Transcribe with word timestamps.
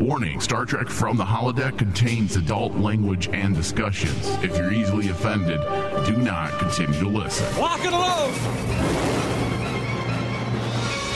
Warning 0.00 0.40
Star 0.40 0.66
Trek 0.66 0.88
from 0.88 1.16
the 1.16 1.24
holodeck 1.24 1.78
contains 1.78 2.36
adult 2.36 2.74
language 2.76 3.30
and 3.32 3.56
discussions. 3.56 4.28
If 4.42 4.54
you're 4.56 4.72
easily 4.72 5.08
offended, 5.08 5.58
do 6.04 6.16
not 6.18 6.58
continue 6.58 7.00
to 7.00 7.08
listen. 7.08 7.46
Lock 7.58 7.80
and 7.80 7.92
load! 7.92 8.34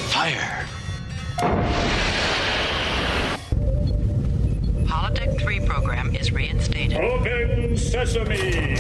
Fire! 0.09 0.67
Holodeck 4.87 5.39
3 5.39 5.61
program 5.67 6.17
is 6.17 6.33
reinstated. 6.33 6.99
Open 6.99 7.77
sesame! 7.77 8.77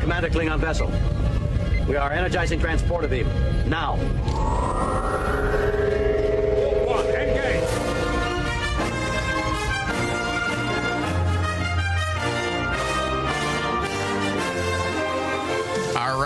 Commander 0.00 0.28
Klingon 0.28 0.58
vessel. 0.58 0.92
We 1.88 1.96
are 1.96 2.12
energizing 2.12 2.60
transporter 2.60 3.08
beam. 3.08 3.26
Now. 3.66 3.98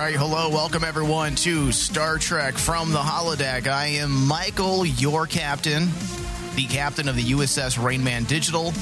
Right, 0.06 0.15
hello, 0.15 0.48
welcome 0.48 0.84
everyone 0.84 1.34
to 1.34 1.73
Star 1.73 2.16
Trek 2.16 2.55
from 2.55 2.92
the 2.92 2.98
holodeck. 3.01 3.66
I 3.66 3.87
am 3.87 4.29
Michael, 4.29 4.87
your 4.87 5.27
captain, 5.27 5.88
the 6.55 6.66
captain 6.66 7.09
of 7.09 7.16
the 7.16 7.24
USS 7.24 7.77
Rainman 7.77 8.29
Digital, 8.29 8.73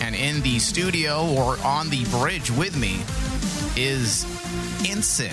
and 0.00 0.14
in 0.14 0.40
the 0.42 0.60
studio 0.60 1.26
or 1.36 1.58
on 1.64 1.90
the 1.90 2.04
bridge 2.04 2.48
with 2.52 2.78
me 2.78 3.00
is 3.76 4.24
Ensign. 4.88 5.32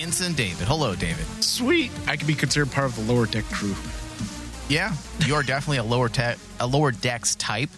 Ensign 0.00 0.34
David. 0.34 0.68
Hello, 0.68 0.94
David. 0.94 1.26
Sweet. 1.42 1.90
I 2.06 2.16
can 2.16 2.28
be 2.28 2.36
considered 2.36 2.70
part 2.70 2.86
of 2.86 2.94
the 2.94 3.12
lower 3.12 3.26
deck 3.26 3.46
crew. 3.46 3.74
Yeah, 4.68 4.94
you 5.26 5.34
are 5.34 5.42
definitely 5.42 5.78
a 5.78 5.82
lower 5.82 6.08
te- 6.08 6.38
a 6.60 6.66
lower 6.68 6.92
decks 6.92 7.34
type. 7.34 7.70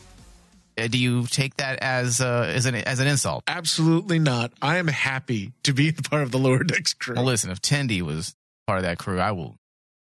Uh, 0.77 0.87
do 0.89 0.99
you 0.99 1.27
take 1.27 1.57
that 1.57 1.79
as 1.81 2.21
uh, 2.21 2.53
as 2.55 2.67
an 2.67 2.75
as 2.75 3.01
an 3.01 3.07
insult? 3.07 3.45
Absolutely 3.47 4.19
not. 4.19 4.53
I 4.61 4.79
am 4.79 4.89
happy 4.89 5.53
to 5.65 5.73
be 5.73 5.93
part 6.11 6.23
of 6.23 6.31
the 6.31 6.39
lower 6.39 6.63
decks 6.63 6.95
crew. 6.95 7.15
Well, 7.15 7.25
listen, 7.25 7.51
if 7.51 7.61
Tendi 7.61 8.03
was 8.03 8.35
part 8.67 8.79
of 8.79 8.85
that 8.85 8.99
crew, 8.99 9.21
I 9.21 9.33
will. 9.33 9.57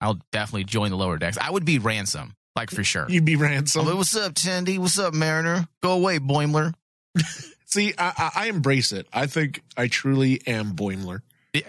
I'll 0.01 0.21
definitely 0.31 0.65
join 0.65 0.91
the 0.91 0.97
lower 0.97 1.19
decks. 1.19 1.39
I 1.39 1.51
would 1.51 1.65
be 1.65 1.79
ransom, 1.79 2.35
like 2.55 2.71
for 2.71 2.85
sure. 2.85 3.07
You'd 3.09 3.25
be 3.25 3.37
ransom. 3.37 3.89
Oh, 3.89 3.97
what's 3.97 4.15
up, 4.17 4.35
Tendi? 4.35 4.79
What's 4.79 4.99
up, 4.99 5.15
Mariner? 5.15 5.67
Go 5.83 5.93
away, 5.93 6.19
Boimler. 6.19 6.75
See, 7.67 7.95
I, 7.99 8.13
I, 8.17 8.43
I 8.43 8.47
embrace 8.49 8.93
it. 8.93 9.07
I 9.13 9.27
think 9.27 9.63
I 9.77 9.89
truly 9.89 10.41
am 10.47 10.73
Boimler. 10.73 11.23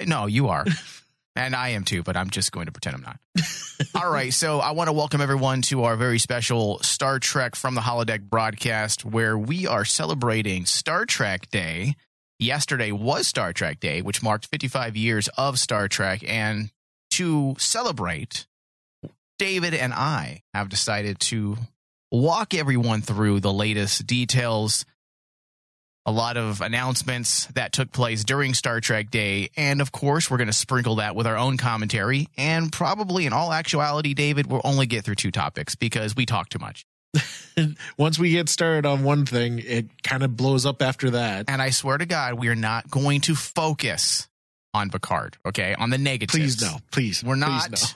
No, 0.05 0.25
you 0.25 0.49
are. 0.49 0.65
and 1.37 1.55
I 1.55 1.69
am 1.69 1.83
too, 1.83 2.01
but 2.01 2.17
I'm 2.17 2.31
just 2.31 2.51
going 2.51 2.65
to 2.65 2.71
pretend 2.71 2.95
I'm 2.95 3.03
not. 3.03 3.19
All 3.95 4.11
right. 4.11 4.33
So 4.33 4.59
I 4.59 4.71
want 4.71 4.87
to 4.87 4.93
welcome 4.93 5.21
everyone 5.21 5.61
to 5.63 5.83
our 5.83 5.95
very 5.95 6.17
special 6.17 6.79
Star 6.79 7.19
Trek 7.19 7.55
from 7.55 7.75
the 7.75 7.81
Holodeck 7.81 8.21
broadcast 8.21 9.05
where 9.05 9.37
we 9.37 9.67
are 9.67 9.85
celebrating 9.85 10.65
Star 10.65 11.05
Trek 11.05 11.49
Day. 11.51 11.95
Yesterday 12.39 12.91
was 12.91 13.27
Star 13.27 13.53
Trek 13.53 13.79
Day, 13.79 14.01
which 14.01 14.23
marked 14.23 14.47
55 14.47 14.97
years 14.97 15.29
of 15.37 15.59
Star 15.59 15.87
Trek. 15.87 16.23
And 16.27 16.71
to 17.11 17.55
celebrate, 17.59 18.47
David 19.37 19.75
and 19.75 19.93
I 19.93 20.41
have 20.55 20.69
decided 20.69 21.19
to 21.19 21.57
walk 22.11 22.55
everyone 22.55 23.01
through 23.01 23.41
the 23.41 23.53
latest 23.53 24.07
details 24.07 24.85
a 26.07 26.11
lot 26.11 26.37
of 26.37 26.61
announcements 26.61 27.47
that 27.47 27.73
took 27.73 27.91
place 27.91 28.23
during 28.23 28.53
Star 28.53 28.79
Trek 28.79 29.11
Day. 29.11 29.49
And 29.57 29.81
of 29.81 29.91
course, 29.91 30.31
we're 30.31 30.37
going 30.37 30.47
to 30.47 30.53
sprinkle 30.53 30.95
that 30.95 31.17
with 31.17 31.27
our 31.27 31.35
own 31.35 31.57
commentary. 31.57 32.29
And 32.37 32.71
probably 32.71 33.25
in 33.25 33.33
all 33.33 33.51
actuality, 33.51 34.13
David, 34.13 34.47
we'll 34.47 34.61
only 34.63 34.85
get 34.87 35.03
through 35.03 35.15
two 35.15 35.31
topics 35.31 35.75
because 35.75 36.15
we 36.15 36.25
talk 36.25 36.47
too 36.47 36.59
much. 36.59 36.85
Once 37.97 38.17
we 38.17 38.31
get 38.31 38.47
started 38.47 38.85
on 38.85 39.03
one 39.03 39.25
thing, 39.25 39.59
it 39.59 40.01
kind 40.01 40.23
of 40.23 40.37
blows 40.37 40.65
up 40.65 40.81
after 40.81 41.09
that. 41.11 41.49
And 41.49 41.61
I 41.61 41.71
swear 41.71 41.97
to 41.97 42.05
God, 42.05 42.35
we 42.35 42.47
are 42.47 42.55
not 42.55 42.89
going 42.89 43.21
to 43.21 43.35
focus 43.35 44.29
on 44.73 44.89
Picard, 44.89 45.37
okay? 45.45 45.75
On 45.77 45.89
the 45.89 45.97
negatives. 45.97 46.37
Please 46.37 46.61
no. 46.61 46.77
Please. 46.89 47.23
We're 47.23 47.35
not. 47.35 47.69
Please 47.69 47.95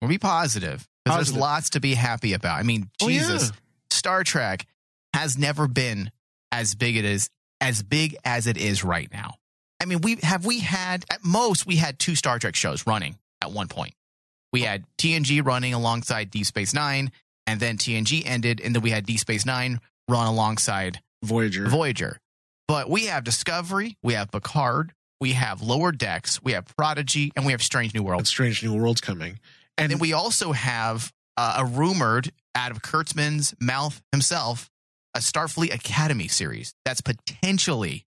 We'll 0.00 0.08
be 0.08 0.18
positive 0.18 0.88
because 1.04 1.28
there's 1.28 1.36
lots 1.36 1.70
to 1.70 1.80
be 1.80 1.94
happy 1.94 2.32
about. 2.32 2.58
I 2.58 2.62
mean, 2.62 2.88
Oh, 3.02 3.08
Jesus, 3.08 3.50
yeah. 3.50 3.56
Star 3.90 4.24
Trek 4.24 4.66
has 5.12 5.36
never 5.38 5.66
been 5.66 6.10
as 6.52 6.74
big 6.74 6.96
as 6.96 7.04
it 7.04 7.04
is 7.04 7.30
as 7.60 7.82
big 7.82 8.16
as 8.24 8.46
it 8.46 8.56
is 8.56 8.84
right 8.84 9.10
now. 9.12 9.34
I 9.80 9.84
mean, 9.84 10.00
we 10.00 10.16
have 10.22 10.44
we 10.44 10.60
had 10.60 11.04
at 11.10 11.24
most 11.24 11.66
we 11.66 11.76
had 11.76 11.98
two 11.98 12.14
Star 12.14 12.38
Trek 12.38 12.54
shows 12.54 12.86
running 12.86 13.18
at 13.42 13.52
one 13.52 13.68
point. 13.68 13.94
We 14.52 14.62
had 14.62 14.84
TNG 14.98 15.44
running 15.44 15.74
alongside 15.74 16.30
Deep 16.30 16.46
Space 16.46 16.74
Nine, 16.74 17.12
and 17.46 17.60
then 17.60 17.76
TNG 17.76 18.22
ended, 18.24 18.60
and 18.60 18.74
then 18.74 18.82
we 18.82 18.90
had 18.90 19.06
Deep 19.06 19.20
Space 19.20 19.44
Nine 19.44 19.80
run 20.08 20.26
alongside. 20.26 21.00
Voyager. 21.22 21.66
Voyager. 21.66 22.18
But 22.66 22.88
we 22.88 23.06
have 23.06 23.24
Discovery, 23.24 23.96
we 24.02 24.14
have 24.14 24.30
Picard, 24.30 24.92
we 25.20 25.32
have 25.32 25.62
Lower 25.62 25.90
Decks, 25.90 26.42
we 26.42 26.52
have 26.52 26.66
Prodigy, 26.76 27.32
and 27.34 27.44
we 27.44 27.52
have 27.52 27.62
Strange 27.62 27.94
New 27.94 28.00
and 28.00 28.08
Worlds. 28.08 28.28
Strange 28.28 28.62
New 28.62 28.74
Worlds 28.74 29.00
coming. 29.00 29.40
And 29.76 29.84
And 29.84 29.92
then 29.92 29.98
we 29.98 30.12
also 30.12 30.52
have 30.52 31.12
uh, 31.36 31.56
a 31.58 31.64
rumored 31.64 32.30
out 32.54 32.70
of 32.70 32.82
Kurtzman's 32.82 33.54
mouth 33.60 34.02
himself 34.12 34.70
a 35.18 35.20
Starfleet 35.20 35.74
Academy 35.74 36.28
series 36.28 36.74
that's 36.84 37.00
potentially 37.00 38.06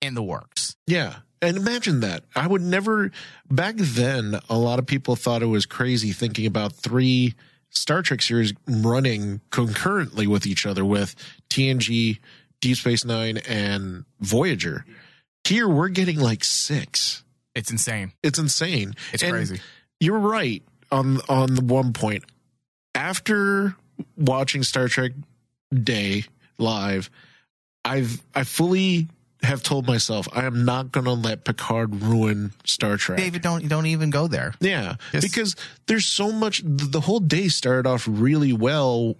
in 0.00 0.14
the 0.14 0.22
works. 0.22 0.76
Yeah. 0.86 1.16
And 1.42 1.56
imagine 1.56 1.98
that. 2.00 2.22
I 2.36 2.46
would 2.46 2.62
never, 2.62 3.10
back 3.50 3.74
then, 3.76 4.38
a 4.48 4.56
lot 4.56 4.78
of 4.78 4.86
people 4.86 5.16
thought 5.16 5.42
it 5.42 5.46
was 5.46 5.66
crazy 5.66 6.12
thinking 6.12 6.46
about 6.46 6.72
three 6.72 7.34
Star 7.70 8.02
Trek 8.02 8.22
series 8.22 8.54
running 8.68 9.40
concurrently 9.50 10.28
with 10.28 10.46
each 10.46 10.64
other 10.64 10.84
with 10.84 11.16
TNG, 11.50 12.20
Deep 12.60 12.76
Space 12.76 13.04
Nine, 13.04 13.38
and 13.48 14.04
Voyager. 14.20 14.86
Here 15.42 15.68
we're 15.68 15.88
getting 15.88 16.20
like 16.20 16.44
six. 16.44 17.24
It's 17.56 17.72
insane. 17.72 18.12
It's 18.22 18.38
insane. 18.38 18.94
It's 19.12 19.24
And 19.24 19.32
crazy. 19.32 19.60
You're 19.98 20.20
right 20.20 20.62
on 20.92 21.20
on 21.28 21.56
the 21.56 21.64
one 21.64 21.92
point. 21.92 22.24
After 22.94 23.74
watching 24.16 24.62
Star 24.62 24.86
Trek 24.86 25.12
Day 25.72 26.24
live, 26.58 27.10
I've 27.84 28.22
I 28.34 28.44
fully 28.44 29.08
have 29.42 29.62
told 29.62 29.86
myself 29.86 30.26
I 30.32 30.44
am 30.46 30.64
not 30.64 30.90
going 30.90 31.04
to 31.04 31.12
let 31.12 31.44
Picard 31.44 31.94
ruin 32.02 32.52
Star 32.64 32.96
Trek. 32.96 33.18
David, 33.18 33.42
don't 33.42 33.68
don't 33.68 33.86
even 33.86 34.10
go 34.10 34.26
there. 34.26 34.54
Yeah, 34.60 34.96
Yes. 35.12 35.22
because 35.22 35.54
there's 35.86 36.06
so 36.06 36.32
much. 36.32 36.62
The 36.64 36.86
the 36.86 37.00
whole 37.00 37.20
day 37.20 37.48
started 37.48 37.86
off 37.88 38.06
really 38.10 38.52
well 38.52 39.16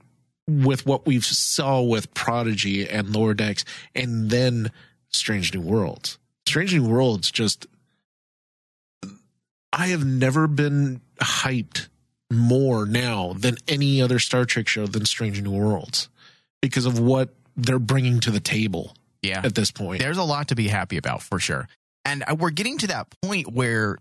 with 0.48 0.86
what 0.86 1.06
we've 1.06 1.24
saw 1.24 1.80
with 1.82 2.12
Prodigy 2.14 2.88
and 2.88 3.14
Lower 3.14 3.34
Decks, 3.34 3.64
and 3.94 4.30
then 4.30 4.70
Strange 5.10 5.54
New 5.54 5.60
Worlds. 5.62 6.18
Strange 6.46 6.74
New 6.74 6.86
Worlds 6.88 7.30
just. 7.30 7.66
I 9.72 9.88
have 9.88 10.04
never 10.04 10.46
been 10.46 11.00
hyped 11.20 11.88
more 12.30 12.86
now 12.86 13.32
than 13.32 13.56
any 13.66 14.00
other 14.00 14.18
Star 14.18 14.44
Trek 14.44 14.68
show 14.68 14.86
than 14.86 15.04
Strange 15.04 15.42
New 15.42 15.50
Worlds 15.50 16.08
because 16.64 16.86
of 16.86 16.98
what 16.98 17.34
they're 17.56 17.78
bringing 17.78 18.20
to 18.20 18.30
the 18.30 18.40
table 18.40 18.94
Yeah. 19.22 19.42
at 19.44 19.54
this 19.54 19.70
point. 19.70 20.00
There's 20.00 20.16
a 20.16 20.22
lot 20.24 20.48
to 20.48 20.54
be 20.54 20.66
happy 20.68 20.96
about 20.96 21.22
for 21.22 21.38
sure. 21.38 21.68
And 22.06 22.24
uh, 22.26 22.34
we're 22.38 22.50
getting 22.50 22.78
to 22.78 22.86
that 22.86 23.08
point 23.22 23.52
where 23.52 23.98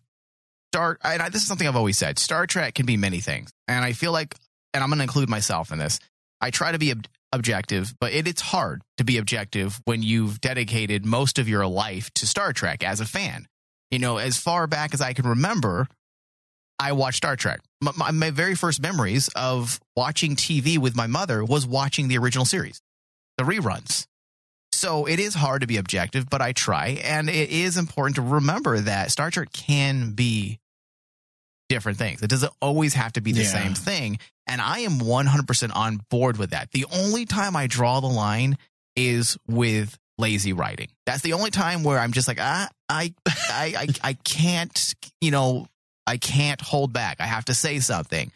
Star 0.72 0.98
and 1.04 1.22
I, 1.22 1.28
this 1.30 1.42
is 1.42 1.48
something 1.48 1.68
I've 1.68 1.76
always 1.76 1.98
said. 1.98 2.18
Star 2.18 2.48
Trek 2.48 2.74
can 2.74 2.86
be 2.86 2.96
many 2.98 3.20
things. 3.20 3.52
And 3.68 3.84
I 3.84 3.92
feel 3.94 4.12
like 4.14 4.36
and 4.74 4.82
I'm 4.84 4.90
going 4.90 5.00
to 5.00 5.04
include 5.04 5.30
myself 5.30 5.72
in 5.72 5.78
this. 5.78 6.00
I 6.42 6.50
try 6.50 6.72
to 6.72 6.80
be 6.80 6.92
ob- 6.92 7.06
objective, 7.32 7.94
but 8.00 8.12
it, 8.14 8.28
it's 8.28 8.42
hard 8.42 8.82
to 8.98 9.04
be 9.04 9.18
objective 9.18 9.80
when 9.86 10.02
you've 10.02 10.40
dedicated 10.42 11.06
most 11.06 11.38
of 11.38 11.48
your 11.50 11.68
life 11.68 12.10
to 12.16 12.26
Star 12.26 12.54
Trek 12.54 12.84
as 12.84 13.00
a 13.02 13.06
fan. 13.06 13.46
You 13.92 14.00
know, 14.00 14.18
as 14.18 14.38
far 14.38 14.68
back 14.68 14.94
as 14.94 15.02
I 15.02 15.14
can 15.14 15.28
remember, 15.28 15.88
I 16.80 16.92
watched 16.94 17.18
Star 17.18 17.36
Trek. 17.36 17.62
My, 17.82 17.92
my, 17.96 18.12
my 18.12 18.32
very 18.32 18.56
first 18.56 18.82
memories 18.82 19.30
of 19.36 19.80
watching 19.96 20.36
TV 20.36 20.78
with 20.78 20.96
my 20.96 21.08
mother 21.08 21.44
was 21.44 21.66
watching 21.66 22.08
the 22.08 22.18
original 22.18 22.46
series, 22.46 22.82
the 23.38 23.44
reruns. 23.44 24.06
So 24.72 25.06
it 25.06 25.20
is 25.20 25.34
hard 25.34 25.62
to 25.62 25.68
be 25.68 25.78
objective, 25.78 26.30
but 26.30 26.42
I 26.42 26.52
try. 26.52 27.00
And 27.04 27.30
it 27.30 27.50
is 27.52 27.78
important 27.78 28.16
to 28.16 28.22
remember 28.22 28.80
that 28.80 29.12
Star 29.12 29.30
Trek 29.32 29.52
can 29.54 30.12
be 30.12 30.60
different 31.70 31.98
things. 31.98 32.22
It 32.22 32.30
doesn't 32.30 32.52
always 32.62 32.94
have 32.94 33.14
to 33.14 33.22
be 33.22 33.32
the 33.32 33.42
Yeah. 33.44 33.48
same 33.48 33.74
thing. 33.76 34.20
And 34.48 34.60
I 34.60 34.80
am 34.80 35.00
100% 35.00 35.72
on 35.76 36.02
board 36.10 36.38
with 36.38 36.50
that. 36.52 36.72
The 36.72 36.86
only 36.92 37.26
time 37.26 37.56
I 37.56 37.68
draw 37.68 38.00
the 38.02 38.08
line 38.08 38.58
is 38.96 39.38
with 39.48 39.98
lazy 40.18 40.54
writing. 40.54 40.90
That's 41.06 41.22
the 41.22 41.34
only 41.34 41.50
time 41.50 41.84
where 41.84 41.98
I'm 41.98 42.12
just 42.12 42.28
like, 42.28 42.40
ah, 42.42 42.68
I, 42.90 43.14
I, 43.26 43.74
I, 43.78 43.88
I 44.10 44.14
can't, 44.14 44.96
you 45.22 45.32
know, 45.32 45.68
I 46.06 46.18
can't 46.18 46.62
hold 46.62 46.94
back. 46.94 47.18
I 47.20 47.26
have 47.26 47.46
to 47.46 47.54
say 47.54 47.80
something. 47.80 48.32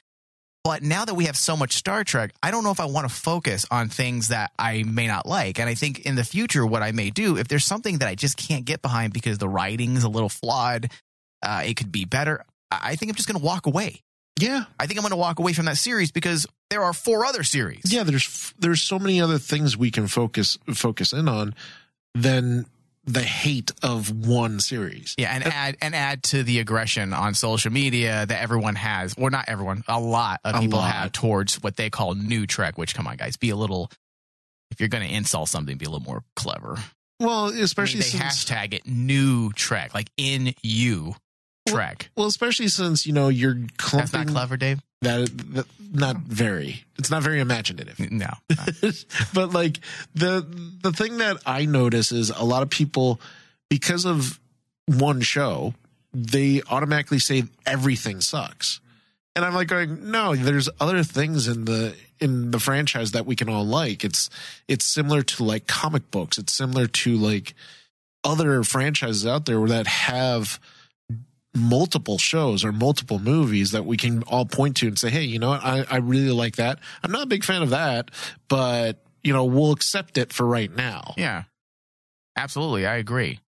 But 0.63 0.83
now 0.83 1.05
that 1.05 1.13
we 1.13 1.25
have 1.25 1.37
so 1.37 1.55
much 1.55 1.75
Star 1.75 2.03
Trek, 2.03 2.31
I 2.43 2.51
don't 2.51 2.63
know 2.65 2.71
if 2.71 2.81
I 2.81 2.85
want 2.85 3.07
to 3.07 3.13
focus 3.13 3.65
on 3.71 3.87
things 3.87 4.29
that 4.29 4.51
I 4.59 4.83
may 4.83 5.07
not 5.07 5.25
like. 5.25 5.59
And 5.59 5.69
I 5.69 5.75
think 5.75 6.05
in 6.05 6.15
the 6.15 6.25
future, 6.25 6.65
what 6.65 6.83
I 6.83 6.91
may 6.91 7.09
do, 7.09 7.37
if 7.37 7.47
there's 7.47 7.63
something 7.63 7.99
that 7.99 8.09
I 8.09 8.15
just 8.15 8.35
can't 8.35 8.65
get 8.65 8.81
behind 8.81 9.13
because 9.13 9.37
the 9.37 9.47
writing's 9.47 10.03
a 10.03 10.09
little 10.09 10.27
flawed, 10.27 10.91
uh, 11.41 11.63
it 11.65 11.75
could 11.77 11.89
be 11.91 12.03
better. 12.03 12.43
I 12.69 12.97
think 12.97 13.09
I'm 13.09 13.15
just 13.15 13.29
going 13.29 13.39
to 13.39 13.45
walk 13.45 13.65
away 13.65 14.01
Yeah, 14.39 14.65
I 14.77 14.87
think 14.87 14.99
I'm 14.99 15.03
going 15.03 15.11
to 15.11 15.15
walk 15.17 15.39
away 15.39 15.53
from 15.53 15.65
that 15.65 15.77
series 15.77 16.11
because 16.11 16.45
there 16.69 16.83
are 16.83 16.91
four 16.91 17.25
other 17.25 17.43
series. 17.43 17.83
yeah. 17.85 18.03
There's 18.03 18.53
there's 18.59 18.81
so 18.81 18.99
many 18.99 19.21
other 19.21 19.37
things 19.37 19.77
we 19.77 19.89
can 19.89 20.07
focus 20.07 20.57
focus 20.73 21.13
in 21.13 21.29
on 21.29 21.55
than 22.13 22.65
the 23.07 23.23
hate 23.23 23.71
of 23.81 24.11
one 24.27 24.59
series. 24.59 25.15
Yeah, 25.17 25.33
and 25.33 25.43
add 25.45 25.77
and 25.81 25.95
add 25.95 26.23
to 26.23 26.43
the 26.43 26.59
aggression 26.59 27.13
on 27.13 27.33
social 27.33 27.71
media 27.71 28.25
that 28.25 28.41
everyone 28.41 28.75
has, 28.75 29.15
or 29.17 29.29
not 29.29 29.45
everyone, 29.47 29.83
a 29.87 29.99
lot 29.99 30.41
of 30.43 30.55
A 30.55 30.59
people 30.59 30.79
lot. 30.79 30.91
have 30.93 31.11
towards 31.13 31.55
what 31.63 31.77
they 31.77 31.89
call 31.89 32.13
new 32.13 32.45
Trek. 32.45 32.77
Which, 32.77 32.93
come 32.93 33.07
on, 33.07 33.17
guys, 33.17 33.37
be 33.37 33.49
a 33.49 33.55
little. 33.55 33.89
If 34.69 34.81
you're 34.81 34.89
going 34.89 35.07
to 35.07 35.13
insult 35.13 35.47
something, 35.47 35.77
be 35.77 35.85
a 35.85 35.89
little 35.89 36.05
more 36.05 36.23
clever. 36.35 36.77
Well, 37.19 37.45
I 37.45 37.51
mean, 37.51 37.63
especially 37.63 38.01
they 38.01 38.07
since 38.07 38.45
hashtag 38.45 38.73
it 38.73 38.85
new 38.85 39.51
Trek, 39.53 39.93
like 39.93 40.09
in 40.17 40.53
you 40.61 41.15
Trek. 41.67 42.09
well, 42.15 42.27
especially 42.27 42.67
since 42.67 43.05
you 43.05 43.13
know 43.13 43.29
you're 43.29 43.57
That's 43.91 44.13
not 44.13 44.27
clever, 44.27 44.57
Dave. 44.57 44.81
that, 45.01 45.29
that 45.53 45.65
not 45.93 46.17
very. 46.17 46.83
It's 46.97 47.09
not 47.09 47.23
very 47.23 47.39
imaginative. 47.39 47.99
No, 48.11 48.29
but 49.33 49.51
like 49.53 49.79
the 50.15 50.45
the 50.81 50.91
thing 50.91 51.17
that 51.17 51.37
I 51.45 51.65
notice 51.65 52.11
is 52.11 52.29
a 52.29 52.43
lot 52.43 52.63
of 52.63 52.69
people 52.69 53.19
because 53.69 54.05
of 54.05 54.39
one 54.85 55.21
show, 55.21 55.73
they 56.13 56.61
automatically 56.69 57.19
say 57.19 57.43
everything 57.65 58.21
sucks. 58.21 58.79
And 59.35 59.45
I'm 59.45 59.53
like 59.53 59.67
going, 59.67 60.09
no, 60.09 60.35
there's 60.35 60.67
other 60.79 61.03
things 61.03 61.47
in 61.47 61.65
the 61.65 61.95
in 62.19 62.49
the 62.51 62.59
franchise 62.59 63.11
that 63.11 63.25
we 63.25 63.35
can 63.35 63.49
all 63.49 63.65
like. 63.65 64.03
It's 64.03 64.29
it's 64.67 64.83
similar 64.83 65.21
to 65.21 65.43
like 65.43 65.67
comic 65.67 66.09
books. 66.09 66.37
It's 66.37 66.53
similar 66.53 66.87
to 66.87 67.15
like 67.15 67.53
other 68.23 68.63
franchises 68.63 69.27
out 69.27 69.45
there 69.45 69.63
that 69.67 69.85
have 69.85 70.59
multiple 71.57 72.17
shows 72.17 72.63
or 72.63 72.71
multiple 72.71 73.19
movies 73.19 73.71
that 73.71 73.85
we 73.85 73.97
can 73.97 74.23
all 74.23 74.45
point 74.45 74.77
to 74.77 74.87
and 74.87 74.97
say, 74.97 75.09
hey, 75.09 75.23
you 75.23 75.39
know 75.39 75.49
what? 75.49 75.63
I, 75.63 75.85
I 75.89 75.97
really 75.97 76.31
like 76.31 76.57
that. 76.57 76.79
I'm 77.03 77.11
not 77.11 77.23
a 77.23 77.27
big 77.27 77.43
fan 77.43 77.61
of 77.61 77.71
that, 77.71 78.11
but 78.47 79.03
you 79.23 79.33
know, 79.33 79.45
we'll 79.45 79.71
accept 79.71 80.17
it 80.17 80.31
for 80.31 80.45
right 80.45 80.73
now. 80.73 81.13
Yeah, 81.17 81.43
absolutely. 82.35 82.85
I 82.85 82.95
agree. 82.95 83.39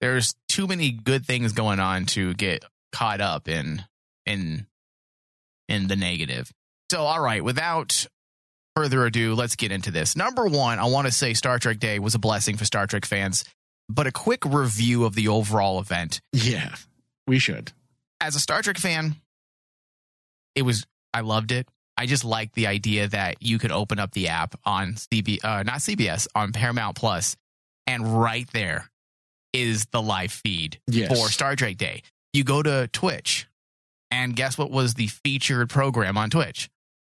There's 0.00 0.34
too 0.48 0.66
many 0.66 0.90
good 0.90 1.24
things 1.24 1.52
going 1.52 1.78
on 1.78 2.06
to 2.06 2.34
get 2.34 2.64
caught 2.92 3.20
up 3.20 3.48
in 3.48 3.84
in 4.26 4.66
in 5.68 5.88
the 5.88 5.96
negative. 5.96 6.50
So, 6.90 7.02
all 7.02 7.20
right, 7.20 7.42
without 7.42 8.06
further 8.76 9.06
ado, 9.06 9.34
let's 9.34 9.56
get 9.56 9.72
into 9.72 9.90
this. 9.90 10.16
Number 10.16 10.46
one, 10.46 10.78
I 10.78 10.86
want 10.86 11.06
to 11.06 11.12
say 11.12 11.34
Star 11.34 11.58
Trek 11.58 11.78
Day 11.78 11.98
was 11.98 12.14
a 12.14 12.18
blessing 12.18 12.56
for 12.56 12.64
Star 12.64 12.86
Trek 12.86 13.06
fans, 13.06 13.44
but 13.88 14.06
a 14.06 14.12
quick 14.12 14.44
review 14.44 15.04
of 15.04 15.14
the 15.14 15.28
overall 15.28 15.78
event. 15.78 16.20
Yeah, 16.32 16.74
we 17.26 17.38
should. 17.38 17.72
As 18.20 18.36
a 18.36 18.40
Star 18.40 18.62
Trek 18.62 18.78
fan, 18.78 19.16
it 20.54 20.62
was 20.62 20.84
I 21.14 21.20
loved 21.20 21.52
it. 21.52 21.68
I 21.96 22.06
just 22.06 22.24
liked 22.24 22.54
the 22.54 22.66
idea 22.66 23.08
that 23.08 23.36
you 23.40 23.58
could 23.58 23.70
open 23.72 23.98
up 23.98 24.12
the 24.12 24.28
app 24.28 24.58
on 24.64 24.94
CB, 24.94 25.44
uh, 25.44 25.62
not 25.62 25.76
CBS, 25.80 26.26
on 26.34 26.52
Paramount 26.52 26.96
Plus, 26.96 27.36
and 27.86 28.20
right 28.22 28.48
there 28.52 28.90
is 29.52 29.86
the 29.92 30.00
live 30.00 30.32
feed 30.32 30.80
Yes. 30.86 31.08
for 31.16 31.28
Star 31.28 31.54
Trek 31.54 31.76
Day. 31.76 32.02
You 32.32 32.44
go 32.44 32.62
to 32.62 32.88
Twitch, 32.92 33.46
and 34.10 34.34
guess 34.34 34.56
what 34.56 34.70
was 34.70 34.94
the 34.94 35.08
featured 35.08 35.68
program 35.68 36.16
on 36.16 36.30
Twitch? 36.30 36.70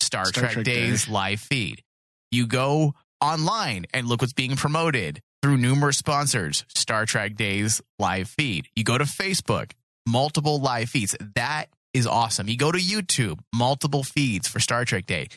Star, 0.01 0.25
Star 0.25 0.45
Trek, 0.45 0.53
Trek 0.55 0.65
Day's 0.65 1.05
Day. 1.05 1.13
live 1.13 1.41
feed. 1.41 1.83
You 2.31 2.47
go 2.47 2.95
online 3.21 3.85
and 3.93 4.07
look 4.07 4.23
what's 4.23 4.33
being 4.33 4.57
promoted 4.57 5.21
through 5.43 5.59
numerous 5.59 5.99
sponsors. 5.99 6.65
Star 6.75 7.05
Trek 7.05 7.35
Day's 7.37 7.83
live 7.99 8.29
feed. 8.29 8.69
You 8.75 8.85
go 8.85 8.97
to 8.97 9.05
Facebook, 9.05 9.73
multiple 10.07 10.61
live 10.61 10.89
feeds. 10.91 11.17
That 11.35 11.67
is 11.95 12.07
awesome. 12.07 12.49
You 12.49 12.57
go 12.57 12.73
to 12.73 12.79
YouTube, 12.79 13.39
multiple 13.55 14.03
feeds 14.03 14.49
for 14.49 14.61
Star 14.61 14.85
Trek 14.85 15.07
Day. 15.07 15.29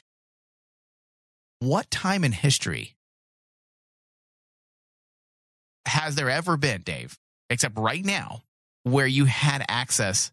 What 1.60 1.90
time 1.90 2.24
in 2.24 2.32
history 2.32 2.96
has 5.86 6.16
there 6.16 6.30
ever 6.30 6.58
been, 6.58 6.82
Dave, 6.82 7.18
except 7.50 7.78
right 7.78 8.04
now, 8.04 8.42
where 8.84 9.08
you 9.08 9.26
had 9.26 9.64
access 9.68 10.32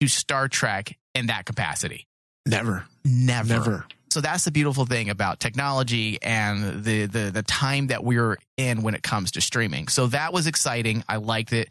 to 0.00 0.08
Star 0.08 0.48
Trek 0.48 0.96
in 1.14 1.26
that 1.26 1.44
capacity? 1.46 2.06
Never, 2.46 2.84
Never. 3.04 3.54
never. 3.54 3.86
So 4.10 4.20
that's 4.20 4.44
the 4.44 4.50
beautiful 4.50 4.86
thing 4.86 5.10
about 5.10 5.40
technology 5.40 6.18
and 6.22 6.82
the, 6.84 7.04
the 7.06 7.30
the 7.30 7.42
time 7.42 7.88
that 7.88 8.02
we're 8.02 8.38
in 8.56 8.82
when 8.82 8.94
it 8.94 9.02
comes 9.02 9.32
to 9.32 9.40
streaming. 9.42 9.88
So 9.88 10.06
that 10.06 10.32
was 10.32 10.46
exciting. 10.46 11.04
I 11.08 11.16
liked 11.16 11.52
it. 11.52 11.68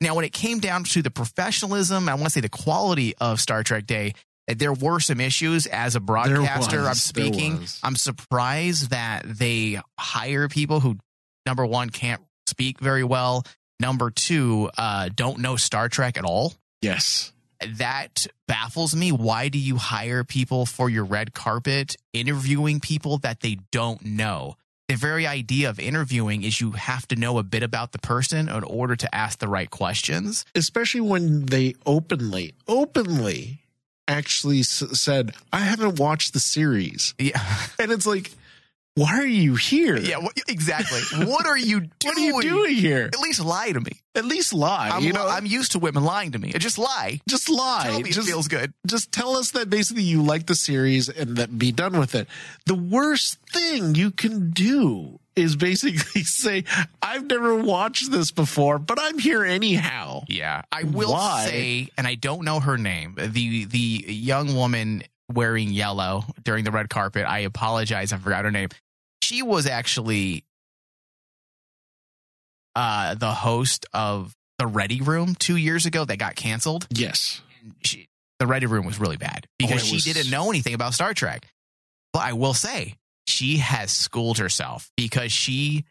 Now, 0.00 0.14
when 0.14 0.24
it 0.24 0.32
came 0.32 0.58
down 0.60 0.84
to 0.84 1.02
the 1.02 1.10
professionalism, 1.10 2.08
I 2.08 2.14
want 2.14 2.24
to 2.26 2.30
say 2.30 2.40
the 2.40 2.48
quality 2.48 3.14
of 3.16 3.40
Star 3.40 3.62
Trek 3.62 3.86
Day, 3.86 4.14
there 4.46 4.72
were 4.72 5.00
some 5.00 5.20
issues 5.20 5.66
as 5.66 5.96
a 5.96 6.00
broadcaster. 6.00 6.78
was, 6.80 6.88
I'm 6.88 6.94
speaking. 6.94 7.66
I'm 7.82 7.96
surprised 7.96 8.90
that 8.90 9.22
they 9.26 9.80
hire 9.98 10.48
people 10.48 10.80
who, 10.80 10.98
number 11.46 11.64
one, 11.64 11.90
can't 11.90 12.22
speak 12.46 12.78
very 12.78 13.04
well. 13.04 13.44
Number 13.80 14.10
two, 14.10 14.70
uh, 14.76 15.08
don't 15.14 15.38
know 15.38 15.56
Star 15.56 15.88
Trek 15.88 16.16
at 16.16 16.24
all 16.24 16.54
Yes, 16.82 17.32
that 17.78 18.26
baffles 18.46 18.94
me. 18.94 19.12
Why 19.12 19.48
do 19.48 19.58
you 19.58 19.76
hire 19.76 20.24
people 20.24 20.66
for 20.66 20.88
your 20.88 21.04
red 21.04 21.34
carpet 21.34 21.96
interviewing 22.12 22.80
people 22.80 23.18
that 23.18 23.40
they 23.40 23.58
don't 23.72 24.04
know? 24.04 24.56
The 24.88 24.94
very 24.94 25.26
idea 25.26 25.68
of 25.68 25.80
interviewing 25.80 26.44
is 26.44 26.60
you 26.60 26.70
have 26.72 27.08
to 27.08 27.16
know 27.16 27.38
a 27.38 27.42
bit 27.42 27.64
about 27.64 27.90
the 27.90 27.98
person 27.98 28.48
in 28.48 28.62
order 28.62 28.94
to 28.94 29.12
ask 29.14 29.40
the 29.40 29.48
right 29.48 29.68
questions. 29.68 30.44
especially 30.54 31.00
when 31.00 31.46
they 31.46 31.74
openly, 31.84 32.54
openly, 32.68 33.62
actually 34.06 34.60
s- 34.60 34.84
said, 34.92 35.34
"I 35.52 35.58
haven't 35.60 35.98
watched 35.98 36.32
the 36.34 36.38
series," 36.40 37.14
Yeah, 37.18 37.42
and 37.80 37.90
it's 37.90 38.06
like, 38.06 38.30
why 38.96 39.18
are 39.18 39.26
you 39.26 39.56
here? 39.56 39.98
yeah, 39.98 40.16
what, 40.16 40.32
exactly. 40.48 41.00
What 41.26 41.44
are 41.44 41.56
you 41.56 41.80
doing? 41.80 41.90
What 42.06 42.16
are 42.16 42.20
you 42.20 42.42
doing 42.42 42.74
here? 42.76 43.10
At 43.12 43.20
least 43.20 43.44
lie 43.44 43.70
to 43.70 43.80
me. 43.80 44.00
At 44.14 44.24
least 44.24 44.54
lie. 44.54 44.88
I'm, 44.90 45.02
you 45.02 45.12
know, 45.12 45.28
I'm 45.28 45.44
used 45.44 45.72
to 45.72 45.78
women 45.78 46.02
lying 46.02 46.32
to 46.32 46.38
me. 46.38 46.52
Just 46.52 46.78
lie. 46.78 47.20
just 47.28 47.50
lie. 47.50 47.84
Tell 47.84 48.00
me 48.00 48.10
just, 48.10 48.26
it 48.26 48.30
feels 48.30 48.48
good. 48.48 48.72
just 48.86 49.12
tell 49.12 49.36
us 49.36 49.50
that 49.50 49.68
basically 49.68 50.02
you 50.02 50.22
like 50.22 50.46
the 50.46 50.54
series 50.54 51.10
and 51.10 51.36
that 51.36 51.58
be 51.58 51.72
done 51.72 51.98
with 51.98 52.14
it. 52.14 52.26
The 52.64 52.74
worst 52.74 53.38
thing 53.52 53.94
you 53.94 54.10
can 54.10 54.50
do 54.50 55.20
is 55.34 55.56
basically 55.56 56.22
say, 56.24 56.64
I've 57.02 57.26
never 57.26 57.54
watched 57.54 58.10
this 58.10 58.30
before, 58.30 58.78
but 58.78 58.98
I'm 59.00 59.18
here 59.18 59.44
anyhow. 59.44 60.22
Yeah, 60.28 60.62
I 60.72 60.84
will 60.84 61.12
Why? 61.12 61.46
say, 61.46 61.88
and 61.98 62.06
I 62.06 62.14
don't 62.14 62.44
know 62.44 62.60
her 62.60 62.78
name. 62.78 63.14
The 63.18 63.66
the 63.66 64.04
young 64.08 64.56
woman 64.56 65.02
wearing 65.32 65.70
yellow 65.70 66.24
during 66.44 66.64
the 66.64 66.70
red 66.70 66.88
carpet. 66.88 67.26
I 67.26 67.40
apologize, 67.40 68.12
I 68.12 68.16
forgot 68.16 68.44
her 68.44 68.50
name. 68.50 68.70
She 69.26 69.42
was 69.42 69.66
actually 69.66 70.44
uh, 72.74 73.14
the 73.14 73.32
host 73.32 73.86
of 73.92 74.34
the 74.58 74.66
Ready 74.66 75.00
Room 75.00 75.34
two 75.34 75.56
years 75.56 75.86
ago 75.86 76.04
that 76.04 76.18
got 76.18 76.36
canceled. 76.36 76.86
Yes. 76.90 77.40
She, 77.82 78.08
the 78.38 78.46
Ready 78.46 78.66
Room 78.66 78.86
was 78.86 79.00
really 79.00 79.16
bad 79.16 79.46
because 79.58 79.82
it 79.82 79.86
she 79.86 79.94
was- 79.96 80.04
didn't 80.04 80.30
know 80.30 80.50
anything 80.50 80.74
about 80.74 80.94
Star 80.94 81.14
Trek. 81.14 81.46
But 82.12 82.20
I 82.22 82.32
will 82.34 82.54
say, 82.54 82.94
she 83.26 83.56
has 83.58 83.90
schooled 83.90 84.38
herself 84.38 84.90
because 84.96 85.32
she 85.32 85.84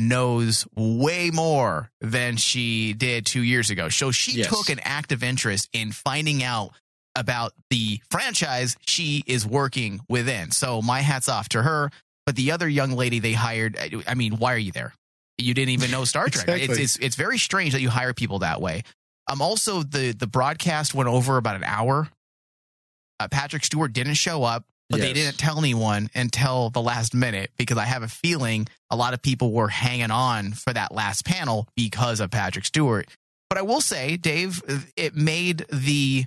knows 0.00 0.66
way 0.74 1.30
more 1.30 1.90
than 2.00 2.36
she 2.36 2.94
did 2.94 3.26
two 3.26 3.42
years 3.42 3.68
ago. 3.70 3.88
So 3.88 4.10
she 4.10 4.32
Yes. 4.38 4.48
took 4.48 4.70
an 4.70 4.80
active 4.82 5.22
interest 5.22 5.68
in 5.72 5.92
finding 5.92 6.42
out 6.42 6.72
about 7.14 7.52
the 7.70 8.00
franchise 8.10 8.76
she 8.86 9.22
is 9.26 9.44
working 9.44 10.00
within. 10.08 10.52
So 10.52 10.80
my 10.80 11.00
hat's 11.00 11.28
off 11.28 11.48
to 11.50 11.62
her. 11.62 11.90
But 12.28 12.36
the 12.36 12.52
other 12.52 12.68
young 12.68 12.92
lady 12.92 13.20
they 13.20 13.32
hired, 13.32 13.78
I- 14.06 14.12
mean, 14.12 14.36
why 14.36 14.52
are 14.52 14.58
you 14.58 14.70
there? 14.70 14.92
You 15.38 15.54
didn't 15.54 15.70
even 15.70 15.90
know 15.90 16.04
Star 16.04 16.28
Trek. 16.28 16.46
Exactly. 16.46 16.82
It's, 16.84 16.96
it's 16.96 17.04
it's 17.06 17.16
very 17.16 17.38
strange 17.38 17.72
that 17.72 17.80
you 17.80 17.88
hire 17.88 18.12
people 18.12 18.40
that 18.40 18.60
way. 18.60 18.82
Um, 19.28 19.40
also 19.40 19.82
the 19.82 20.12
the 20.12 20.26
broadcast 20.26 20.94
went 20.94 21.08
over 21.08 21.38
about 21.38 21.56
an 21.56 21.64
hour. 21.64 22.06
Uh, 23.18 23.28
Patrick 23.28 23.64
Stewart 23.64 23.94
didn't 23.94 24.12
show 24.16 24.42
up, 24.42 24.66
but 24.90 25.00
they 25.00 25.14
didn't 25.14 25.38
tell 25.38 25.58
anyone 25.58 26.10
until 26.14 26.68
the 26.68 26.82
last 26.82 27.14
minute 27.14 27.50
because 27.56 27.78
I 27.78 27.86
have 27.86 28.02
a 28.02 28.08
feeling 28.08 28.68
a 28.90 28.96
lot 28.96 29.14
of 29.14 29.22
people 29.22 29.50
were 29.50 29.68
hanging 29.68 30.10
on 30.10 30.52
for 30.52 30.70
that 30.74 30.92
last 30.92 31.24
panel 31.24 31.66
because 31.76 32.20
of 32.20 32.30
Patrick 32.30 32.66
Stewart. 32.66 33.08
But 33.48 33.56
I 33.56 33.62
will 33.62 33.80
say, 33.80 34.18
Dave, 34.18 34.62
it 34.98 35.16
made 35.16 35.64
the 35.72 36.26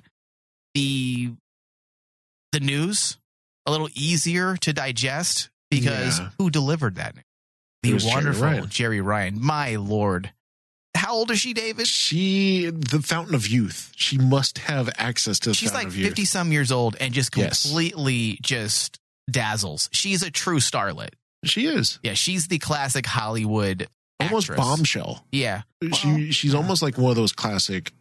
the 0.74 1.34
the 2.54 2.60
news 2.60 3.20
a 3.68 3.72
little 3.72 3.90
easier 3.94 4.58
to 4.58 4.74
digest 4.74 5.52
because 5.72 6.20
Yeah. 6.20 6.30
who 6.38 6.52
delivered 6.52 6.96
that? 6.96 7.16
The 7.82 7.94
was 7.94 8.06
Jeri 8.06 8.14
wonderful 8.14 8.44
Ryan. 8.44 8.68
Jeri 8.68 9.04
Ryan. 9.04 9.42
My 9.44 9.78
lord. 9.78 10.32
How 10.96 11.14
old 11.14 11.32
is 11.32 11.40
she, 11.40 11.54
David? 11.54 11.88
She, 11.88 12.70
the 12.70 13.02
fountain 13.02 13.34
of 13.34 13.48
youth. 13.48 13.92
She 13.96 14.18
must 14.20 14.60
have 14.60 14.90
access 14.98 15.40
to 15.40 15.50
the 15.50 15.56
She's 15.56 15.74
like 15.74 15.90
50 15.90 16.26
some 16.26 16.52
years 16.52 16.72
old 16.72 16.96
and 17.00 17.12
just 17.14 17.36
Yes. 17.36 17.64
completely 17.64 18.38
just 18.44 19.00
dazzles. 19.30 19.90
She's 19.94 20.22
a 20.22 20.30
true 20.30 20.60
starlet. 20.60 21.12
She 21.44 21.66
is 21.66 21.98
Yeah, 22.04 22.14
she's 22.14 22.48
the 22.50 22.60
classic 22.60 23.08
Hollywood 23.08 23.88
almost 24.20 24.50
actress. 24.52 24.60
bombshell. 24.60 25.26
Yeah. 25.32 25.64
She, 25.96 26.32
she's 26.34 26.54
almost 26.54 26.84
like 26.84 27.00
one 27.00 27.10
of 27.10 27.16
those 27.16 27.32
classic 27.32 27.94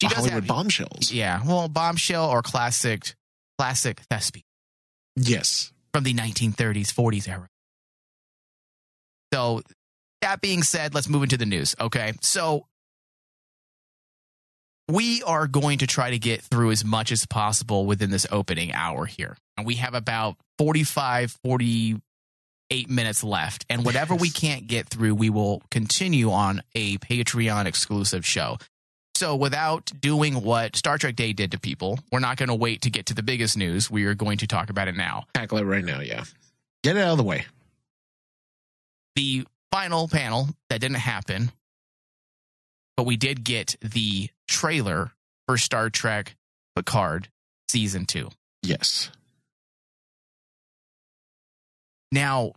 She 0.00 0.08
Hollywood 0.08 0.32
have- 0.32 0.46
bombshells. 0.48 1.12
Yeah, 1.12 1.42
well, 1.46 1.68
bombshell 1.68 2.28
or 2.28 2.42
classic, 2.42 3.14
classic 3.58 4.00
thespian 4.10 4.42
Yes. 5.16 5.70
From 5.92 6.04
the 6.04 6.14
1930s, 6.14 6.92
40s 6.92 7.28
era. 7.28 7.48
So, 9.32 9.62
that 10.22 10.40
being 10.40 10.62
said, 10.62 10.94
let's 10.94 11.08
move 11.08 11.22
into 11.22 11.36
the 11.36 11.46
news. 11.46 11.74
Okay. 11.80 12.12
So, 12.20 12.66
we 14.90 15.22
are 15.22 15.46
going 15.46 15.78
to 15.78 15.86
try 15.86 16.10
to 16.10 16.18
get 16.18 16.42
through 16.42 16.72
as 16.72 16.84
much 16.84 17.12
as 17.12 17.26
possible 17.26 17.86
within 17.86 18.10
this 18.10 18.26
opening 18.30 18.72
hour 18.72 19.06
here. 19.06 19.36
And 19.56 19.66
we 19.66 19.76
have 19.76 19.94
about 19.94 20.36
45, 20.58 21.38
48 21.44 22.90
minutes 22.90 23.22
left. 23.22 23.64
And 23.70 23.84
whatever 23.84 24.14
we 24.14 24.30
can't 24.30 24.66
get 24.66 24.88
through, 24.88 25.14
we 25.14 25.30
will 25.30 25.62
continue 25.70 26.32
on 26.32 26.62
a 26.74 26.98
Patreon 26.98 27.66
exclusive 27.66 28.26
show. 28.26 28.58
So, 29.20 29.36
without 29.36 29.92
doing 30.00 30.40
what 30.40 30.76
Star 30.76 30.96
Trek 30.96 31.14
Day 31.14 31.34
did 31.34 31.52
to 31.52 31.60
people, 31.60 31.98
we're 32.10 32.20
not 32.20 32.38
going 32.38 32.48
to 32.48 32.54
wait 32.54 32.80
to 32.80 32.90
get 32.90 33.04
to 33.04 33.14
the 33.14 33.22
biggest 33.22 33.54
news. 33.54 33.90
We 33.90 34.06
are 34.06 34.14
going 34.14 34.38
to 34.38 34.46
talk 34.46 34.70
about 34.70 34.88
it 34.88 34.96
now. 34.96 35.26
Tackle 35.34 35.58
it 35.58 35.64
right 35.64 35.84
now. 35.84 36.00
Yeah. 36.00 36.24
Get 36.82 36.96
it 36.96 37.00
out 37.00 37.12
of 37.12 37.18
the 37.18 37.24
way. 37.24 37.44
the 39.16 39.46
final 39.70 40.08
panel 40.08 40.48
that 40.70 40.80
didn't 40.80 40.96
happen, 40.96 41.52
but 42.96 43.04
we 43.04 43.18
did 43.18 43.44
get 43.44 43.76
the 43.82 44.30
trailer 44.48 45.12
for 45.46 45.58
Star 45.58 45.90
Trek 45.90 46.34
Picard 46.74 47.28
season 47.68 48.06
two. 48.06 48.30
Yes. 48.62 49.10
Now, 52.10 52.52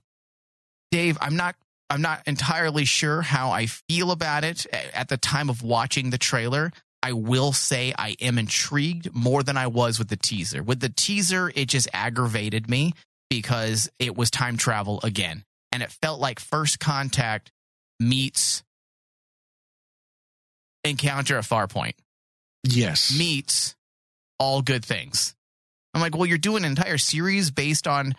Dave, 0.92 1.18
I'm 1.20 1.36
not 1.36 1.56
I'm 1.94 2.02
not 2.02 2.24
entirely 2.26 2.86
sure 2.86 3.22
how 3.22 3.52
I 3.52 3.68
feel 3.68 4.10
about 4.10 4.44
it 4.44 4.66
at 4.96 5.10
the 5.10 5.18
time 5.18 5.48
of 5.48 5.62
watching 5.62 6.10
the 6.10 6.18
trailer. 6.18 6.72
I 7.04 7.14
will 7.14 7.54
say 7.54 7.94
I 7.96 8.16
am 8.20 8.40
intrigued 8.40 9.14
more 9.14 9.44
than 9.44 9.58
I 9.58 9.68
was 9.68 10.00
with 10.00 10.08
the 10.08 10.18
teaser. 10.18 10.64
With 10.64 10.80
the 10.80 10.90
teaser, 10.90 11.52
it 11.54 11.68
just 11.68 11.88
aggravated 11.94 12.68
me 12.68 12.94
because 13.30 13.92
it 14.00 14.18
was 14.18 14.32
time 14.32 14.58
travel 14.58 15.02
again. 15.04 15.44
And 15.72 15.84
it 15.84 15.92
felt 15.92 16.20
like 16.20 16.40
first 16.40 16.80
contact 16.80 17.52
meets 18.00 18.64
encounter 20.84 21.38
at 21.38 21.44
Farpoint 21.44 21.94
Yes. 22.64 23.16
meets 23.16 23.76
all 24.40 24.64
good 24.64 24.84
things. 24.84 25.36
I'm 25.94 26.02
like, 26.02 26.18
well, 26.18 26.26
you're 26.26 26.40
doing 26.40 26.64
an 26.64 26.72
entire 26.72 26.98
series 26.98 27.52
based 27.52 27.88
on 27.88 28.16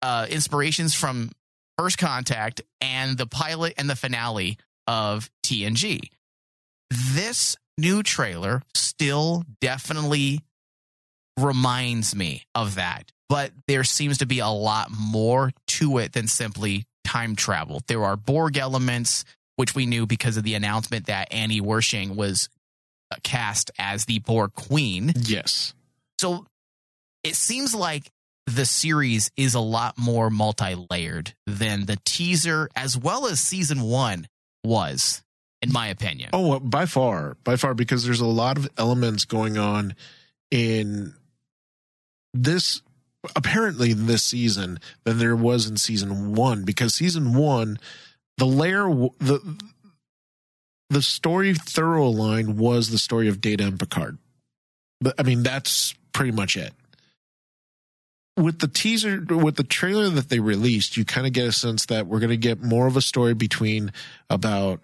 uh, 0.00 0.26
inspirations 0.30 0.94
from 0.94 1.30
First 1.78 1.98
Contact 1.98 2.60
and 2.80 3.16
the 3.16 3.26
pilot 3.26 3.74
and 3.78 3.88
the 3.88 3.94
finale 3.94 4.58
of 4.88 5.30
TNG. 5.44 6.00
This 6.90 7.56
new 7.78 8.02
trailer 8.02 8.62
still 8.74 9.44
definitely 9.60 10.40
reminds 11.38 12.16
me 12.16 12.42
of 12.54 12.74
that, 12.74 13.12
but 13.28 13.52
there 13.68 13.84
seems 13.84 14.18
to 14.18 14.26
be 14.26 14.40
a 14.40 14.48
lot 14.48 14.88
more 14.90 15.52
to 15.68 15.98
it 15.98 16.12
than 16.12 16.26
simply 16.26 16.84
time 17.04 17.36
travel. 17.36 17.80
There 17.86 18.04
are 18.04 18.16
Borg 18.16 18.56
elements, 18.56 19.24
which 19.54 19.76
we 19.76 19.86
knew 19.86 20.04
because 20.04 20.36
of 20.36 20.42
the 20.42 20.54
announcement 20.54 21.06
that 21.06 21.32
Annie 21.32 21.60
Wersching 21.60 22.16
was 22.16 22.48
uh, 23.12 23.16
cast 23.22 23.70
as 23.78 24.04
the 24.04 24.18
Borg 24.18 24.52
Queen. 24.54 25.12
Yes. 25.16 25.74
So 26.18 26.44
it 27.22 27.36
seems 27.36 27.72
like 27.74 28.10
the 28.54 28.66
series 28.66 29.30
is 29.36 29.54
a 29.54 29.60
lot 29.60 29.98
more 29.98 30.30
multi-layered 30.30 31.34
than 31.46 31.86
the 31.86 31.98
teaser 32.04 32.68
as 32.74 32.96
well 32.96 33.26
as 33.26 33.40
season 33.40 33.82
1 33.82 34.26
was 34.64 35.22
in 35.62 35.72
my 35.72 35.88
opinion. 35.88 36.30
Oh, 36.32 36.58
by 36.60 36.86
far, 36.86 37.36
by 37.44 37.56
far, 37.56 37.74
because 37.74 38.04
there's 38.04 38.20
a 38.20 38.26
lot 38.26 38.58
of 38.58 38.68
elements 38.78 39.24
going 39.24 39.58
on 39.58 39.94
in 40.50 41.14
this, 42.32 42.82
apparently 43.34 43.92
this 43.92 44.24
season 44.24 44.78
than 45.04 45.18
there 45.18 45.36
was 45.36 45.68
in 45.68 45.76
season 45.76 46.34
one. 46.34 46.64
Because 46.64 46.94
season 46.94 47.34
one, 47.34 47.78
the 48.36 48.46
layer, 48.46 48.88
the 49.18 49.58
the 50.90 51.02
story 51.02 51.54
thorough 51.54 52.08
line 52.08 52.56
was 52.56 52.90
the 52.90 52.98
story 52.98 53.28
of 53.28 53.40
Data 53.40 53.66
and 53.66 53.78
Picard. 53.78 54.18
But 55.00 55.14
I 55.18 55.22
mean, 55.22 55.42
that's 55.42 55.94
pretty 56.12 56.32
much 56.32 56.56
it. 56.56 56.72
With 58.38 58.60
the 58.60 58.68
teaser, 58.68 59.24
with 59.28 59.56
the 59.56 59.64
trailer 59.64 60.08
that 60.10 60.28
they 60.28 60.38
released, 60.38 60.96
you 60.96 61.04
kind 61.04 61.26
of 61.26 61.32
get 61.32 61.46
a 61.46 61.52
sense 61.52 61.86
that 61.86 62.06
we're 62.06 62.20
going 62.20 62.30
to 62.30 62.36
get 62.36 62.62
more 62.62 62.86
of 62.86 62.96
a 62.96 63.00
story 63.00 63.34
between 63.34 63.92
about 64.30 64.80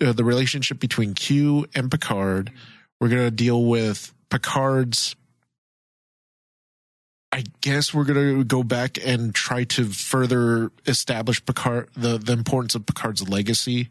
uh, 0.00 0.12
the 0.12 0.24
relationship 0.24 0.78
between 0.78 1.14
Q 1.14 1.66
and 1.74 1.90
Picard. 1.90 2.52
We're 3.00 3.08
going 3.08 3.24
to 3.24 3.30
deal 3.30 3.64
with 3.64 4.12
Picard's. 4.30 5.16
I 7.30 7.44
guess 7.60 7.94
we're 7.94 8.04
going 8.04 8.38
to 8.38 8.44
go 8.44 8.62
back 8.62 8.98
and 9.04 9.34
try 9.34 9.64
to 9.64 9.86
further 9.86 10.70
establish 10.86 11.44
Picard 11.44 11.88
the 11.96 12.18
the 12.18 12.32
importance 12.32 12.74
of 12.74 12.86
Picard's 12.86 13.28
legacy 13.28 13.88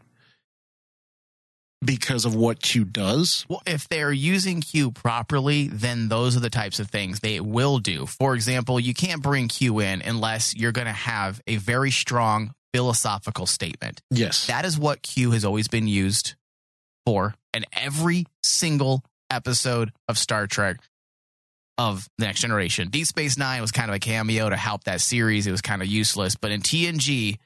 because 1.84 2.24
of 2.24 2.34
what 2.34 2.60
Q 2.60 2.84
does. 2.84 3.46
Well, 3.48 3.62
if 3.66 3.88
they're 3.88 4.12
using 4.12 4.60
Q 4.60 4.90
properly, 4.90 5.68
then 5.68 6.08
those 6.08 6.36
are 6.36 6.40
the 6.40 6.50
types 6.50 6.80
of 6.80 6.90
things 6.90 7.20
they 7.20 7.40
will 7.40 7.78
do. 7.78 8.06
For 8.06 8.34
example, 8.34 8.80
you 8.80 8.94
can't 8.94 9.22
bring 9.22 9.48
Q 9.48 9.80
in 9.80 10.02
unless 10.02 10.56
you're 10.56 10.72
going 10.72 10.86
to 10.86 10.92
have 10.92 11.40
a 11.46 11.56
very 11.56 11.90
strong 11.90 12.52
philosophical 12.72 13.46
statement. 13.46 14.02
Yes. 14.10 14.46
That 14.46 14.64
is 14.64 14.78
what 14.78 15.02
Q 15.02 15.30
has 15.32 15.44
always 15.44 15.68
been 15.68 15.86
used 15.86 16.34
for 17.06 17.34
in 17.54 17.64
every 17.72 18.26
single 18.42 19.02
episode 19.30 19.92
of 20.08 20.18
Star 20.18 20.46
Trek 20.46 20.78
of 21.76 22.08
the 22.18 22.26
Next 22.26 22.40
Generation. 22.40 22.88
Deep 22.88 23.06
Space 23.06 23.38
Nine 23.38 23.60
was 23.60 23.70
kind 23.70 23.88
of 23.88 23.94
a 23.94 24.00
cameo 24.00 24.50
to 24.50 24.56
help 24.56 24.84
that 24.84 25.00
series. 25.00 25.46
It 25.46 25.52
was 25.52 25.62
kind 25.62 25.80
of 25.80 25.88
useless. 25.88 26.34
But 26.34 26.50
in 26.50 26.60
TNG, 26.60 27.38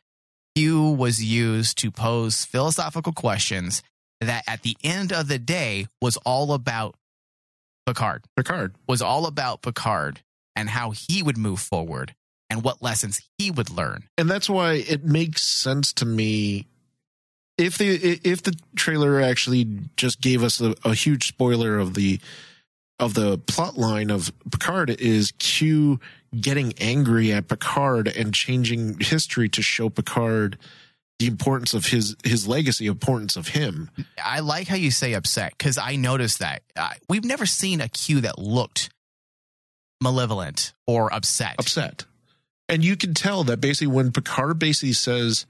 Q 0.56 0.90
was 0.90 1.22
used 1.22 1.78
to 1.78 1.90
pose 1.90 2.44
philosophical 2.44 3.12
questions 3.12 3.82
that 4.24 4.44
at 4.46 4.62
the 4.62 4.76
end 4.82 5.12
of 5.12 5.28
the 5.28 5.38
day 5.38 5.86
was 6.00 6.16
all 6.18 6.52
about 6.52 6.96
Picard, 7.86 8.24
Picard. 8.36 8.74
was 8.88 9.02
all 9.02 9.26
about 9.26 9.62
Picard 9.62 10.20
and 10.54 10.68
how 10.68 10.92
he 10.92 11.22
would 11.22 11.36
move 11.36 11.60
forward 11.60 12.14
and 12.48 12.62
what 12.62 12.82
lessons 12.82 13.20
he 13.38 13.50
would 13.50 13.70
learn. 13.70 14.04
and 14.18 14.30
that's 14.30 14.48
why 14.48 14.74
it 14.74 15.04
makes 15.04 15.42
sense 15.42 15.92
to 15.94 16.04
me 16.04 16.66
if 17.58 17.78
the 17.78 18.20
if 18.24 18.42
the 18.42 18.54
trailer 18.76 19.20
actually 19.20 19.66
just 19.96 20.20
gave 20.20 20.42
us 20.42 20.60
a, 20.60 20.74
a 20.84 20.94
huge 20.94 21.26
spoiler 21.26 21.78
of 21.78 21.94
the 21.94 22.20
of 22.98 23.14
the 23.14 23.38
plot 23.38 23.76
line 23.76 24.10
of 24.10 24.32
Picard 24.50 24.90
is 24.90 25.32
Q 25.38 25.98
getting 26.38 26.72
angry 26.78 27.32
at 27.32 27.48
Picard 27.48 28.08
and 28.08 28.32
changing 28.32 28.98
history 29.00 29.48
to 29.50 29.62
show 29.62 29.90
Picard 29.90 30.56
the 31.22 31.28
importance 31.28 31.72
of 31.72 31.86
his 31.86 32.16
his 32.24 32.48
legacy, 32.48 32.86
importance 32.86 33.36
of 33.36 33.48
him. 33.48 33.90
I 34.22 34.40
like 34.40 34.66
how 34.66 34.76
you 34.76 34.90
say 34.90 35.12
upset 35.12 35.54
because 35.56 35.78
I 35.78 35.96
noticed 35.96 36.40
that 36.40 36.62
uh, 36.76 36.90
we've 37.08 37.24
never 37.24 37.46
seen 37.46 37.80
a 37.80 37.88
Q 37.88 38.22
that 38.22 38.38
looked 38.38 38.90
malevolent 40.00 40.72
or 40.86 41.12
upset. 41.14 41.54
upset. 41.58 42.06
And 42.68 42.84
you 42.84 42.96
can 42.96 43.14
tell 43.14 43.44
that 43.44 43.60
basically 43.60 43.88
when 43.88 44.10
Picard 44.10 44.58
basically 44.58 44.94
says, 44.94 45.46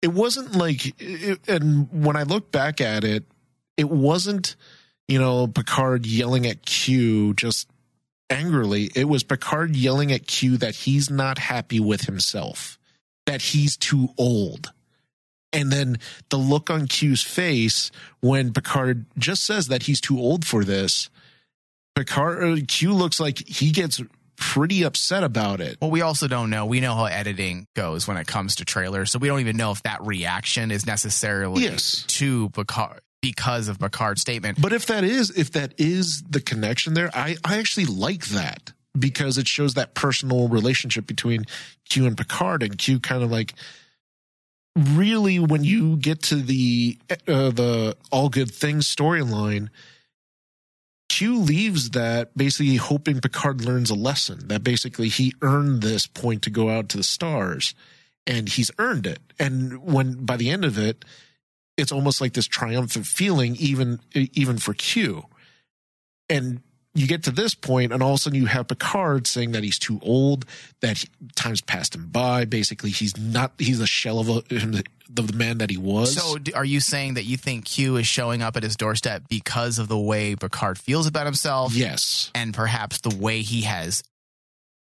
it 0.00 0.12
wasn't 0.12 0.56
like, 0.56 0.94
it, 0.98 1.40
and 1.48 1.88
when 1.92 2.16
I 2.16 2.22
look 2.22 2.50
back 2.50 2.80
at 2.80 3.04
it, 3.04 3.24
it 3.76 3.90
wasn't, 3.90 4.56
you 5.08 5.18
know, 5.18 5.46
Picard 5.46 6.06
yelling 6.06 6.46
at 6.46 6.64
Q 6.64 7.34
just 7.34 7.68
angrily. 8.30 8.90
It 8.94 9.08
was 9.08 9.24
Picard 9.24 9.76
yelling 9.76 10.10
at 10.10 10.26
Q 10.26 10.56
that 10.58 10.74
he's 10.74 11.10
not 11.10 11.38
happy 11.38 11.80
with 11.80 12.02
himself, 12.02 12.78
that 13.26 13.42
he's 13.42 13.76
too 13.76 14.08
old. 14.16 14.72
And 15.52 15.70
then 15.70 15.98
the 16.30 16.38
look 16.38 16.70
on 16.70 16.86
Q's 16.86 17.22
face 17.22 17.90
when 18.20 18.52
Picard 18.52 19.04
just 19.18 19.44
says 19.44 19.68
that 19.68 19.82
he's 19.84 20.00
too 20.00 20.18
old 20.18 20.46
for 20.46 20.64
this, 20.64 21.10
Picard 21.94 22.42
uh, 22.42 22.62
Q 22.66 22.94
looks 22.94 23.20
like 23.20 23.46
he 23.46 23.70
gets 23.70 24.00
pretty 24.36 24.82
upset 24.82 25.22
about 25.22 25.60
it. 25.60 25.76
Well, 25.80 25.90
we 25.90 26.00
also 26.00 26.26
don't 26.26 26.50
know. 26.50 26.64
We 26.66 26.80
know 26.80 26.94
how 26.94 27.04
editing 27.04 27.66
goes 27.76 28.08
when 28.08 28.16
it 28.16 28.26
comes 28.26 28.56
to 28.56 28.64
trailers, 28.64 29.10
so 29.10 29.18
we 29.18 29.28
don't 29.28 29.40
even 29.40 29.56
know 29.56 29.72
if 29.72 29.82
that 29.82 30.02
reaction 30.02 30.70
is 30.70 30.86
necessarily 30.86 31.64
Yes. 31.64 32.04
to 32.08 32.48
Picard 32.50 33.00
because 33.20 33.68
of 33.68 33.78
Picard's 33.78 34.22
statement. 34.22 34.60
But 34.60 34.72
if 34.72 34.86
that 34.86 35.04
is 35.04 35.30
if 35.30 35.52
that 35.52 35.74
is 35.78 36.22
the 36.28 36.40
connection 36.40 36.94
there, 36.94 37.10
I 37.14 37.36
I 37.44 37.58
actually 37.58 37.86
like 37.86 38.26
that 38.28 38.72
because 38.98 39.38
it 39.38 39.46
shows 39.46 39.74
that 39.74 39.94
personal 39.94 40.48
relationship 40.48 41.06
between 41.06 41.44
Q 41.88 42.06
and 42.06 42.16
Picard 42.16 42.62
and 42.62 42.76
Q 42.78 43.00
kind 43.00 43.22
of 43.22 43.30
like 43.30 43.52
really 44.76 45.38
when 45.38 45.64
you 45.64 45.96
get 45.96 46.22
to 46.22 46.36
the 46.36 46.98
uh, 47.10 47.50
the 47.50 47.96
all 48.10 48.28
good 48.28 48.50
things 48.50 48.94
storyline 48.94 49.68
Q 51.08 51.36
leaves 51.36 51.90
that 51.90 52.34
basically 52.34 52.76
hoping 52.76 53.20
Picard 53.20 53.62
learns 53.62 53.90
a 53.90 53.94
lesson 53.94 54.48
that 54.48 54.64
basically 54.64 55.08
he 55.08 55.34
earned 55.42 55.82
this 55.82 56.06
point 56.06 56.40
to 56.42 56.50
go 56.50 56.70
out 56.70 56.88
to 56.88 56.96
the 56.96 57.02
stars 57.02 57.74
and 58.26 58.48
he's 58.48 58.70
earned 58.78 59.06
it. 59.06 59.20
And 59.38 59.82
when 59.82 60.24
by 60.24 60.38
the 60.38 60.48
end 60.48 60.64
of 60.64 60.78
it 60.78 61.04
it's 61.76 61.92
almost 61.92 62.20
like 62.22 62.32
this 62.32 62.46
triumphant 62.46 63.06
feeling 63.06 63.56
even 63.56 64.00
even 64.14 64.56
for 64.56 64.72
Q. 64.72 65.26
And 66.30 66.62
you 66.94 67.06
get 67.06 67.22
to 67.24 67.30
this 67.30 67.54
point, 67.54 67.92
and 67.92 68.02
all 68.02 68.10
of 68.10 68.14
a 68.16 68.18
sudden 68.18 68.38
you 68.38 68.46
have 68.46 68.68
Picard 68.68 69.26
saying 69.26 69.52
that 69.52 69.64
he's 69.64 69.78
too 69.78 69.98
old, 70.02 70.44
that 70.80 71.02
time's 71.34 71.62
passed 71.62 71.94
him 71.94 72.06
by. 72.08 72.44
Basically, 72.44 72.90
he's 72.90 73.16
not. 73.16 73.52
He's 73.58 73.80
a 73.80 73.86
shell 73.86 74.18
of 74.18 74.28
a, 74.28 74.32
the, 74.48 74.84
the 75.08 75.32
man 75.32 75.58
that 75.58 75.70
he 75.70 75.78
was. 75.78 76.14
So, 76.14 76.36
are 76.54 76.64
you 76.64 76.80
saying 76.80 77.14
that 77.14 77.24
you 77.24 77.36
think 77.36 77.64
Q 77.64 77.96
is 77.96 78.06
showing 78.06 78.42
up 78.42 78.56
at 78.56 78.62
his 78.62 78.76
doorstep 78.76 79.24
because 79.28 79.78
of 79.78 79.88
the 79.88 79.98
way 79.98 80.36
Picard 80.36 80.78
feels 80.78 81.06
about 81.06 81.24
himself, 81.24 81.74
yes, 81.74 82.30
and 82.34 82.52
perhaps 82.52 83.00
the 83.00 83.16
way 83.16 83.40
he 83.40 83.62
has 83.62 84.02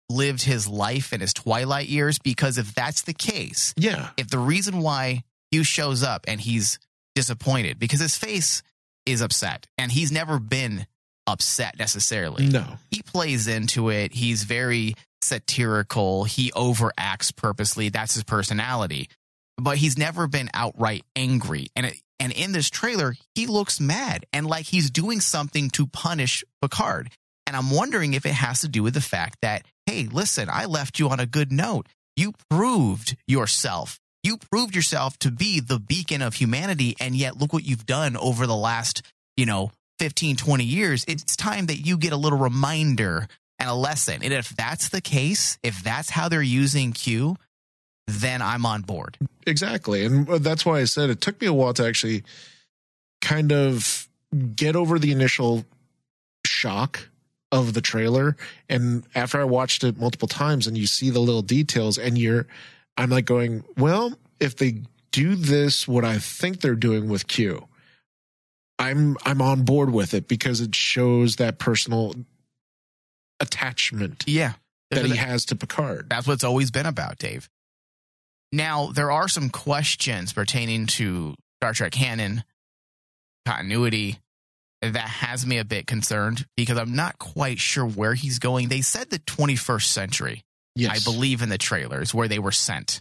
lived 0.09 0.43
his 0.43 0.67
life 0.67 1.13
in 1.13 1.21
his 1.21 1.35
twilight 1.35 1.89
years? 1.89 2.19
Because 2.19 2.57
if 2.57 2.75
that's 2.75 3.03
the 3.03 3.15
case, 3.15 3.75
yeah, 3.77 4.11
if 4.17 4.31
the 4.31 4.39
reason 4.39 4.79
why 4.79 5.25
Q 5.53 5.63
shows 5.63 6.03
up 6.03 6.25
and 6.27 6.41
he's 6.41 6.79
disappointed 7.15 7.79
because 7.79 8.01
his 8.01 8.17
face 8.17 8.63
is 9.05 9.21
upset 9.21 9.67
and 9.77 9.93
he's 9.93 10.11
never 10.11 10.39
been 10.39 10.87
upset 11.27 11.79
necessarily. 11.79 12.47
no, 12.47 12.65
He 12.91 13.03
plays 13.03 13.47
into 13.47 13.91
it. 13.91 14.13
He's 14.13 14.43
very 14.43 14.95
satirical. 15.23 16.25
He 16.25 16.51
overacts 16.53 17.35
purposely. 17.35 17.89
That's 17.89 18.15
his 18.15 18.25
personality. 18.25 19.09
But 19.57 19.77
he's 19.77 19.97
never 19.97 20.27
been 20.27 20.51
outright 20.55 21.05
angry. 21.15 21.69
And 21.77 21.87
it, 21.87 22.01
and 22.19 22.33
in 22.33 22.53
this 22.53 22.71
trailer, 22.71 23.15
he 23.35 23.47
looks 23.47 23.81
mad 23.81 24.27
and 24.33 24.47
like 24.47 24.67
he's 24.67 24.91
doing 24.91 25.21
something 25.21 25.71
to 25.71 25.87
punish 25.87 26.45
Picard. 26.61 27.11
And 27.47 27.57
I'm 27.57 27.71
wondering 27.71 28.15
if 28.15 28.25
it 28.25 28.33
has 28.33 28.61
to 28.61 28.69
do 28.69 28.83
with 28.83 28.95
the 28.95 29.01
fact 29.01 29.39
that, 29.43 29.65
hey, 29.87 30.09
listen, 30.11 30.49
I 30.51 30.67
left 30.67 30.99
you 30.99 31.09
on 31.09 31.21
a 31.21 31.27
good 31.27 31.53
note. 31.53 31.89
You 32.17 32.33
proved 32.49 33.17
yourself. 33.27 33.99
You 34.23 34.37
proved 34.37 34.77
yourself 34.77 35.19
to 35.19 35.31
be 35.31 35.61
the 35.61 35.81
beacon 35.81 36.23
of 36.23 36.35
humanity. 36.35 36.95
And 37.01 37.17
yet, 37.17 37.37
look 37.37 37.53
what 37.53 37.65
you've 37.65 37.87
done 37.87 38.17
over 38.17 38.47
the 38.47 38.57
last, 38.57 39.03
you 39.37 39.47
know, 39.47 39.73
15, 40.03 40.35
20 40.35 40.65
years. 40.65 41.05
It's 41.07 41.37
time 41.37 41.67
that 41.67 41.87
you 41.87 41.97
get 41.97 42.13
a 42.13 42.17
little 42.17 42.37
reminder 42.37 43.29
and 43.61 43.71
a 43.71 43.75
lesson. 43.75 44.19
And 44.25 44.33
if 44.33 44.49
that's 44.49 44.89
the 44.89 45.01
case, 45.01 45.59
if 45.63 45.81
that's 45.85 46.11
how 46.11 46.29
they're 46.29 46.43
using 46.43 46.91
Q, 46.91 47.37
then 48.09 48.43
I'm 48.43 48.67
on 48.67 48.83
board. 48.83 49.17
exactly, 49.47 50.05
and 50.05 50.29
uh, 50.29 50.39
that's 50.39 50.67
why 50.67 50.81
I 50.81 50.87
said 50.87 51.09
it 51.09 51.21
took 51.21 51.41
me 51.41 51.47
a 51.47 51.53
while 51.53 51.73
to 51.75 51.87
actually 51.87 52.25
kind 53.21 53.53
of 53.53 54.09
get 54.57 54.75
over 54.75 54.99
the 54.99 55.13
initial 55.13 55.65
shock 56.45 57.09
of 57.53 57.73
the 57.75 57.81
trailer 57.81 58.35
and 58.69 59.05
after 59.15 59.39
i 59.39 59.45
watched 59.45 59.85
it 59.85 59.99
multiple 59.99 60.27
times 60.27 60.67
and 60.67 60.79
you 60.79 60.87
see 60.87 61.11
the 61.11 61.21
little 61.21 61.43
details 61.43 61.99
and 61.99 62.17
you're 62.17 62.47
i'm 62.97 63.11
like 63.11 63.27
going 63.27 63.63
well 63.77 64.15
if 64.41 64.57
they 64.57 64.81
do 65.11 65.35
this 65.35 65.87
what 65.87 66.03
i 66.03 66.17
think 66.19 66.63
they're 66.63 66.75
doing 66.75 67.11
with 67.11 67.29
q 67.29 67.69
i'm 68.83 69.17
i'm 69.25 69.41
on 69.41 69.63
board 69.63 69.91
with 69.93 70.15
it 70.15 70.29
because 70.29 70.61
it 70.61 70.75
shows 70.75 71.37
that 71.37 71.59
personal 71.59 72.15
attachment 73.41 74.25
Yeah. 74.27 74.53
that 74.91 75.05
he 75.07 75.17
has 75.17 75.45
to 75.47 75.57
picard 75.57 76.09
That's 76.11 76.27
what 76.27 76.35
it's 76.35 76.45
always 76.45 76.71
been 76.71 76.87
about, 76.87 77.19
Dave. 77.19 77.49
Now, 78.55 78.89
there 78.93 79.11
are 79.11 79.29
some 79.29 79.49
questions 79.49 80.33
pertaining 80.35 80.87
to 80.99 81.35
Star 81.61 81.73
Trek 81.73 81.93
canon 81.93 82.45
continuity 83.47 84.19
that 84.83 84.97
has 84.97 85.47
me 85.47 85.57
a 85.59 85.65
bit 85.65 85.87
concerned 85.87 86.45
because 86.57 86.77
I'm 86.77 86.95
not 86.95 87.19
quite 87.19 87.59
sure 87.59 87.87
where 87.87 88.15
he's 88.15 88.39
going. 88.39 88.69
They 88.69 88.83
said 88.83 89.09
the 89.11 89.19
21st 89.21 89.85
century, 89.87 90.43
yes 90.77 90.91
I 90.91 91.11
believe, 91.11 91.41
in 91.41 91.49
the 91.49 91.57
trailers 91.59 92.13
where 92.13 92.29
they 92.29 92.39
were 92.39 92.53
sent. 92.53 93.01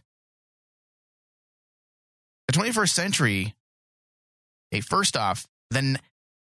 The 2.48 2.54
21st 2.54 2.90
century, 2.90 3.56
hey, 4.72 4.82
first 4.82 5.16
off, 5.18 5.46
then 5.72 5.98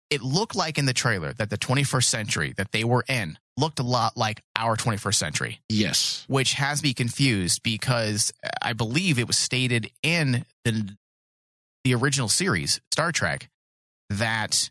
it 0.09 0.21
looked 0.21 0.55
like 0.55 0.77
in 0.77 0.85
the 0.85 0.93
trailer 0.93 1.33
that 1.33 1.49
the 1.49 1.57
21st 1.57 2.03
century 2.03 2.53
that 2.57 2.71
they 2.71 2.83
were 2.83 3.03
in 3.09 3.37
looked 3.57 3.79
a 3.79 3.83
lot 3.83 4.15
like 4.15 4.41
our 4.55 4.75
21st 4.75 5.15
century 5.15 5.59
yes 5.69 6.25
which 6.27 6.53
has 6.53 6.83
me 6.83 6.93
confused 6.93 7.63
because 7.63 8.31
I 8.61 8.73
believe 8.73 9.17
it 9.17 9.27
was 9.27 9.37
stated 9.37 9.89
in 10.03 10.45
the 10.63 10.95
the 11.83 11.95
original 11.95 12.29
series 12.29 12.79
Star 12.91 13.11
Trek 13.11 13.49
that 14.09 14.69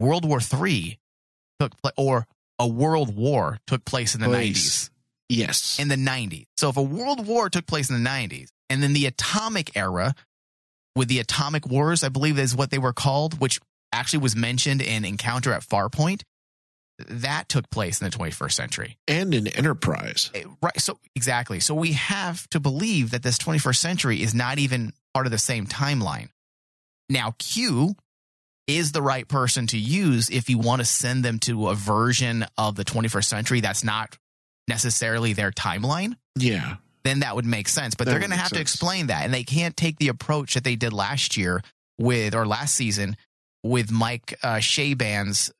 World 0.00 0.24
War 0.24 0.40
III 0.40 0.98
took 1.60 1.80
place 1.82 1.94
or 1.96 2.26
a 2.58 2.66
world 2.66 3.14
war 3.16 3.58
took 3.66 3.84
place 3.84 4.14
in 4.14 4.20
the 4.20 4.28
Place. 4.28 4.88
90s 4.88 4.90
yes 5.28 5.78
in 5.78 5.88
the 5.88 5.96
90s. 5.96 6.46
So 6.56 6.68
if 6.68 6.76
a 6.76 6.82
world 6.82 7.26
war 7.26 7.48
took 7.50 7.66
place 7.66 7.90
in 7.90 8.02
the 8.02 8.08
90s 8.08 8.48
and 8.70 8.82
then 8.82 8.92
the 8.92 9.06
atomic 9.06 9.76
era 9.76 10.14
with 10.96 11.08
the 11.08 11.18
atomic 11.18 11.66
wars, 11.66 12.04
I 12.04 12.08
believe 12.08 12.38
is 12.38 12.54
what 12.54 12.70
they 12.70 12.78
were 12.78 12.92
called, 12.92 13.40
which 13.40 13.60
actually 13.92 14.20
was 14.20 14.34
mentioned 14.36 14.80
in 14.82 15.04
Encounter 15.04 15.52
at 15.52 15.62
Farpoint, 15.62 16.22
that 17.08 17.48
took 17.48 17.68
place 17.70 18.00
in 18.00 18.08
the 18.08 18.16
21st 18.16 18.52
century. 18.52 18.98
and 19.08 19.34
in 19.34 19.48
enterprise 19.48 20.30
Eh, 20.34 20.44
Right. 20.62 20.80
So 20.80 20.98
exactly. 21.16 21.58
So 21.60 21.74
we 21.74 21.92
have 21.92 22.48
to 22.50 22.60
believe 22.60 23.10
that 23.10 23.22
this 23.22 23.36
21st 23.38 23.76
century 23.76 24.22
is 24.22 24.34
not 24.34 24.58
even 24.58 24.92
part 25.12 25.26
of 25.26 25.32
the 25.32 25.38
same 25.38 25.66
timeline. 25.66 26.28
Now, 27.08 27.34
Q 27.38 27.96
is 28.66 28.92
the 28.92 29.02
right 29.02 29.28
person 29.28 29.66
to 29.68 29.78
use 29.78 30.30
if 30.30 30.48
you 30.48 30.58
want 30.58 30.80
to 30.80 30.84
send 30.86 31.24
them 31.24 31.38
to 31.40 31.68
a 31.68 31.74
version 31.74 32.46
of 32.56 32.76
the 32.76 32.84
21st 32.84 33.24
century 33.24 33.60
that's 33.60 33.84
not 33.84 34.16
necessarily 34.68 35.32
their 35.34 35.50
timeline. 35.50 36.14
yeah 36.36 36.76
Then 37.04 37.20
that 37.20 37.36
would 37.36 37.44
make 37.44 37.68
sense. 37.68 37.94
But 37.94 38.04
That 38.04 38.12
they're 38.12 38.20
going 38.20 38.30
to 38.30 38.36
have 38.36 38.52
to 38.52 38.60
explain 38.60 39.08
that. 39.08 39.24
And 39.24 39.32
they 39.32 39.44
can't 39.44 39.76
take 39.76 39.98
the 39.98 40.08
approach 40.08 40.54
that 40.54 40.64
they 40.64 40.76
did 40.76 40.92
last 40.92 41.36
year 41.36 41.62
with, 41.98 42.34
or 42.34 42.46
last 42.46 42.74
season 42.74 43.16
with 43.62 43.90
Mike 43.90 44.38
uh, 44.42 44.56
Chabon's 44.56 45.52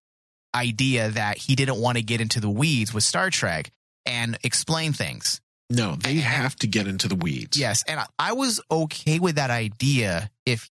idea 0.55 1.11
that 1.11 1.39
he 1.39 1.55
didn't 1.57 1.81
want 1.81 1.97
to 1.99 2.03
get 2.03 2.21
into 2.21 2.41
the 2.41 2.51
weeds 2.51 2.95
with 2.95 3.03
Star 3.03 3.31
Trek 3.31 3.71
and 4.07 4.39
explain 4.45 4.93
things. 4.93 5.41
No, 5.71 5.97
they 5.97 6.17
have 6.17 6.55
to 6.57 6.67
get 6.67 6.87
into 6.87 7.09
the 7.09 7.15
weeds. 7.15 7.59
Yes, 7.59 7.83
and 7.89 7.99
I, 7.99 8.07
I 8.19 8.33
was 8.35 8.61
okay 8.71 9.19
with 9.19 9.37
that 9.37 9.51
idea 9.51 10.31
if 10.45 10.71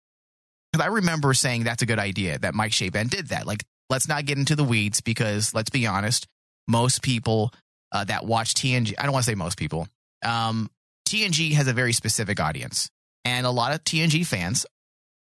because 0.71 0.85
I 0.85 0.89
remember 0.91 1.33
saying 1.35 1.65
that's 1.65 1.83
a 1.83 1.87
good 1.87 1.99
idea 1.99 2.39
that 2.39 2.55
Mike 2.55 2.73
Shaban 2.73 3.09
did 3.09 3.29
that. 3.29 3.47
Like, 3.47 3.65
let's 3.89 4.09
not 4.09 4.27
get 4.27 4.39
into 4.39 4.57
the 4.57 4.65
weeds 4.65 5.01
because 5.01 5.55
let's 5.55 5.71
be 5.71 5.87
honest, 5.87 6.27
most 6.69 7.01
people 7.03 7.53
uh, 7.93 8.05
that 8.05 8.27
watch 8.27 8.55
TNG, 8.55 8.95
I 8.99 9.05
don't 9.05 9.13
want 9.13 9.25
to 9.25 9.31
say 9.31 9.37
most 9.37 9.57
people, 9.57 9.89
um, 10.25 10.71
TNG 11.09 11.53
has 11.53 11.67
a 11.69 11.73
very 11.73 11.93
specific 11.93 12.41
audience, 12.41 12.91
and 13.25 13.47
a 13.47 13.51
lot 13.51 13.75
of 13.75 13.85
TNG 13.85 14.27
fans, 14.27 14.67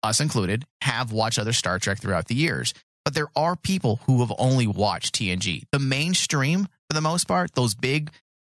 us 0.03 0.19
included, 0.19 0.65
have 0.81 1.11
watched 1.11 1.39
other 1.39 1.53
Star 1.53 1.79
Trek 1.79 1.99
throughout 1.99 2.27
the 2.27 2.35
years. 2.35 2.73
But 3.05 3.13
there 3.13 3.27
are 3.35 3.55
people 3.55 3.99
who 4.05 4.19
have 4.19 4.33
only 4.37 4.67
watched 4.67 5.15
TNG. 5.15 5.63
The 5.71 5.79
mainstream, 5.79 6.65
for 6.89 6.93
the 6.93 7.01
most 7.01 7.27
part, 7.27 7.53
those 7.55 7.73
big 7.75 8.11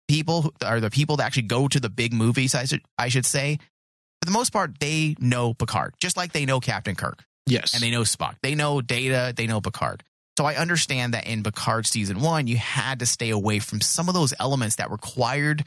people 0.09 0.42
who- 0.42 0.52
are 0.64 0.81
the 0.81 0.90
people 0.90 1.16
that 1.16 1.24
actually 1.24 1.44
go 1.44 1.68
to 1.68 1.81
the 1.81 1.88
big 1.88 2.12
movies. 2.12 2.55
I 2.55 2.64
should 2.64 2.83
I 2.98 3.09
should 3.09 3.24
say, 3.24 3.57
for 4.20 4.26
the 4.26 4.33
most 4.33 4.52
part, 4.52 4.78
they 4.81 5.14
know 5.20 5.55
Picard, 5.55 5.94
just 6.00 6.16
like 6.16 6.33
they 6.33 6.44
know 6.44 6.61
Captain 6.61 6.94
Kirk 6.94 7.24
Yes. 7.46 7.72
and 7.74 7.83
they 7.83 7.90
know 7.90 8.02
Spock. 8.02 8.37
They 8.42 8.55
know 8.55 8.81
Data. 8.81 9.33
They 9.35 9.46
know 9.46 9.61
Picard. 9.61 10.02
So 10.38 10.44
I 10.44 10.57
understand 10.57 11.14
that 11.14 11.26
in 11.26 11.42
Picard 11.42 11.87
season 11.87 12.20
one, 12.20 12.46
you 12.46 12.57
had 12.57 12.98
to 12.98 13.07
stay 13.07 13.31
away 13.31 13.59
from 13.59 13.81
some 13.81 14.09
of 14.09 14.14
those 14.14 14.35
elements 14.40 14.76
that 14.76 14.90
required 14.90 15.64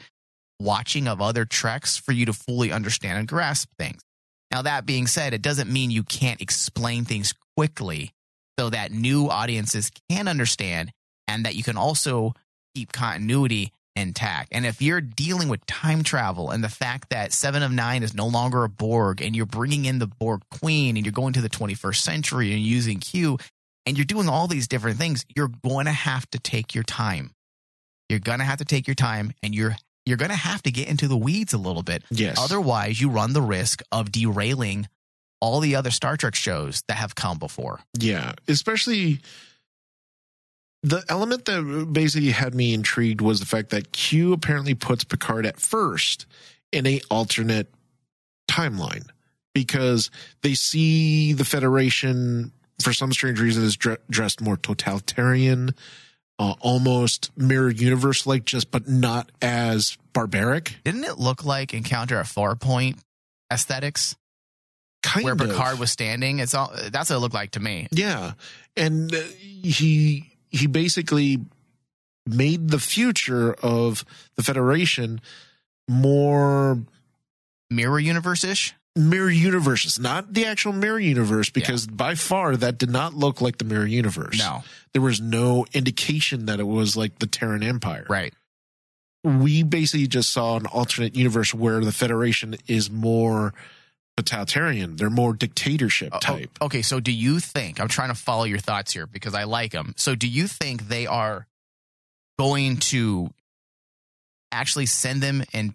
watching 0.58 1.08
of 1.08 1.20
other 1.20 1.44
treks 1.44 1.96
for 1.96 2.12
you 2.12 2.26
to 2.26 2.32
fully 2.32 2.72
understand 2.72 3.18
and 3.18 3.28
grasp 3.28 3.68
things. 3.78 4.00
Now, 4.50 4.62
that 4.62 4.86
being 4.86 5.06
said, 5.06 5.34
it 5.34 5.42
doesn't 5.42 5.72
mean 5.72 5.90
you 5.90 6.02
can't 6.02 6.40
explain 6.40 7.04
things 7.04 7.34
quickly 7.56 8.12
so 8.58 8.70
that 8.70 8.92
new 8.92 9.28
audiences 9.28 9.90
can 10.08 10.28
understand 10.28 10.92
and 11.28 11.44
that 11.44 11.56
you 11.56 11.62
can 11.62 11.76
also 11.76 12.32
keep 12.74 12.92
continuity 12.92 13.72
intact. 13.96 14.50
And 14.52 14.66
if 14.66 14.80
you're 14.80 15.00
dealing 15.00 15.48
with 15.48 15.64
time 15.66 16.02
travel 16.02 16.50
and 16.50 16.62
the 16.62 16.68
fact 16.68 17.10
that 17.10 17.32
Seven 17.32 17.62
of 17.62 17.72
Nine 17.72 18.02
is 18.02 18.14
no 18.14 18.26
longer 18.26 18.64
a 18.64 18.68
Borg 18.68 19.22
and 19.22 19.34
you're 19.34 19.46
bringing 19.46 19.86
in 19.86 19.98
the 19.98 20.06
Borg 20.06 20.42
Queen 20.50 20.96
and 20.96 21.04
you're 21.04 21.12
going 21.12 21.32
to 21.32 21.40
the 21.40 21.48
21st 21.48 21.96
century 21.96 22.52
and 22.52 22.60
using 22.60 22.98
Q 22.98 23.38
and 23.86 23.96
you're 23.96 24.04
doing 24.04 24.28
all 24.28 24.46
these 24.46 24.68
different 24.68 24.98
things, 24.98 25.24
you're 25.34 25.50
going 25.64 25.86
to 25.86 25.92
have 25.92 26.28
to 26.30 26.38
take 26.38 26.74
your 26.74 26.84
time. 26.84 27.30
You're 28.08 28.20
going 28.20 28.38
to 28.38 28.44
have 28.44 28.58
to 28.58 28.64
take 28.64 28.86
your 28.86 28.94
time 28.94 29.32
and 29.42 29.54
you're 29.54 29.76
you're 30.06 30.16
going 30.16 30.30
to 30.30 30.36
have 30.36 30.62
to 30.62 30.70
get 30.70 30.88
into 30.88 31.08
the 31.08 31.16
weeds 31.16 31.52
a 31.52 31.58
little 31.58 31.82
bit. 31.82 32.04
yes. 32.10 32.38
Otherwise, 32.38 33.00
you 33.00 33.10
run 33.10 33.32
the 33.32 33.42
risk 33.42 33.82
of 33.92 34.12
derailing 34.12 34.88
all 35.40 35.60
the 35.60 35.76
other 35.76 35.90
Star 35.90 36.16
Trek 36.16 36.34
shows 36.34 36.82
that 36.88 36.94
have 36.94 37.14
come 37.14 37.38
before. 37.38 37.80
Yeah, 37.98 38.32
especially 38.48 39.20
the 40.82 41.04
element 41.08 41.44
that 41.46 41.88
basically 41.92 42.30
had 42.30 42.54
me 42.54 42.72
intrigued 42.72 43.20
was 43.20 43.40
the 43.40 43.46
fact 43.46 43.70
that 43.70 43.92
Q 43.92 44.32
apparently 44.32 44.74
puts 44.74 45.04
Picard 45.04 45.44
at 45.44 45.60
first 45.60 46.26
in 46.72 46.86
a 46.86 47.00
alternate 47.10 47.68
timeline 48.48 49.06
because 49.52 50.10
they 50.42 50.54
see 50.54 51.32
the 51.32 51.44
Federation 51.44 52.52
for 52.80 52.92
some 52.92 53.12
strange 53.12 53.40
reason 53.40 53.64
is 53.64 53.76
dre- 53.76 53.96
dressed 54.10 54.40
more 54.40 54.56
totalitarian, 54.56 55.74
uh, 56.38 56.54
almost 56.60 57.30
mirror 57.36 57.70
universe 57.70 58.26
like, 58.26 58.44
just 58.44 58.70
but 58.70 58.88
not 58.88 59.30
as 59.40 59.96
barbaric. 60.12 60.76
Didn't 60.84 61.04
it 61.04 61.18
look 61.18 61.44
like 61.44 61.74
Encounter 61.74 62.18
at 62.18 62.26
Farpoint 62.26 62.98
aesthetics? 63.50 64.16
kind 65.06 65.24
where 65.24 65.34
of 65.34 65.38
Picard 65.38 65.78
was 65.78 65.90
standing. 65.90 66.40
It's 66.40 66.54
all 66.54 66.72
that's 66.90 67.10
what 67.10 67.16
it 67.16 67.20
looked 67.20 67.34
like 67.34 67.52
to 67.52 67.60
me. 67.60 67.88
Yeah, 67.90 68.32
and 68.76 69.14
uh, 69.14 69.18
he 69.38 70.32
he 70.50 70.66
basically 70.66 71.40
made 72.26 72.68
the 72.68 72.78
future 72.78 73.54
of 73.54 74.04
the 74.36 74.42
Federation 74.42 75.20
more 75.88 76.80
Mirror 77.70 78.00
universe 78.00 78.44
ish. 78.44 78.74
Mirror 78.96 79.30
universes, 79.30 79.98
not 79.98 80.32
the 80.32 80.46
actual 80.46 80.72
mirror 80.72 80.98
universe, 80.98 81.50
because 81.50 81.86
by 81.86 82.14
far 82.14 82.56
that 82.56 82.78
did 82.78 82.90
not 82.90 83.14
look 83.14 83.40
like 83.40 83.58
the 83.58 83.64
mirror 83.64 83.86
universe. 83.86 84.38
No. 84.38 84.64
there 84.94 85.02
was 85.02 85.20
no 85.20 85.66
indication 85.74 86.46
that 86.46 86.58
it 86.58 86.66
was 86.66 86.96
like 86.96 87.18
the 87.18 87.26
Terran 87.26 87.62
Empire. 87.62 88.06
Right. 88.08 88.32
We 89.22 89.62
basically 89.62 90.06
just 90.06 90.32
saw 90.32 90.56
an 90.56 90.66
alternate 90.66 91.14
universe 91.14 91.52
where 91.52 91.80
the 91.84 91.92
Federation 91.92 92.56
is 92.66 92.90
more 92.90 93.52
totalitarian. 94.16 94.96
They're 94.96 95.10
more 95.10 95.34
dictatorship 95.34 96.10
Oh, 96.14 96.18
type. 96.20 96.50
okay, 96.62 96.80
so 96.80 97.00
do 97.00 97.12
you 97.12 97.38
think 97.38 97.78
I'm 97.80 97.88
trying 97.88 98.08
to 98.08 98.14
follow 98.14 98.44
your 98.44 98.58
thoughts 98.60 98.92
here 98.94 99.06
because 99.06 99.34
I 99.34 99.44
like 99.44 99.72
them. 99.72 99.92
So 99.98 100.14
do 100.14 100.26
you 100.28 100.46
think 100.46 100.88
they 100.88 101.06
are 101.06 101.46
going 102.38 102.76
to 102.78 103.30
actually 104.52 104.86
send 104.86 105.22
them 105.22 105.42
in 105.52 105.74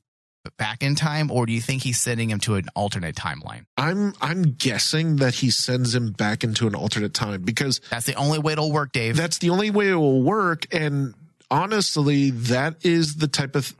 back 0.58 0.82
in 0.84 0.96
time, 0.96 1.30
or 1.32 1.46
do 1.46 1.54
you 1.54 1.62
think 1.62 1.84
he's 1.84 2.00
sending 2.02 2.30
him 2.30 2.40
to 2.40 2.56
an 2.56 2.66
alternate 2.76 3.16
timeline? 3.16 3.66
I'm 3.78 4.14
I'm 4.22 4.42
guessing 4.44 5.18
that 5.18 5.36
he 5.36 5.50
sends 5.52 5.94
him 5.94 6.12
back 6.12 6.44
into 6.44 6.68
an 6.68 6.76
alternate 6.76 7.14
time 7.14 7.42
because 7.44 7.80
That's 7.90 8.06
the 8.06 8.16
only 8.16 8.40
way 8.40 8.54
it'll 8.54 8.72
work, 8.72 8.92
Dave. 8.92 9.16
that's 9.16 9.38
the 9.38 9.50
only 9.52 9.70
way 9.70 9.90
it 9.90 9.96
will 9.96 10.22
work. 10.24 10.66
And 10.74 11.14
honestly, 11.50 12.32
that 12.32 12.84
is 12.86 13.16
the 13.16 13.28
type 13.28 13.56
of 13.56 13.76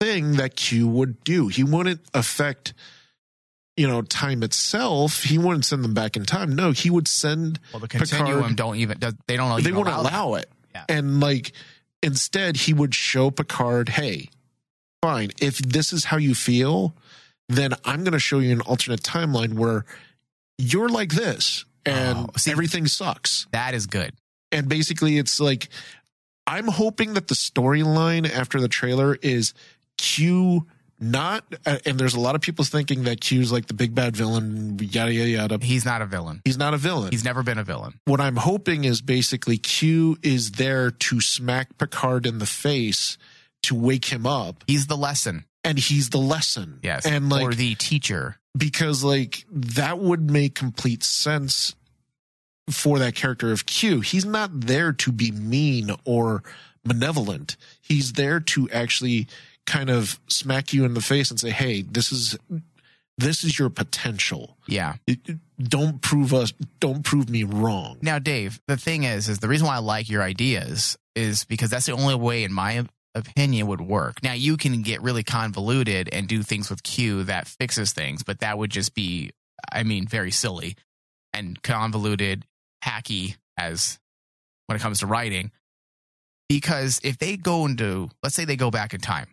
thing 0.00 0.32
that 0.32 0.56
Q 0.56 0.86
would 0.88 1.22
do. 1.24 1.48
He 1.48 1.64
wouldn't 1.64 2.00
affect, 2.14 2.74
you 3.76 3.88
know, 3.88 4.02
time 4.02 4.42
itself. 4.42 5.22
He 5.24 5.38
wouldn't 5.38 5.64
send 5.64 5.82
them 5.82 5.94
back 5.94 6.16
in 6.16 6.24
time. 6.24 6.54
No, 6.54 6.70
he 6.72 6.90
would 6.90 7.08
send. 7.08 7.58
well, 7.72 7.80
the 7.80 7.88
continuum 7.88 8.38
Picard- 8.40 8.56
don't 8.56 8.76
even 8.76 8.98
they 9.26 9.36
don't. 9.36 9.62
they 9.62 9.72
wouldn't 9.72 9.96
allow, 9.96 10.02
allow 10.30 10.34
it. 10.34 10.50
Yeah. 10.74 10.84
And 10.88 11.20
like 11.20 11.52
instead, 12.02 12.56
he 12.56 12.72
would 12.72 12.94
show 12.94 13.30
Picard, 13.30 13.88
"Hey, 13.88 14.28
fine. 15.08 15.30
If 15.40 15.58
this 15.58 15.92
is 15.92 16.04
how 16.10 16.16
you 16.18 16.34
feel, 16.34 16.94
then 17.48 17.70
I'm 17.84 18.00
going 18.04 18.12
to 18.12 18.18
show 18.30 18.38
you 18.38 18.52
an 18.52 18.60
alternate 18.62 19.02
timeline 19.02 19.52
where 19.54 19.84
you're 20.58 20.88
like 21.00 21.12
this." 21.12 21.64
And 21.86 22.16
Oh, 22.18 22.30
see- 22.36 22.50
everything 22.50 22.86
sucks. 22.86 23.46
That 23.52 23.74
is 23.74 23.86
good. 23.86 24.12
and 24.52 24.68
basically 24.68 25.18
it's 25.18 25.40
like 25.40 25.68
i'm 26.46 26.68
hoping 26.68 27.14
that 27.14 27.26
the 27.28 27.34
storyline 27.34 28.24
after 28.30 28.60
the 28.60 28.68
trailer 28.68 29.16
is 29.22 29.52
q 29.98 30.64
not 31.00 31.42
uh, 31.66 31.78
and 31.86 31.98
there's 31.98 32.14
a 32.14 32.20
lot 32.20 32.34
of 32.36 32.40
people 32.40 32.64
thinking 32.64 33.02
that 33.04 33.20
q's 33.20 33.50
like 33.50 33.66
the 33.66 33.74
big 33.74 33.94
bad 33.94 34.14
villain 34.16 34.78
yada 34.80 35.12
yada 35.12 35.28
yada 35.30 35.58
He's 35.60 35.84
not 35.84 36.02
a 36.02 36.06
villain. 36.06 36.40
he's 36.44 36.58
not 36.58 36.72
a 36.72 36.76
villain 36.76 37.10
He's 37.10 37.24
never 37.24 37.42
been 37.42 37.58
a 37.58 37.64
villain. 37.64 37.94
what 38.04 38.20
i'm 38.20 38.36
hoping 38.36 38.84
is 38.84 39.00
basically 39.02 39.58
q 39.58 40.16
is 40.22 40.52
there 40.52 40.90
to 40.90 41.20
smack 41.20 41.76
picard 41.78 42.24
in 42.26 42.38
the 42.38 42.46
face 42.46 43.18
to 43.64 43.74
wake 43.74 44.06
him 44.06 44.26
up 44.26 44.64
He's 44.66 44.86
the 44.86 44.96
lesson. 44.96 45.44
and 45.62 45.78
he's 45.78 46.10
the 46.10 46.18
lesson 46.18 46.78
Yes. 46.82 47.04
and 47.06 47.28
like 47.30 47.42
or 47.42 47.52
the 47.54 47.74
teacher. 47.74 48.36
because 48.56 49.02
like 49.04 49.44
that 49.50 49.98
would 49.98 50.30
make 50.30 50.54
complete 50.54 51.02
sense 51.04 51.74
for 52.70 52.98
that 52.98 53.14
character 53.14 53.52
of 53.52 53.66
Q. 53.66 54.00
He's 54.00 54.24
not 54.24 54.50
there 54.62 54.92
to 54.92 55.12
be 55.12 55.30
mean 55.30 55.90
or 56.04 56.42
malevolent. 56.84 57.56
He's 57.82 58.14
there 58.14 58.40
to 58.40 58.68
actually 58.70 59.26
kind 59.66 59.90
of 59.90 60.18
smack 60.28 60.72
you 60.72 60.84
in 60.84 60.94
the 60.94 61.00
face 61.02 61.30
and 61.30 61.38
say, 61.40 61.50
"Hey, 61.50 61.82
this 61.82 62.10
is 62.12 62.36
this 63.18 63.44
is 63.44 63.58
your 63.58 63.70
potential. 63.70 64.56
Yeah. 64.66 64.94
Don't 65.58 66.00
prove 66.02 66.32
us 66.34 66.52
don't 66.80 67.02
prove 67.04 67.28
me 67.28 67.44
wrong." 67.44 67.98
Now, 68.00 68.18
Dave, 68.18 68.60
the 68.66 68.76
thing 68.78 69.04
is, 69.04 69.28
is 69.28 69.38
the 69.40 69.48
reason 69.48 69.66
why 69.66 69.76
I 69.76 69.78
like 69.80 70.08
your 70.08 70.22
ideas 70.22 70.96
is 71.14 71.44
because 71.44 71.70
that's 71.70 71.86
the 71.86 71.92
only 71.92 72.14
way, 72.14 72.44
in 72.44 72.52
my 72.52 72.86
opinion, 73.14 73.66
would 73.68 73.80
work. 73.80 74.22
Now, 74.22 74.32
you 74.32 74.56
can 74.56 74.82
get 74.82 75.02
really 75.02 75.22
convoluted 75.22 76.08
and 76.12 76.26
do 76.26 76.42
things 76.42 76.70
with 76.70 76.82
Q 76.82 77.24
that 77.24 77.46
fixes 77.46 77.92
things, 77.92 78.22
but 78.22 78.40
that 78.40 78.58
would 78.58 78.70
just 78.70 78.94
be, 78.94 79.30
I 79.72 79.82
mean, 79.84 80.06
very 80.06 80.30
silly 80.30 80.76
and 81.32 81.60
convoluted, 81.62 82.44
hacky 82.84 83.36
as 83.56 83.98
when 84.66 84.76
it 84.76 84.80
comes 84.82 85.00
to 85.00 85.06
writing. 85.06 85.50
Because 86.48 87.00
if 87.02 87.18
they 87.18 87.36
go 87.36 87.66
into, 87.66 88.10
let's 88.22 88.34
say 88.34 88.44
they 88.44 88.56
go 88.56 88.70
back 88.70 88.94
in 88.94 89.00
time, 89.00 89.28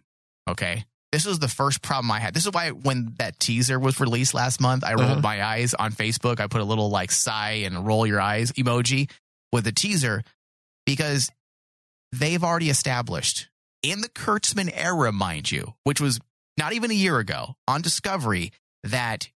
okay? 0.50 0.86
This 1.12 1.26
was 1.26 1.40
the 1.40 1.50
first 1.50 1.82
problem 1.82 2.10
I 2.10 2.20
had. 2.20 2.34
This 2.34 2.46
is 2.46 2.52
why 2.54 2.70
when 2.70 3.16
that 3.18 3.38
teaser 3.38 3.78
was 3.78 4.00
released 4.00 4.34
last 4.34 4.62
month, 4.62 4.86
I 4.86 4.94
rolled 4.94 5.12
Uh-huh. 5.12 5.20
my 5.22 5.44
eyes 5.44 5.74
on 5.74 5.92
Facebook. 5.92 6.40
I 6.40 6.48
put 6.48 6.62
a 6.62 6.64
little 6.66 6.90
like 6.90 7.12
sigh 7.12 7.64
and 7.66 7.86
roll 7.86 8.08
your 8.08 8.22
eyes 8.22 8.54
emoji 8.54 9.10
with 9.52 9.66
the 9.66 9.74
teaser 9.74 10.24
because 10.86 11.30
they've 12.14 12.44
already 12.44 12.70
established 12.70 13.50
in 13.84 14.02
the 14.02 14.10
Kurtzman 14.10 14.72
era, 14.74 15.12
mind 15.12 15.52
you, 15.52 15.74
which 15.84 16.00
was 16.02 16.20
not 16.58 16.74
even 16.74 16.92
a 16.92 16.96
year 16.96 17.18
ago 17.20 17.56
on 17.68 17.82
Discovery, 17.82 18.52
that 18.84 19.30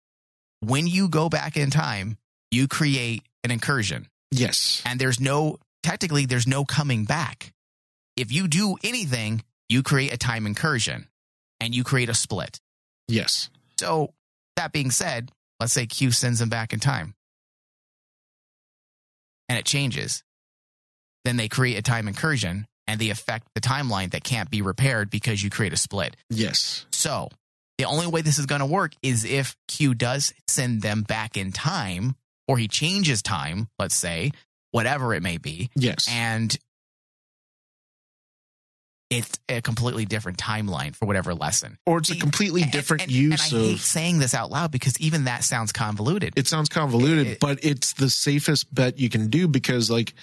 when 0.60 0.88
you 0.88 1.08
go 1.10 1.30
back 1.30 1.58
in 1.58 1.70
time, 1.72 2.18
you 2.52 2.68
create 2.68 3.24
an 3.44 3.52
incursion 3.52 4.08
Yes. 4.32 4.82
and 4.86 5.00
there's 5.00 5.20
no, 5.20 5.58
technically, 5.84 6.26
there's 6.26 6.48
no 6.48 6.66
coming 6.66 7.06
back. 7.06 7.54
If 8.18 8.32
you 8.32 8.48
do 8.48 8.76
anything, 8.84 9.44
you 9.70 9.84
create 9.84 10.14
a 10.14 10.18
time 10.18 10.46
incursion 10.46 11.08
and 11.60 11.74
you 11.76 11.84
create 11.84 12.10
a 12.10 12.14
split. 12.14 12.60
Yes. 13.08 13.50
So, 13.80 14.14
that 14.56 14.72
being 14.72 14.90
said, 14.92 15.32
let's 15.60 15.74
say 15.74 15.86
Q 15.86 16.12
sends 16.12 16.40
them 16.40 16.50
back 16.50 16.72
in 16.74 16.80
time 16.80 17.14
and 19.50 19.58
it 19.58 19.66
changes. 19.66 20.24
Then 21.24 21.38
they 21.38 21.48
create 21.48 21.78
a 21.78 21.82
time 21.82 22.08
incursion 22.08 22.68
and 22.88 23.00
they 23.00 23.10
affect 23.10 23.48
the 23.56 23.62
timeline 23.62 24.12
that 24.12 24.24
can't 24.24 24.50
be 24.50 24.62
repaired 24.62 25.10
because 25.10 25.44
you 25.44 25.50
create 25.50 25.74
a 25.74 25.78
split. 25.78 26.16
Yes. 26.30 26.86
So, 26.92 27.30
the 27.78 27.86
only 27.86 28.08
way 28.08 28.22
this 28.22 28.38
is 28.40 28.46
going 28.46 28.60
to 28.62 28.66
work 28.66 28.94
is 29.04 29.26
if 29.26 29.56
Q 29.68 29.94
does 29.94 30.34
send 30.48 30.82
them 30.82 31.02
back 31.04 31.36
in 31.38 31.52
time 31.52 32.16
or 32.48 32.58
he 32.58 32.68
changes 32.68 33.22
time, 33.22 33.68
let's 33.80 33.96
say, 33.96 34.32
whatever 34.72 35.14
it 35.14 35.22
may 35.24 35.38
be, 35.38 35.70
Yes. 35.76 36.08
and 36.10 36.58
it's 39.12 39.40
a 39.50 39.62
completely 39.62 40.06
different 40.06 40.38
timeline 40.38 40.96
for 40.96 41.06
whatever 41.06 41.34
lesson. 41.34 41.78
or 41.86 42.00
it's 42.00 42.10
a 42.10 42.16
completely 42.16 42.64
And- 42.64 42.72
different 42.72 43.04
and, 43.04 43.12
use 43.12 43.52
and 43.52 43.62
I 43.62 43.66
hate 43.68 43.80
saying 43.80 44.18
this 44.20 44.34
out 44.34 44.50
loud 44.52 44.72
because 44.72 45.00
even 45.00 45.26
that 45.26 45.44
sounds 45.44 45.72
convoluted. 45.72 46.34
it 46.36 46.48
sounds 46.48 46.70
convoluted, 46.70 47.28
It- 47.28 47.40
but 47.40 47.64
it's 47.64 47.94
the 47.94 48.10
safest 48.10 48.74
bet 48.74 48.98
you 49.00 49.10
can 49.10 49.30
do 49.30 49.48
because, 49.48 49.90
like, 49.92 50.14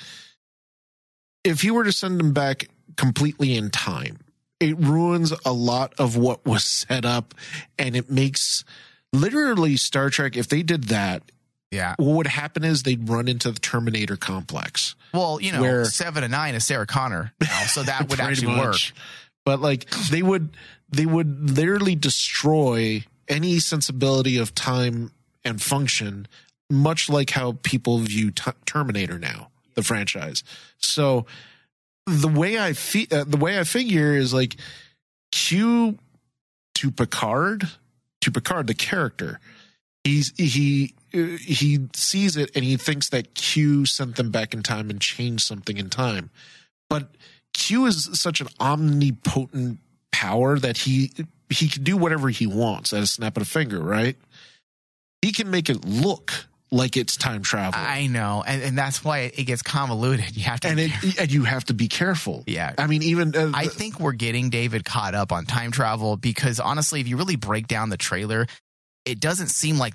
if 1.44 1.64
you 1.64 1.74
were 1.74 1.84
to 1.84 1.92
send 1.92 2.18
them 2.20 2.32
back 2.32 2.68
completely 2.96 3.56
in 3.56 3.70
time, 3.70 4.18
it 4.60 4.78
ruins 4.78 5.32
a 5.44 5.52
lot 5.52 5.92
of 5.98 6.16
what 6.16 6.44
was 6.46 6.64
set 6.64 7.04
up 7.04 7.34
and 7.78 7.96
it 7.96 8.10
makes 8.10 8.64
literally 9.12 9.76
Star 9.76 10.10
Trek. 10.10 10.36
If 10.36 10.48
they 10.48 10.62
did 10.62 10.84
that, 10.84 11.22
yeah. 11.70 11.94
what 11.98 12.16
would 12.16 12.26
happen 12.26 12.64
is 12.64 12.82
they'd 12.82 13.08
run 13.08 13.28
into 13.28 13.50
the 13.50 13.58
Terminator 13.58 14.16
complex. 14.16 14.94
Well, 15.12 15.40
you 15.40 15.52
know, 15.52 15.60
Where- 15.60 15.84
seven 15.84 16.22
and 16.22 16.30
nine 16.30 16.54
is 16.54 16.64
Sarah 16.64 16.86
Connor 16.86 17.32
now, 17.40 17.60
so 17.64 17.82
that 17.82 18.08
would 18.10 18.20
actually 18.20 18.58
work. 18.58 18.76
But 19.44 19.60
like 19.60 19.90
they 20.10 20.22
would, 20.22 20.50
they 20.90 21.06
would 21.06 21.50
literally 21.56 21.96
destroy 21.96 23.04
any 23.28 23.58
sensibility 23.58 24.38
of 24.38 24.54
time 24.54 25.10
and 25.44 25.60
function, 25.60 26.28
much 26.70 27.08
like 27.08 27.30
how 27.30 27.58
people 27.62 27.98
view 27.98 28.30
t- 28.30 28.52
Terminator 28.64 29.18
now, 29.18 29.48
the 29.74 29.82
franchise. 29.82 30.42
So 30.78 31.26
the 32.06 32.28
way 32.28 32.58
I 32.58 32.72
fe- 32.72 33.08
uh, 33.10 33.24
the 33.24 33.36
way 33.36 33.58
I 33.58 33.64
figure 33.64 34.14
is 34.14 34.34
like 34.34 34.56
Q 35.30 35.98
to 36.74 36.90
Picard, 36.90 37.68
to 38.20 38.30
Picard 38.30 38.66
the 38.66 38.74
character. 38.74 39.40
He's 40.04 40.32
he 40.36 40.94
uh, 41.14 41.38
he 41.40 41.86
sees 41.94 42.36
it 42.36 42.50
and 42.54 42.64
he 42.64 42.76
thinks 42.76 43.10
that 43.10 43.34
Q 43.34 43.86
sent 43.86 44.16
them 44.16 44.30
back 44.30 44.52
in 44.52 44.62
time 44.62 44.90
and 44.90 45.00
changed 45.00 45.44
something 45.44 45.76
in 45.76 45.90
time, 45.90 46.30
but 46.90 47.08
Q 47.54 47.86
is 47.86 48.08
such 48.18 48.40
an 48.40 48.48
omnipotent 48.60 49.78
power 50.10 50.58
that 50.58 50.78
he 50.78 51.12
he 51.50 51.68
can 51.68 51.84
do 51.84 51.96
whatever 51.96 52.30
he 52.30 52.46
wants 52.46 52.92
at 52.92 53.02
a 53.02 53.06
snap 53.06 53.36
of 53.36 53.44
a 53.44 53.46
finger, 53.46 53.80
right? 53.80 54.16
He 55.20 55.32
can 55.32 55.50
make 55.50 55.70
it 55.70 55.84
look 55.84 56.48
like 56.72 56.96
it's 56.96 57.16
time 57.16 57.42
travel, 57.42 57.78
I 57.78 58.06
know, 58.06 58.42
and, 58.44 58.62
and 58.62 58.78
that's 58.78 59.04
why 59.04 59.30
it 59.36 59.44
gets 59.44 59.62
convoluted. 59.62 60.36
You 60.36 60.44
have 60.44 60.60
to, 60.60 60.68
and 60.68 60.80
it 60.80 60.90
and 61.20 61.30
you 61.30 61.44
have 61.44 61.64
to 61.66 61.74
be 61.74 61.86
careful. 61.88 62.42
yeah. 62.46 62.72
I 62.78 62.86
mean, 62.86 63.02
even 63.02 63.36
uh, 63.36 63.52
I 63.54 63.66
think 63.66 64.00
we're 64.00 64.12
getting 64.12 64.48
David 64.50 64.84
caught 64.84 65.14
up 65.14 65.30
on 65.30 65.44
time 65.44 65.70
travel 65.70 66.16
because 66.16 66.58
honestly, 66.58 67.00
if 67.00 67.06
you 67.06 67.16
really 67.16 67.36
break 67.36 67.68
down 67.68 67.90
the 67.90 67.98
trailer, 67.98 68.46
it 69.04 69.20
doesn't 69.20 69.48
seem 69.48 69.78
like 69.78 69.94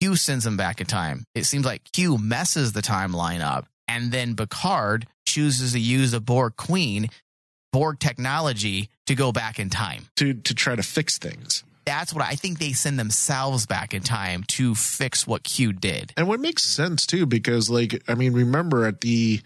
Q 0.00 0.16
sends 0.16 0.46
him 0.46 0.56
back 0.56 0.80
in 0.80 0.86
time. 0.86 1.24
It 1.34 1.44
seems 1.44 1.66
like 1.66 1.82
Q 1.92 2.16
messes 2.18 2.72
the 2.72 2.80
timeline 2.82 3.40
up, 3.42 3.66
and 3.86 4.10
then 4.10 4.34
Picard 4.34 5.06
chooses 5.26 5.72
to 5.72 5.78
use 5.80 6.12
the 6.12 6.20
Borg 6.20 6.56
Queen, 6.56 7.10
Borg 7.72 7.98
technology 7.98 8.88
to 9.06 9.14
go 9.14 9.30
back 9.32 9.58
in 9.58 9.68
time. 9.68 10.06
to 10.16 10.32
to 10.34 10.54
try 10.54 10.74
to 10.74 10.82
fix 10.82 11.18
things. 11.18 11.62
That's 11.84 12.12
what 12.14 12.24
I 12.24 12.34
think 12.34 12.58
they 12.58 12.72
send 12.72 12.98
themselves 12.98 13.66
back 13.66 13.94
in 13.94 14.02
time 14.02 14.44
to 14.48 14.74
fix 14.74 15.26
what 15.26 15.42
Q 15.44 15.72
did. 15.72 16.12
And 16.16 16.28
what 16.28 16.40
makes 16.40 16.62
sense 16.62 17.06
too, 17.06 17.26
because 17.26 17.68
like 17.70 18.02
I 18.08 18.14
mean, 18.14 18.32
remember 18.32 18.86
at 18.86 19.00
the 19.00 19.40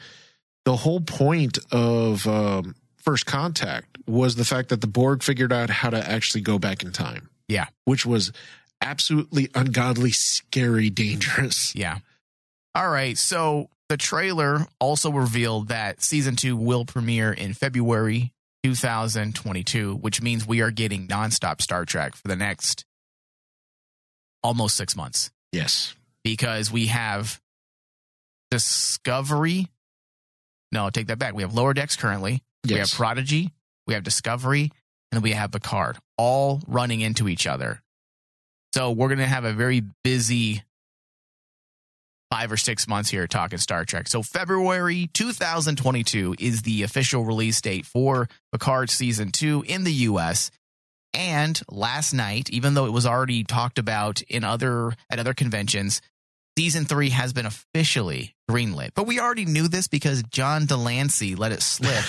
the 0.64 0.76
whole 0.76 1.00
point 1.00 1.58
of 1.72 2.26
um, 2.26 2.74
First 2.96 3.26
Contact 3.26 3.98
was 4.06 4.36
the 4.36 4.44
fact 4.44 4.68
that 4.70 4.80
the 4.80 4.86
Borg 4.86 5.22
figured 5.22 5.52
out 5.52 5.70
how 5.70 5.90
to 5.90 6.10
actually 6.10 6.42
go 6.42 6.58
back 6.58 6.82
in 6.82 6.92
time. 6.92 7.30
Yeah. 7.48 7.66
which 7.86 8.04
was 8.04 8.30
absolutely 8.82 9.48
ungodly, 9.54 10.10
scary, 10.10 10.90
dangerous. 10.90 11.74
Yeah. 11.74 11.98
All 12.74 12.90
right. 12.90 13.16
So 13.16 13.70
the 13.88 13.96
trailer 13.96 14.66
also 14.78 15.10
revealed 15.10 15.68
that 15.68 16.02
season 16.02 16.36
two 16.36 16.56
will 16.56 16.84
premiere 16.84 17.32
in 17.32 17.54
February 17.54 18.32
2022, 18.62 19.96
which 19.96 20.20
means 20.20 20.46
we 20.46 20.60
are 20.60 20.70
getting 20.70 21.06
nonstop 21.08 21.60
Star 21.60 21.84
Trek 21.84 22.16
for 22.16 22.28
the 22.28 22.36
next 22.36 22.84
almost 24.42 24.76
six 24.76 24.94
months 24.96 25.30
Yes, 25.52 25.94
because 26.24 26.70
we 26.70 26.86
have 26.88 27.40
Discovery. 28.50 29.68
No, 30.72 30.90
take 30.90 31.08
that 31.08 31.18
back. 31.18 31.34
We 31.34 31.42
have 31.42 31.54
Lower 31.54 31.74
Decks 31.74 31.96
currently. 31.96 32.42
We 32.68 32.74
have 32.74 32.90
Prodigy. 32.90 33.52
We 33.86 33.94
have 33.94 34.02
Discovery. 34.04 34.72
And 35.10 35.22
we 35.22 35.32
have 35.32 35.52
Picard 35.52 35.96
all 36.18 36.60
running 36.66 37.00
into 37.00 37.28
each 37.28 37.46
other. 37.46 37.82
So 38.74 38.90
we're 38.90 39.08
going 39.08 39.18
to 39.18 39.26
have 39.26 39.44
a 39.44 39.54
very 39.54 39.82
busy 40.04 40.62
five 42.30 42.52
or 42.52 42.56
six 42.56 42.86
months 42.86 43.10
here 43.10 43.26
talking 43.26 43.58
Star 43.58 43.84
Trek. 43.84 44.08
So 44.08 44.22
February 44.22 45.08
2022 45.14 46.36
is 46.38 46.62
the 46.62 46.82
official 46.82 47.24
release 47.24 47.60
date 47.60 47.86
for 47.86 48.28
Picard 48.52 48.90
season 48.90 49.30
two 49.30 49.64
in 49.66 49.84
the 49.84 49.92
US. 49.92 50.50
And 51.14 51.60
last 51.70 52.12
night, 52.12 52.50
even 52.50 52.74
though 52.74 52.86
it 52.86 52.92
was 52.92 53.06
already 53.06 53.44
talked 53.44 53.78
about 53.78 54.20
in 54.22 54.44
other 54.44 54.92
at 55.10 55.18
other 55.18 55.34
conventions, 55.34 56.02
season 56.58 56.84
three 56.84 57.10
has 57.10 57.32
been 57.32 57.46
officially 57.46 58.34
greenlit. 58.50 58.90
But 58.94 59.06
we 59.06 59.18
already 59.18 59.44
knew 59.44 59.68
this 59.68 59.88
because 59.88 60.22
John 60.24 60.66
de 60.66 60.76
Lancie 60.76 61.34
let 61.34 61.52
it 61.52 61.62
slip 61.62 62.04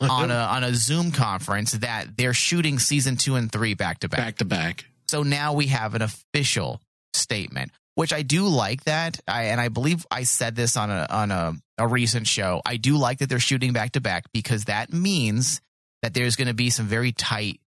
on 0.10 0.30
a 0.30 0.34
on 0.34 0.64
a 0.64 0.74
Zoom 0.74 1.12
conference 1.12 1.72
that 1.72 2.16
they're 2.16 2.34
shooting 2.34 2.78
season 2.78 3.16
two 3.16 3.34
and 3.34 3.52
three 3.52 3.74
back 3.74 4.00
to 4.00 4.08
back. 4.08 4.20
back 4.20 4.36
to 4.38 4.44
back. 4.44 4.84
So 5.08 5.22
now 5.22 5.52
we 5.52 5.66
have 5.66 5.94
an 5.94 6.02
official 6.02 6.80
statement, 7.12 7.72
which 7.94 8.12
I 8.12 8.22
do 8.22 8.46
like 8.46 8.84
that. 8.84 9.20
I, 9.26 9.44
and 9.44 9.60
I 9.60 9.68
believe 9.68 10.06
I 10.10 10.24
said 10.24 10.56
this 10.56 10.76
on 10.76 10.90
a 10.90 11.06
on 11.10 11.30
a, 11.30 11.54
a 11.78 11.86
recent 11.86 12.26
show. 12.26 12.60
I 12.64 12.76
do 12.76 12.96
like 12.96 13.18
that 13.18 13.28
they're 13.28 13.38
shooting 13.38 13.72
back 13.72 13.92
to 13.92 14.00
back 14.00 14.24
because 14.32 14.64
that 14.64 14.92
means 14.92 15.60
that 16.02 16.14
there's 16.14 16.36
going 16.36 16.48
to 16.48 16.54
be 16.54 16.70
some 16.70 16.86
very 16.86 17.12
tight 17.12 17.60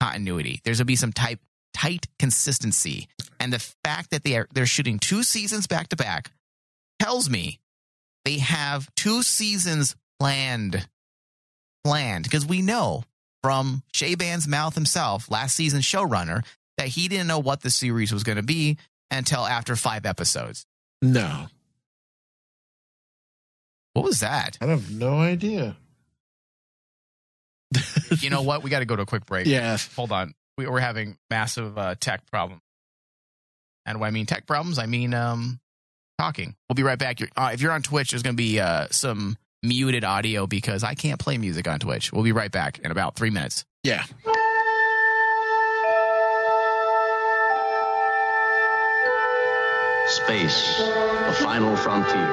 continuity. 0.00 0.60
There's 0.64 0.78
going 0.78 0.86
to 0.86 0.92
be 0.92 0.96
some 0.96 1.12
tight 1.12 1.38
tight 1.74 2.06
consistency, 2.18 3.08
and 3.38 3.52
the 3.52 3.74
fact 3.84 4.10
that 4.10 4.24
they 4.24 4.36
are 4.36 4.48
they're 4.52 4.66
shooting 4.66 4.98
two 4.98 5.22
seasons 5.22 5.66
back 5.66 5.88
to 5.88 5.96
back 5.96 6.30
tells 6.98 7.30
me 7.30 7.60
they 8.24 8.38
have 8.38 8.88
two 8.94 9.22
seasons 9.22 9.96
planned 10.18 10.86
planned 11.84 12.24
because 12.24 12.46
we 12.46 12.62
know 12.62 13.04
from 13.42 13.82
Chabon's 13.94 14.46
mouth 14.46 14.74
himself, 14.74 15.30
last 15.30 15.56
season 15.56 15.80
showrunner, 15.80 16.44
that 16.76 16.88
he 16.88 17.08
didn't 17.08 17.26
know 17.26 17.38
what 17.38 17.62
the 17.62 17.70
series 17.70 18.12
was 18.12 18.22
going 18.22 18.36
to 18.36 18.42
be 18.42 18.76
until 19.10 19.46
after 19.46 19.76
five 19.76 20.06
episodes. 20.06 20.66
No, 21.02 21.46
What 23.94 24.04
was 24.04 24.20
that? 24.20 24.58
I 24.60 24.66
have 24.66 24.90
no 24.90 25.14
idea. 25.18 25.76
You 28.20 28.28
know 28.30 28.42
what? 28.42 28.62
We 28.62 28.70
got 28.70 28.80
to 28.80 28.84
go 28.84 28.96
to 28.96 29.02
a 29.02 29.06
quick 29.06 29.24
break. 29.26 29.46
Yeah, 29.46 29.76
Hold 29.96 30.10
on. 30.12 30.34
We, 30.58 30.66
we're 30.66 30.80
having 30.80 31.16
massive 31.30 31.78
uh, 31.78 31.94
tech 31.98 32.26
problems. 32.30 32.60
And 33.86 34.00
when 34.00 34.08
I 34.08 34.10
mean 34.10 34.26
tech 34.26 34.46
problems, 34.46 34.78
I 34.78 34.86
mean 34.86 35.14
um, 35.14 35.60
talking. 36.18 36.54
We'll 36.68 36.74
be 36.74 36.82
right 36.82 36.98
back. 36.98 37.20
You're, 37.20 37.28
uh, 37.36 37.50
if 37.54 37.60
you're 37.62 37.72
on 37.72 37.82
Twitch, 37.82 38.10
there's 38.10 38.22
going 38.22 38.34
to 38.36 38.42
be 38.42 38.60
uh, 38.60 38.88
some 38.90 39.36
muted 39.62 40.04
audio 40.04 40.46
because 40.46 40.82
I 40.84 40.94
can't 40.94 41.18
play 41.20 41.38
music 41.38 41.66
on 41.68 41.78
Twitch. 41.78 42.12
We'll 42.12 42.24
be 42.24 42.32
right 42.32 42.50
back 42.50 42.78
in 42.80 42.90
about 42.90 43.14
three 43.16 43.30
minutes. 43.30 43.64
yeah. 43.84 44.04
Space, 50.10 50.78
the 50.78 51.36
final 51.38 51.76
frontier. 51.76 52.26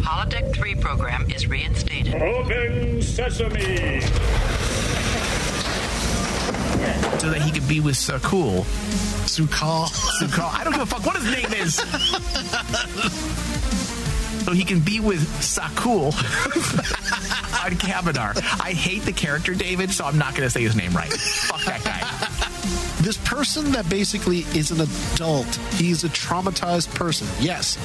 Holodeck 0.00 0.54
3 0.54 0.74
program 0.74 1.30
is 1.30 1.46
reinstated. 1.46 2.14
Open 2.14 3.00
sesame. 3.00 4.02
So 7.18 7.30
that 7.30 7.40
he 7.42 7.50
could 7.50 7.66
be 7.66 7.80
with 7.80 7.94
Sakul. 7.94 8.64
Su'Kal. 9.24 9.86
Su'Kal. 10.20 10.52
I 10.52 10.62
don't 10.64 10.74
give 10.74 10.82
a 10.82 10.86
fuck 10.86 11.06
what 11.06 11.16
his 11.16 11.24
name 11.24 11.52
is. 11.54 11.76
so 14.44 14.52
he 14.52 14.64
can 14.64 14.80
be 14.80 15.00
with 15.00 15.26
Sakul 15.40 16.12
on 17.64 17.72
Kaminar. 17.78 18.36
I 18.60 18.72
hate 18.72 19.04
the 19.04 19.12
character 19.12 19.54
David, 19.54 19.90
so 19.90 20.04
I'm 20.04 20.18
not 20.18 20.34
going 20.34 20.46
to 20.46 20.50
say 20.50 20.62
his 20.62 20.76
name 20.76 20.92
right. 20.92 21.10
Fuck 21.12 21.64
that 21.64 21.82
guy. 21.82 22.15
This 23.06 23.18
person 23.18 23.70
that 23.70 23.88
basically 23.88 24.38
is 24.58 24.72
an 24.72 24.80
adult, 24.80 25.46
he's 25.74 26.02
a 26.02 26.08
traumatized 26.08 26.92
person. 26.92 27.28
Yes, 27.38 27.78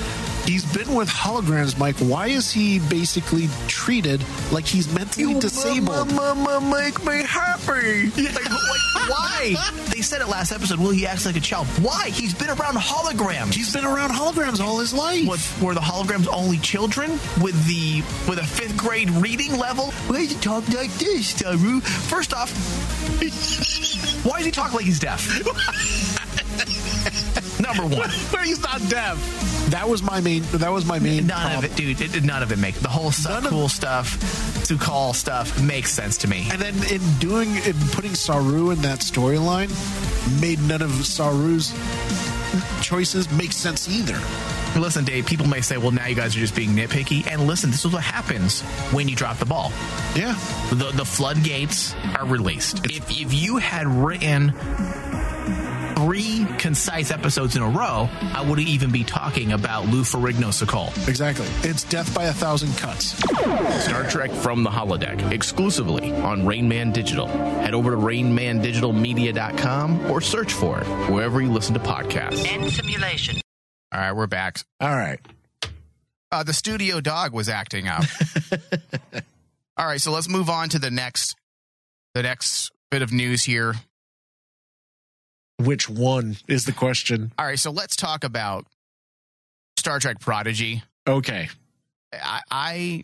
he's 0.47 0.65
been 0.75 0.95
with 0.95 1.09
holograms, 1.09 1.77
Mike. 1.77 1.97
Why 1.97 2.29
is 2.29 2.51
he 2.51 2.79
basically 2.79 3.47
treated 3.67 4.25
like 4.51 4.65
he's 4.65 4.91
mentally 4.91 5.39
disabled? 5.39 6.11
Mama, 6.15 6.59
make 6.59 7.05
me 7.05 7.21
happy. 7.21 8.09
Like, 8.19 8.49
like, 8.49 9.09
why? 9.11 9.55
They 9.93 10.01
said 10.01 10.21
it 10.21 10.27
last 10.27 10.51
episode. 10.51 10.79
Will 10.79 10.89
he 10.89 11.05
acts 11.05 11.27
like 11.27 11.35
a 11.35 11.39
child. 11.39 11.67
Why? 11.83 12.09
He's 12.09 12.33
been 12.33 12.49
around 12.49 12.77
holograms. 12.77 13.53
He's 13.53 13.71
been 13.71 13.85
around 13.85 14.09
holograms 14.09 14.59
all 14.59 14.79
his 14.79 14.91
life. 14.91 15.27
What, 15.27 15.53
were 15.61 15.75
the 15.75 15.81
holograms 15.81 16.27
only 16.33 16.57
children 16.57 17.11
with 17.39 17.63
the 17.67 18.01
with 18.27 18.39
a 18.39 18.43
fifth 18.43 18.75
grade 18.75 19.11
reading 19.11 19.55
level? 19.59 19.91
Why 20.07 20.21
he 20.21 20.33
talk 20.35 20.67
like 20.69 20.91
this, 20.95 21.33
Taru? 21.39 21.83
First 21.83 22.33
off, 22.33 22.49
why 24.23 24.37
does 24.37 24.45
he 24.45 24.51
talk 24.51 24.73
like 24.73 24.85
he's 24.85 24.99
deaf? 24.99 25.27
Number 27.61 27.83
one. 27.83 28.09
Where 28.09 28.43
he's 28.43 28.61
not 28.61 28.81
deaf. 28.89 29.17
That 29.69 29.87
was 29.87 30.01
my 30.03 30.19
main. 30.19 30.43
That 30.53 30.71
was 30.71 30.85
my 30.85 30.99
main. 30.99 31.27
None 31.27 31.55
of 31.55 31.63
it, 31.63 31.75
dude. 31.75 32.01
It, 32.01 32.23
none 32.23 32.43
of 32.43 32.51
it 32.51 32.57
makes 32.59 32.79
the 32.79 32.89
whole 32.89 33.05
None 33.05 33.11
stuff, 33.13 33.43
of- 33.43 33.49
cool 33.49 33.69
stuff, 33.69 34.63
to 34.65 34.77
call 34.77 35.13
stuff 35.13 35.61
makes 35.61 35.91
sense 35.91 36.17
to 36.17 36.27
me. 36.27 36.47
And 36.51 36.61
then 36.61 36.75
in 36.91 37.01
doing 37.19 37.55
in 37.57 37.75
putting 37.91 38.15
Saru 38.15 38.71
in 38.71 38.81
that 38.81 38.99
storyline, 38.99 39.69
made 40.41 40.59
none 40.61 40.81
of 40.81 41.05
Saru's 41.05 41.71
choices 42.81 43.31
make 43.31 43.51
sense 43.53 43.87
either. 43.87 44.19
Listen, 44.75 45.03
Dave, 45.05 45.25
people 45.25 45.47
may 45.47 45.61
say, 45.61 45.77
well, 45.77 45.91
now 45.91 46.05
you 46.07 46.15
guys 46.15 46.35
are 46.35 46.39
just 46.39 46.55
being 46.55 46.71
nitpicky. 46.71 47.25
And 47.27 47.45
listen, 47.47 47.69
this 47.71 47.85
is 47.85 47.91
what 47.93 48.03
happens 48.03 48.61
when 48.93 49.07
you 49.09 49.15
drop 49.15 49.37
the 49.37 49.45
ball. 49.45 49.71
Yeah, 50.15 50.33
The, 50.69 50.91
the 50.93 51.05
floodgates 51.05 51.93
are 52.17 52.25
released. 52.25 52.85
If, 52.85 53.09
if 53.11 53.33
you 53.33 53.57
had 53.57 53.87
written 53.87 54.53
three 55.95 56.45
concise 56.57 57.11
episodes 57.11 57.55
in 57.55 57.61
a 57.61 57.69
row, 57.69 58.09
I 58.33 58.43
wouldn't 58.47 58.67
even 58.67 58.91
be 58.91 59.03
talking 59.03 59.51
about 59.51 59.85
Lou 59.87 60.01
Ferrigno 60.03 60.51
Sokol. 60.51 60.87
exactly. 61.07 61.45
It's 61.69 61.83
death 61.83 62.11
by 62.15 62.23
a 62.25 62.33
thousand 62.33 62.75
cuts. 62.77 63.15
Star 63.83 64.09
Trek 64.09 64.31
from 64.31 64.63
the 64.63 64.69
holodeck 64.71 65.31
exclusively 65.31 66.11
on 66.13 66.41
Rainman 66.43 66.91
Digital. 66.93 67.27
Head 67.27 67.73
over 67.75 67.91
to 67.91 67.97
rainmandigitalmedia.com 67.97 70.09
or 70.09 70.21
search 70.21 70.53
for 70.53 70.79
it 70.81 70.87
wherever 71.11 71.39
you 71.41 71.51
listen 71.51 71.73
to 71.75 71.79
podcasts. 71.79 72.47
End 72.51 72.71
simulation. 72.71 73.37
All 73.93 73.99
right, 73.99 74.13
we're 74.13 74.27
back. 74.27 74.59
All 74.79 74.95
right. 74.95 75.19
Uh, 76.31 76.43
the 76.43 76.53
studio 76.53 77.01
dog 77.01 77.33
was 77.33 77.49
acting 77.49 77.89
up. 77.89 78.03
All 79.77 79.85
right, 79.85 79.99
so 79.99 80.11
let's 80.11 80.29
move 80.29 80.49
on 80.49 80.69
to 80.69 80.79
the 80.79 80.89
next 80.89 81.35
the 82.13 82.23
next 82.23 82.71
bit 82.89 83.01
of 83.01 83.11
news 83.11 83.43
here. 83.43 83.75
Which 85.59 85.89
one 85.89 86.37
is 86.47 86.65
the 86.65 86.71
question? 86.71 87.33
All 87.37 87.45
right, 87.45 87.59
so 87.59 87.71
let's 87.71 87.97
talk 87.97 88.23
about 88.23 88.65
Star 89.77 89.99
Trek 89.99 90.19
Prodigy. 90.19 90.83
Okay. 91.05 91.49
I, 92.13 92.41
I 92.49 93.03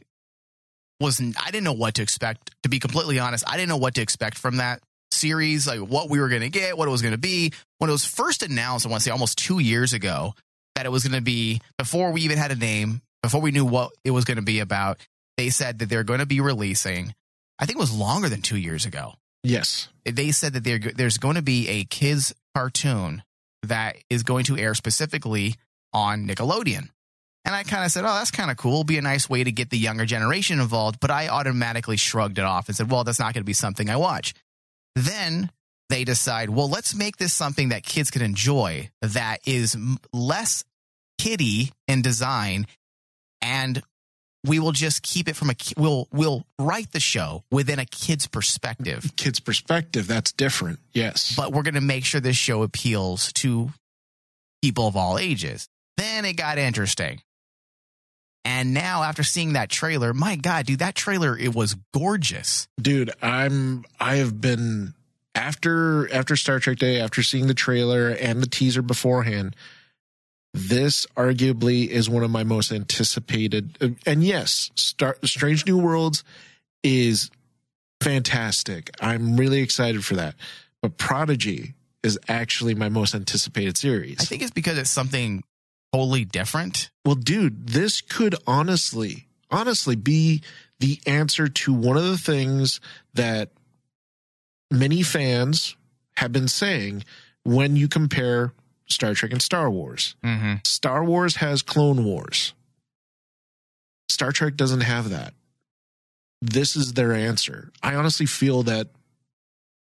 was 1.02 1.19
I 1.19 1.52
didn't 1.52 1.65
know 1.65 1.73
what 1.73 1.95
to 1.95 2.02
expect. 2.02 2.52
To 2.63 2.69
be 2.69 2.80
completely 2.80 3.19
honest, 3.19 3.43
I 3.45 3.58
didn't 3.58 3.69
know 3.69 3.78
what 3.78 3.95
to 3.95 4.02
expect 4.02 4.38
from 4.38 4.58
that 4.58 4.82
series, 5.12 5.67
like 5.67 5.80
what 5.80 6.10
we 6.10 6.19
were 6.19 6.30
going 6.30 6.41
to 6.41 6.50
get, 6.50 6.78
what 6.78 6.88
it 6.88 6.91
was 6.91 7.02
going 7.02 7.13
to 7.13 7.17
be. 7.17 7.52
When 7.80 7.89
it 7.89 7.93
was 7.93 8.06
first 8.06 8.41
announced, 8.41 8.86
I 8.86 8.89
want 8.89 9.02
to 9.02 9.06
say 9.06 9.12
almost 9.12 9.38
two 9.38 9.60
years 9.60 9.93
ago, 9.93 10.34
that 10.78 10.86
it 10.86 10.92
was 10.92 11.04
going 11.04 11.18
to 11.18 11.26
be 11.26 11.60
before 11.80 12.12
we 12.12 12.22
even 12.22 12.38
had 12.38 12.52
a 12.52 12.56
name, 12.56 13.02
before 13.24 13.42
we 13.42 13.50
knew 13.50 13.66
what 13.66 13.94
it 14.04 14.12
was 14.12 14.26
going 14.26 14.36
to 14.38 14.44
be 14.44 14.60
about. 14.60 15.00
They 15.36 15.50
said 15.50 15.80
that 15.80 15.90
they're 15.90 16.04
going 16.04 16.20
to 16.20 16.28
be 16.28 16.40
releasing. 16.40 17.16
I 17.58 17.66
think 17.66 17.78
it 17.78 17.82
was 17.82 17.92
longer 17.92 18.30
than 18.30 18.44
two 18.44 18.58
years 18.58 18.86
ago. 18.86 19.13
Yes. 19.42 19.88
They 20.06 20.30
said 20.32 20.54
that 20.54 20.63
they're, 20.63 20.78
there's 20.78 21.18
going 21.18 21.34
to 21.34 21.42
be 21.42 21.68
a 21.68 21.84
kids 21.84 22.32
cartoon 22.54 23.24
that 23.63 23.98
is 24.12 24.22
going 24.22 24.44
to 24.46 24.58
air 24.58 24.76
specifically 24.76 25.56
on 25.94 26.28
Nickelodeon. 26.28 26.90
And 27.44 27.56
I 27.56 27.63
kind 27.63 27.84
of 27.84 27.92
said, 27.92 28.04
oh, 28.04 28.13
that's 28.13 28.30
kind 28.30 28.52
of 28.52 28.58
cool. 28.58 28.74
It'll 28.74 28.84
Be 28.84 29.00
a 29.00 29.02
nice 29.02 29.28
way 29.28 29.44
to 29.44 29.52
get 29.52 29.72
the 29.72 29.80
younger 29.80 30.06
generation 30.06 30.60
involved. 30.60 31.00
But 31.00 31.10
I 31.10 31.28
automatically 31.30 31.98
shrugged 31.98 32.38
it 32.38 32.46
off 32.46 32.68
and 32.68 32.76
said, 32.76 32.92
well, 32.92 33.04
that's 33.04 33.20
not 33.20 33.34
going 33.34 33.42
to 33.42 33.48
be 33.48 33.54
something 33.54 33.90
I 33.90 33.96
watch. 33.96 34.36
Then 34.96 35.50
they 35.90 36.04
decide, 36.04 36.50
well, 36.50 36.70
let's 36.70 36.94
make 36.94 37.18
this 37.18 37.34
something 37.34 37.70
that 37.70 37.84
kids 37.84 38.12
can 38.12 38.22
enjoy 38.22 38.90
that 39.02 39.40
is 39.46 39.78
less 40.12 40.63
kiddie 41.17 41.71
in 41.88 42.01
design 42.01 42.67
and 43.41 43.82
we 44.45 44.60
will 44.60 44.71
just 44.71 45.01
keep 45.03 45.27
it 45.27 45.36
from 45.36 45.49
a 45.49 45.56
we'll 45.75 46.08
we'll 46.12 46.45
write 46.60 46.91
the 46.91 46.99
show 46.99 47.43
within 47.51 47.80
a 47.80 47.86
kid's 47.86 48.27
perspective 48.27 49.12
Kids' 49.15 49.39
perspective, 49.39 50.08
that's 50.08 50.32
different. 50.32 50.80
Yes. 50.93 51.36
but 51.36 51.51
we're 51.51 51.63
going 51.63 51.73
to 51.73 51.82
make 51.82 52.06
sure 52.06 52.21
this 52.21 52.38
show 52.38 52.63
appeals 52.63 53.34
to 53.34 53.69
people 54.62 54.88
of 54.88 54.95
all 54.95 55.17
ages. 55.17 55.67
Then 55.97 56.23
it 56.25 56.34
got 56.34 56.58
interesting. 56.58 57.21
And 58.45 58.73
now 58.73 59.03
after 59.03 59.23
seeing 59.23 59.53
that 59.53 59.69
trailer, 59.69 60.13
my 60.13 60.36
god, 60.38 60.67
dude, 60.67 60.80
that 60.80 60.95
trailer 60.95 61.38
it 61.38 61.53
was 61.53 61.75
gorgeous. 61.93 62.67
dude 62.80 63.12
i'm 63.21 63.84
i 63.99 64.15
have 64.17 64.39
been 64.39 64.93
after 65.36 66.12
after 66.13 66.36
star 66.36 66.60
trek 66.60 66.77
day 66.77 66.99
after 67.01 67.21
seeing 67.21 67.47
the 67.47 67.53
trailer 67.53 68.10
and 68.10 68.41
the 68.41 68.47
teaser 68.47 68.82
beforehand 68.82 69.56
this 70.53 71.05
arguably 71.15 71.88
is 71.88 72.10
one 72.10 72.23
of 72.23 72.31
my 72.31 72.43
most 72.43 72.71
anticipated 72.71 73.77
uh, 73.81 73.89
and 74.05 74.23
yes 74.23 74.71
star 74.75 75.17
strange 75.23 75.65
new 75.65 75.77
worlds 75.77 76.23
is 76.83 77.29
fantastic. 78.01 78.91
I'm 79.01 79.38
really 79.38 79.62
excited 79.62 80.05
for 80.05 80.15
that. 80.15 80.36
But 80.81 80.97
prodigy 80.97 81.73
is 82.03 82.19
actually 82.27 82.75
my 82.75 82.89
most 82.89 83.15
anticipated 83.15 83.77
series. 83.77 84.17
I 84.19 84.25
think 84.25 84.41
it's 84.41 84.51
because 84.51 84.77
it's 84.77 84.89
something 84.89 85.43
totally 85.93 86.25
different. 86.25 86.89
well, 87.05 87.15
dude, 87.15 87.67
this 87.67 88.01
could 88.01 88.36
honestly, 88.45 89.27
honestly 89.49 89.95
be 89.95 90.43
the 90.79 90.99
answer 91.07 91.47
to 91.47 91.73
one 91.73 91.97
of 91.97 92.03
the 92.03 92.17
things 92.17 92.79
that 93.13 93.51
many 94.69 95.01
fans 95.01 95.75
have 96.17 96.31
been 96.31 96.47
saying 96.47 97.03
when 97.43 97.75
you 97.75 97.88
compare 97.88 98.53
Star 98.88 99.13
Trek 99.13 99.32
and 99.32 99.41
Star 99.41 99.69
Wars. 99.69 100.15
Mm-hmm. 100.23 100.56
Star 100.63 101.04
Wars 101.04 101.38
has 101.38 101.62
Clone 101.62 102.04
Wars. 102.06 102.54
Star 104.10 104.32
Trek 104.32 104.56
doesn't 104.56 104.82
have 104.82 105.10
that. 105.10 105.34
This 106.41 106.76
is 106.76 106.93
their 106.93 107.13
answer. 107.13 107.71
I 107.84 107.95
honestly 107.95 108.26
feel 108.26 108.63
that 108.63 108.88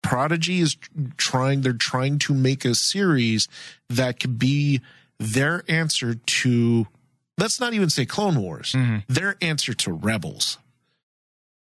Prodigy 0.03 0.61
is 0.61 0.77
trying, 1.17 1.63
they're 1.63 1.73
trying 1.73 2.19
to 2.21 2.35
make 2.35 2.65
a 2.65 2.75
series 2.75 3.49
that 3.89 4.21
could 4.21 4.39
be 4.39 4.81
their 5.19 5.65
answer 5.69 6.15
to, 6.15 6.87
let's 7.39 7.59
not 7.59 7.73
even 7.73 7.89
say 7.89 8.05
Clone 8.05 8.41
Wars, 8.43 8.73
Mm-hmm. 8.73 8.99
their 9.13 9.37
answer 9.41 9.73
to 9.75 9.93
Rebels. 9.93 10.59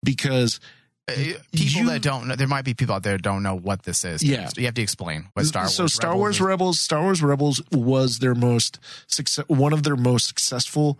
Because 0.05 0.61
Uh, 1.09 1.15
people 1.53 1.83
You- 1.83 1.87
that 1.91 2.03
don't 2.03 2.29
know, 2.29 2.37
there 2.37 2.47
might 2.49 2.65
be 2.65 2.75
people 2.75 2.95
out 2.95 3.03
there 3.03 3.15
that 3.17 3.23
don't 3.23 3.43
know 3.43 3.55
what 3.57 3.83
this 3.85 4.05
is. 4.05 4.23
Yeah. 4.23 4.51
you 4.57 4.67
have 4.67 4.75
to 4.75 4.83
explain 4.83 5.27
what 5.33 5.47
Star 5.47 5.63
Wars. 5.63 5.75
So 5.75 5.87
Star 5.87 6.11
Rebels 6.11 6.19
Wars 6.21 6.35
is. 6.37 6.41
Rebels, 6.43 6.81
Star 6.81 7.03
Wars 7.03 7.23
Rebels 7.23 7.63
was 7.73 8.19
their 8.19 8.35
most 8.35 8.79
success, 9.07 9.45
one 9.49 9.73
of 9.73 9.83
their 9.85 9.97
most 9.97 10.27
successful 10.27 10.99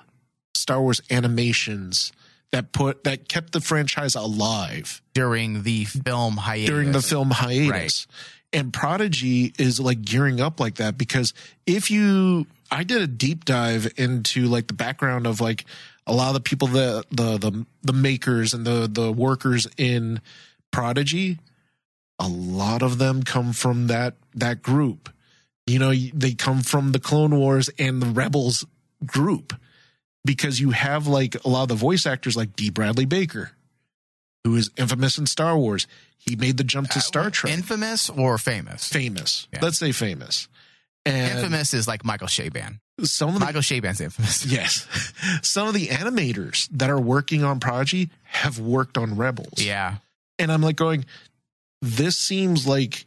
Star 0.55 0.81
Wars 0.81 1.01
animations 1.11 2.13
that 2.53 2.73
put 2.73 3.05
that 3.05 3.29
kept 3.29 3.53
the 3.53 3.61
franchise 3.61 4.15
alive 4.15 5.03
during 5.15 5.63
the 5.65 5.85
film 5.85 6.39
hiatus. 6.39 6.69
during 6.71 6.93
the 6.93 7.03
film 7.03 7.31
hiatus. 7.31 8.07
And 8.51 8.73
Prodigy 8.73 9.53
is 9.59 9.79
like 9.79 10.01
gearing 10.01 10.41
up 10.41 10.59
like 10.59 10.77
that 10.77 10.97
because 10.97 11.35
if 11.67 11.91
you, 11.91 12.47
I 12.71 12.83
did 12.85 13.03
a 13.03 13.07
deep 13.07 13.45
dive 13.45 13.93
into 13.99 14.47
like 14.47 14.69
the 14.69 14.73
background 14.73 15.27
of 15.27 15.39
like 15.43 15.67
a 16.09 16.13
lot 16.13 16.29
of 16.29 16.35
the 16.35 16.41
people 16.41 16.69
that 16.69 17.05
the 17.11 17.39
the 17.39 17.67
the 17.83 17.93
makers 17.93 18.55
and 18.55 18.67
the 18.67 18.89
the 18.91 19.13
workers 19.13 19.67
in 19.77 20.21
Prodigy. 20.71 21.39
A 22.19 22.29
lot 22.29 22.83
of 22.83 22.99
them 22.99 23.23
come 23.23 23.53
from 23.53 23.87
that 23.87 24.17
that 24.35 24.63
group. 24.63 25.11
You 25.67 25.79
know, 25.79 25.93
they 25.93 26.33
come 26.33 26.63
from 26.63 26.93
the 26.93 26.99
Clone 26.99 27.37
Wars 27.37 27.69
and 27.79 28.03
the 28.03 28.07
Rebels 28.07 28.65
group 29.05 29.53
because 30.25 30.61
you 30.61 30.71
have 30.71 31.07
like 31.07 31.37
a 31.45 31.49
lot 31.49 31.63
of 31.63 31.69
the 31.69 31.75
voice 31.75 32.07
actors 32.07 32.37
like 32.37 32.57
D. 32.57 32.71
Bradley 32.71 33.05
Baker, 33.05 33.53
who 34.45 34.57
is 34.57 34.71
infamous 34.77 35.19
in 35.19 35.27
Star 35.27 35.57
Wars. 35.57 35.87
He 36.17 36.37
made 36.37 36.57
the 36.57 36.65
jump 36.65 36.89
to 36.91 36.99
uh, 36.99 37.03
Star 37.03 37.31
Trek. 37.31 37.53
Infamous 37.53 38.11
or 38.11 38.39
famous? 38.39 38.89
famous. 38.89 39.47
Yeah. 39.53 39.61
Let's 39.63 39.79
say 39.79 39.93
famous. 39.93 40.49
And 41.07 41.39
Infamous 41.39 41.73
is 41.73 41.87
like 41.87 42.05
Michael 42.05 42.27
Chabon. 42.27 42.81
Some 43.03 43.29
of 43.29 43.35
the 43.35 43.41
Michael 43.41 43.61
Chabon's 43.61 44.01
infamous. 44.01 44.45
yes, 44.47 44.87
some 45.43 45.69
of 45.69 45.75
the 45.75 45.89
animators 45.89 46.69
that 46.73 46.91
are 46.91 47.01
working 47.01 47.45
on 47.45 47.61
Prodigy 47.61 48.11
have 48.25 48.59
worked 48.59 48.99
on 48.99 49.17
Rebels. 49.17 49.63
Yeah. 49.63 49.97
and 50.39 50.51
I'm 50.51 50.63
like 50.63 50.77
going, 50.77 51.05
this 51.81 52.17
seems 52.17 52.67
like 52.67 53.05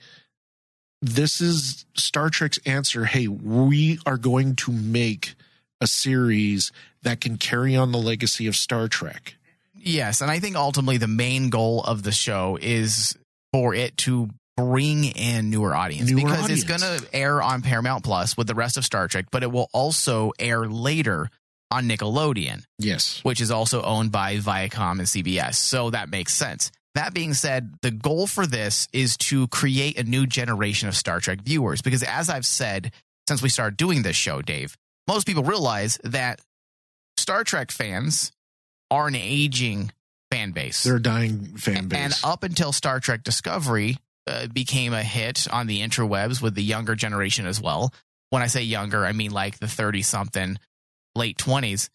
this 1.02 1.42
is 1.42 1.86
Star 1.96 2.30
Trek's 2.30 2.60
answer. 2.66 3.06
Hey, 3.06 3.28
we 3.28 4.00
are 4.06 4.18
going 4.18 4.56
to 4.58 4.72
make 4.72 5.34
a 5.82 5.88
series 5.88 6.72
that 7.02 7.20
can 7.20 7.38
carry 7.38 7.76
on 7.76 7.92
the 7.92 7.98
legacy 7.98 8.48
of 8.48 8.56
Star 8.56 8.88
Trek. 8.88 9.36
Yes, 9.76 10.22
and 10.22 10.30
I 10.30 10.40
think 10.40 10.56
ultimately 10.56 10.98
the 10.98 11.08
main 11.08 11.50
goal 11.50 11.82
of 11.82 12.04
the 12.04 12.12
show 12.12 12.58
is 12.62 13.18
for 13.52 13.74
it 13.74 13.98
to 13.98 14.30
bring 14.58 15.06
in 15.06 15.50
newer 15.50 15.74
audience 15.76 16.10
Newer 16.10 16.22
because 16.30 16.50
it's 16.50 16.64
going 16.64 16.82
to 16.82 17.06
air 17.14 17.42
on 17.42 17.62
Paramount 17.62 18.04
Plus 18.04 18.36
with 18.38 18.48
the 18.48 18.56
rest 18.56 18.78
of 18.78 18.86
Star 18.86 19.08
Trek, 19.08 19.26
but 19.32 19.44
it 19.44 19.52
will 19.52 19.70
also 19.74 20.32
air 20.40 20.68
later 20.68 21.30
on 21.72 21.88
Nickelodeon, 21.88 22.64
Yes. 22.80 23.22
which 23.24 23.40
is 23.40 23.50
also 23.50 23.82
owned 23.82 24.12
by 24.12 24.38
Viacom 24.38 25.00
and 25.00 25.08
CBS. 25.08 25.56
So 25.56 25.90
that 25.92 26.10
makes 26.10 26.36
sense. 26.36 26.72
That 26.96 27.14
being 27.14 27.34
said, 27.34 27.76
the 27.82 27.92
goal 27.92 28.28
for 28.28 28.46
this 28.46 28.90
is 28.92 29.16
to 29.18 29.48
create 29.48 29.98
a 29.98 30.04
new 30.04 30.28
generation 30.28 30.90
of 30.90 30.96
Star 30.98 31.22
Trek 31.22 31.42
viewers 31.42 31.82
because 31.82 32.04
as 32.04 32.30
I've 32.30 32.46
said 32.46 32.92
since 33.30 33.42
we 33.42 33.48
started 33.48 33.78
doing 33.78 34.02
this 34.02 34.18
show, 34.18 34.42
Dave, 34.42 34.76
most 35.08 35.26
people 35.26 35.44
realize 35.44 35.98
that 36.04 36.42
Star 37.18 37.46
Trek 37.46 37.72
fans 37.72 38.34
are 38.90 39.08
an 39.08 39.16
aging 39.16 39.92
fan 40.30 40.52
base. 40.52 40.84
They're 40.84 40.98
a 40.98 41.02
dying 41.02 41.56
fan 41.56 41.88
base. 41.88 42.00
And 42.00 42.14
up 42.26 42.44
until 42.44 42.74
Star 42.74 43.00
Trek 43.00 43.24
Discovery 43.24 43.98
uh, 44.28 44.48
became 44.48 44.94
a 44.94 45.04
hit 45.04 45.48
on 45.52 45.68
the 45.68 45.82
interwebs 45.82 46.42
with 46.42 46.56
the 46.56 46.64
younger 46.64 46.96
generation 46.96 47.46
as 47.46 47.62
well. 47.62 47.94
When 48.30 48.42
I 48.42 48.48
say 48.48 48.64
younger, 48.64 49.06
I 49.06 49.12
mean 49.12 49.32
like 49.32 49.60
the 49.60 49.68
30 49.68 50.02
something, 50.04 50.58
late 51.16 51.38
20s. 51.38 51.90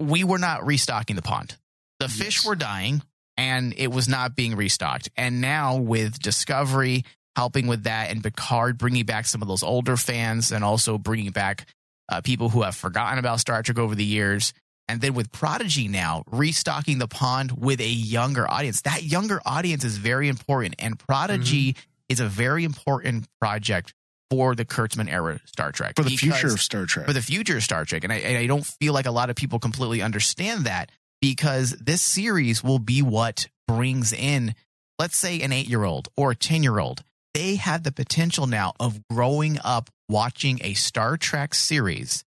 We 0.00 0.24
were 0.24 0.38
not 0.38 0.66
restocking 0.66 1.16
the 1.16 1.22
pond. 1.22 1.56
The 2.00 2.08
fish 2.08 2.44
were 2.44 2.54
dying 2.56 3.02
and 3.36 3.74
it 3.76 3.88
was 3.88 4.08
not 4.08 4.36
being 4.36 4.56
restocked. 4.56 5.08
And 5.16 5.40
now 5.40 5.76
with 5.76 6.18
Discovery 6.18 7.04
helping 7.36 7.66
with 7.66 7.84
that 7.84 8.10
and 8.10 8.22
Picard 8.22 8.78
bringing 8.78 9.04
back 9.04 9.26
some 9.26 9.42
of 9.42 9.48
those 9.48 9.62
older 9.62 9.96
fans 9.96 10.52
and 10.52 10.64
also 10.64 10.96
bringing 10.96 11.30
back 11.30 11.66
uh, 12.08 12.22
people 12.22 12.48
who 12.48 12.62
have 12.62 12.74
forgotten 12.74 13.18
about 13.18 13.40
Star 13.40 13.62
Trek 13.62 13.78
over 13.78 13.94
the 13.94 14.04
years. 14.04 14.54
And 14.88 15.00
then 15.00 15.14
with 15.14 15.32
Prodigy 15.32 15.88
now 15.88 16.22
restocking 16.30 16.98
the 16.98 17.08
pond 17.08 17.52
with 17.58 17.80
a 17.80 17.88
younger 17.88 18.48
audience. 18.48 18.82
That 18.82 19.02
younger 19.02 19.40
audience 19.44 19.84
is 19.84 19.96
very 19.98 20.28
important. 20.28 20.76
And 20.78 20.98
Prodigy 20.98 21.72
Mm-hmm. 21.72 21.80
is 22.08 22.20
a 22.20 22.28
very 22.28 22.62
important 22.64 23.26
project 23.40 23.92
for 24.30 24.54
the 24.54 24.64
Kurtzman 24.64 25.10
era 25.10 25.40
Star 25.44 25.72
Trek. 25.72 25.94
for 25.96 26.02
the 26.04 26.16
future 26.16 26.48
of 26.48 26.60
Star 26.60 26.84
Trek. 26.86 27.06
for 27.06 27.12
the 27.12 27.22
future 27.22 27.56
of 27.56 27.62
Star 27.64 27.84
Trek. 27.84 28.04
And 28.04 28.12
I, 28.12 28.16
and 28.16 28.38
I 28.38 28.46
don't 28.46 28.64
feel 28.64 28.92
like 28.92 29.06
a 29.06 29.10
lot 29.10 29.28
of 29.30 29.36
people 29.36 29.58
completely 29.58 30.02
understand 30.02 30.64
that 30.66 30.90
because 31.20 31.70
this 31.80 32.02
series 32.02 32.62
will 32.62 32.78
be 32.78 33.02
what 33.02 33.48
brings 33.66 34.12
in, 34.12 34.54
let's 35.00 35.16
say, 35.16 35.40
an 35.40 35.52
eight 35.52 35.68
year 35.68 35.82
old 35.84 36.08
or 36.16 36.30
a 36.32 36.36
10 36.36 36.62
year 36.62 36.78
old. 36.78 37.02
They 37.34 37.56
have 37.56 37.82
the 37.82 37.92
potential 37.92 38.46
now 38.46 38.72
of 38.80 39.00
growing 39.08 39.58
up 39.64 39.90
watching 40.08 40.60
a 40.62 40.74
Star 40.74 41.16
Trek 41.16 41.54
series 41.54 42.24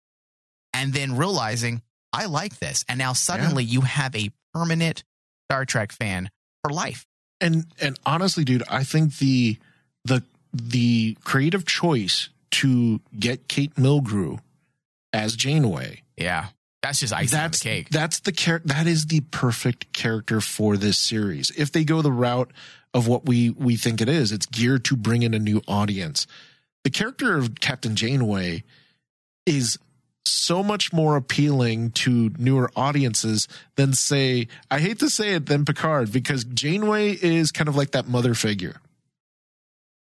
and 0.73 0.93
then 0.93 1.15
realizing, 1.17 1.81
I 2.13 2.25
like 2.25 2.59
this. 2.59 2.83
And 2.89 2.97
now 2.97 3.13
suddenly 3.13 3.63
you 3.63 3.81
have 3.81 4.15
a 4.15 4.31
permanent 4.53 5.03
Star 5.47 5.65
Trek 5.65 5.91
fan 5.91 6.29
for 6.63 6.71
life. 6.71 7.05
and 7.41 7.65
and 7.79 7.97
honestly, 8.05 8.43
dude, 8.43 8.63
I 8.69 8.83
think 8.83 9.17
the 9.17 9.57
the 10.05 10.23
the 10.53 11.17
creative 11.23 11.65
choice 11.65 12.29
to 12.51 12.99
get 13.17 13.47
Kate 13.47 13.75
Mulgrew 13.75 14.39
as 15.13 15.35
Janeway 15.35 16.01
Yeah. 16.17 16.47
That's 16.81 17.01
just 17.01 17.13
icing 17.13 17.37
that's 17.37 17.59
on 17.59 17.69
the 17.69 17.75
cake. 17.75 17.89
that's 17.89 18.19
the 18.21 18.31
char- 18.31 18.61
that 18.65 18.87
is 18.87 19.07
the 19.07 19.19
perfect 19.31 19.91
character 19.93 20.39
for 20.41 20.77
this 20.77 20.97
series. 20.97 21.51
If 21.57 21.71
they 21.71 21.83
go 21.83 22.01
the 22.01 22.11
route 22.11 22.51
of 22.93 23.07
what 23.07 23.25
we 23.25 23.49
we 23.51 23.75
think 23.75 24.01
it 24.01 24.09
is, 24.09 24.31
it's 24.31 24.45
geared 24.47 24.85
to 24.85 24.95
bring 24.95 25.21
in 25.23 25.33
a 25.33 25.39
new 25.39 25.61
audience. 25.67 26.25
The 26.85 26.89
character 26.89 27.35
of 27.37 27.59
Captain 27.59 27.95
Janeway 27.95 28.63
is 29.45 29.77
so 30.25 30.63
much 30.63 30.91
more 30.91 31.15
appealing 31.15 31.91
to 31.91 32.31
newer 32.37 32.71
audiences 32.75 33.47
than 33.75 33.93
say 33.93 34.47
I 34.69 34.79
hate 34.79 34.99
to 34.99 35.09
say 35.09 35.33
it 35.33 35.45
than 35.45 35.65
Picard 35.65 36.11
because 36.11 36.43
Janeway 36.43 37.11
is 37.13 37.51
kind 37.51 37.67
of 37.67 37.75
like 37.75 37.91
that 37.91 38.07
mother 38.07 38.33
figure. 38.33 38.81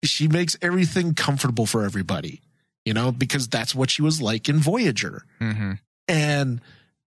She 0.05 0.29
makes 0.29 0.57
everything 0.63 1.15
comfortable 1.15 1.67
for 1.67 1.85
everybody, 1.85 2.41
you 2.85 2.95
know, 2.95 3.11
because 3.11 3.49
that's 3.49 3.75
what 3.75 3.91
she 3.91 4.03
was 4.03 4.23
like 4.23 4.49
in 4.49 4.59
Voyager 4.59 5.25
hmm 5.39 5.73
And 6.07 6.61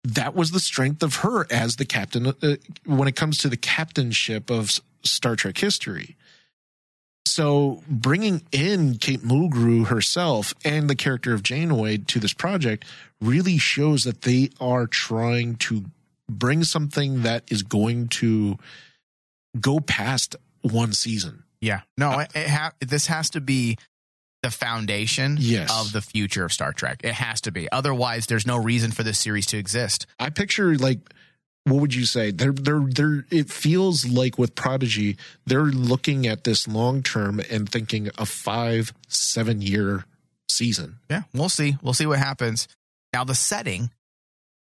that 0.03 0.35
was 0.35 0.51
the 0.51 0.61
strength 0.61 1.03
of 1.03 1.17
her 1.17 1.47
as 1.53 1.77
the 1.77 1.85
captain 1.85 2.27
uh, 2.29 2.57
when 2.87 3.07
it 3.07 3.17
comes 3.17 3.39
to 3.39 3.49
the 3.49 3.57
captainship 3.57 4.51
of 4.51 4.81
Star 5.05 5.37
Trek 5.37 5.59
history. 5.59 6.17
So 7.27 7.83
bringing 7.89 8.43
in 8.51 8.97
Kate 8.99 9.21
Mulgrew 9.23 9.87
herself 9.87 10.53
and 10.65 10.91
the 10.91 10.97
character 10.97 11.33
of 11.33 11.43
Janeway 11.43 11.99
to 11.99 12.19
this 12.19 12.33
project 12.33 12.85
really 13.21 13.57
shows 13.59 14.05
that 14.05 14.23
they 14.23 14.51
are 14.61 14.87
trying 14.87 15.57
to 15.57 15.85
bring 16.29 16.65
something 16.65 17.23
that 17.23 17.45
is 17.51 17.63
going 17.63 18.09
to 18.09 18.57
go 19.61 19.81
past 19.81 20.37
one 20.63 20.93
season. 20.93 21.45
Yeah. 21.61 21.81
No, 21.99 22.11
uh, 22.11 22.19
it, 22.21 22.31
it 22.37 22.49
ha- 22.49 22.73
this 22.81 23.07
has 23.07 23.31
to 23.31 23.41
be 23.41 23.77
the 24.43 24.51
foundation 24.51 25.37
Yes. 25.39 25.71
of 25.79 25.93
the 25.93 26.01
future 26.01 26.45
of 26.45 26.53
Star 26.53 26.73
Trek. 26.73 27.01
It 27.05 27.13
has 27.15 27.41
to 27.43 27.53
be. 27.53 27.71
Otherwise, 27.71 28.27
there's 28.27 28.47
no 28.47 28.57
reason 28.57 28.91
for 28.91 29.03
this 29.03 29.19
series 29.19 29.47
to 29.47 29.59
exist. 29.59 30.07
I 30.19 30.31
picture 30.31 30.77
like 30.77 31.01
what 31.71 31.81
would 31.81 31.95
you 31.95 32.05
say? 32.05 32.31
They're 32.31 32.53
they're 32.53 32.81
they're 32.87 33.25
it 33.31 33.51
feels 33.51 34.07
like 34.07 34.39
with 34.39 34.55
Prodigy, 34.55 35.17
they're 35.47 35.65
looking 35.65 36.27
at 36.27 36.45
this 36.45 36.67
long 36.69 37.03
term 37.03 37.41
and 37.51 37.69
thinking 37.69 38.11
a 38.19 38.27
five, 38.27 38.93
seven 39.09 39.63
year 39.63 40.05
season. 40.49 40.97
Yeah, 41.09 41.23
we'll 41.33 41.49
see. 41.49 41.77
We'll 41.83 41.95
see 41.95 42.07
what 42.07 42.19
happens. 42.19 42.69
Now, 43.13 43.25
the 43.25 43.35
setting, 43.35 43.91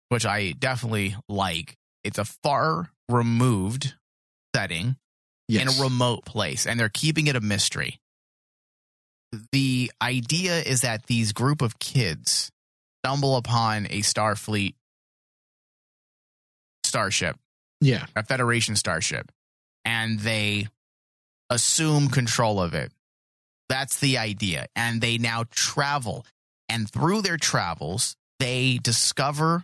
which 0.08 0.24
I 0.26 0.52
definitely 0.52 1.16
like, 1.28 1.76
it's 2.04 2.18
a 2.18 2.24
far 2.24 2.90
removed 3.08 3.94
setting 4.54 4.96
Yes. 5.50 5.62
in 5.62 5.80
a 5.80 5.84
remote 5.84 6.26
place, 6.26 6.66
and 6.66 6.78
they're 6.78 6.90
keeping 6.90 7.26
it 7.26 7.34
a 7.34 7.40
mystery. 7.40 8.00
The 9.52 9.90
idea 10.02 10.60
is 10.60 10.82
that 10.82 11.06
these 11.06 11.32
group 11.32 11.62
of 11.62 11.78
kids 11.78 12.50
stumble 13.02 13.36
upon 13.36 13.86
a 13.86 14.00
Starfleet 14.00 14.74
starship, 16.84 17.36
yeah. 17.80 18.06
a 18.16 18.22
Federation 18.22 18.76
starship, 18.76 19.30
and 19.84 20.20
they 20.20 20.68
assume 21.50 22.08
control 22.08 22.60
of 22.60 22.74
it. 22.74 22.92
That's 23.68 24.00
the 24.00 24.18
idea. 24.18 24.66
And 24.74 25.00
they 25.00 25.18
now 25.18 25.44
travel. 25.50 26.26
And 26.68 26.90
through 26.90 27.22
their 27.22 27.36
travels, 27.36 28.16
they 28.38 28.78
discover 28.82 29.62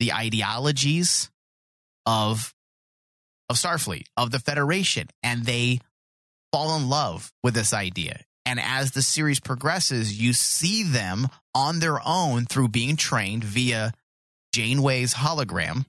the 0.00 0.12
ideologies 0.12 1.30
of 2.06 2.54
of 3.50 3.56
Starfleet, 3.56 4.06
of 4.16 4.30
the 4.30 4.38
Federation, 4.38 5.08
and 5.22 5.44
they 5.44 5.80
fall 6.50 6.76
in 6.76 6.88
love 6.88 7.30
with 7.42 7.54
this 7.54 7.74
idea. 7.74 8.20
And 8.46 8.58
as 8.60 8.92
the 8.92 9.02
series 9.02 9.40
progresses, 9.40 10.18
you 10.18 10.32
see 10.32 10.82
them 10.82 11.28
on 11.54 11.80
their 11.80 11.98
own 12.06 12.46
through 12.46 12.68
being 12.68 12.96
trained 12.96 13.44
via 13.44 13.92
Janeway's 14.54 15.14
hologram. 15.14 15.84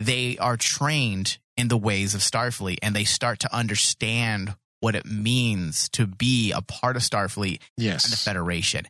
They 0.00 0.36
are 0.38 0.56
trained 0.56 1.38
in 1.56 1.68
the 1.68 1.76
ways 1.76 2.14
of 2.14 2.20
Starfleet 2.20 2.78
and 2.82 2.94
they 2.96 3.04
start 3.04 3.38
to 3.40 3.54
understand 3.54 4.54
what 4.80 4.94
it 4.94 5.06
means 5.06 5.88
to 5.90 6.06
be 6.06 6.52
a 6.52 6.60
part 6.60 6.96
of 6.96 7.02
Starfleet 7.02 7.60
Yes. 7.76 8.04
and 8.04 8.12
the 8.12 8.16
Federation. 8.16 8.86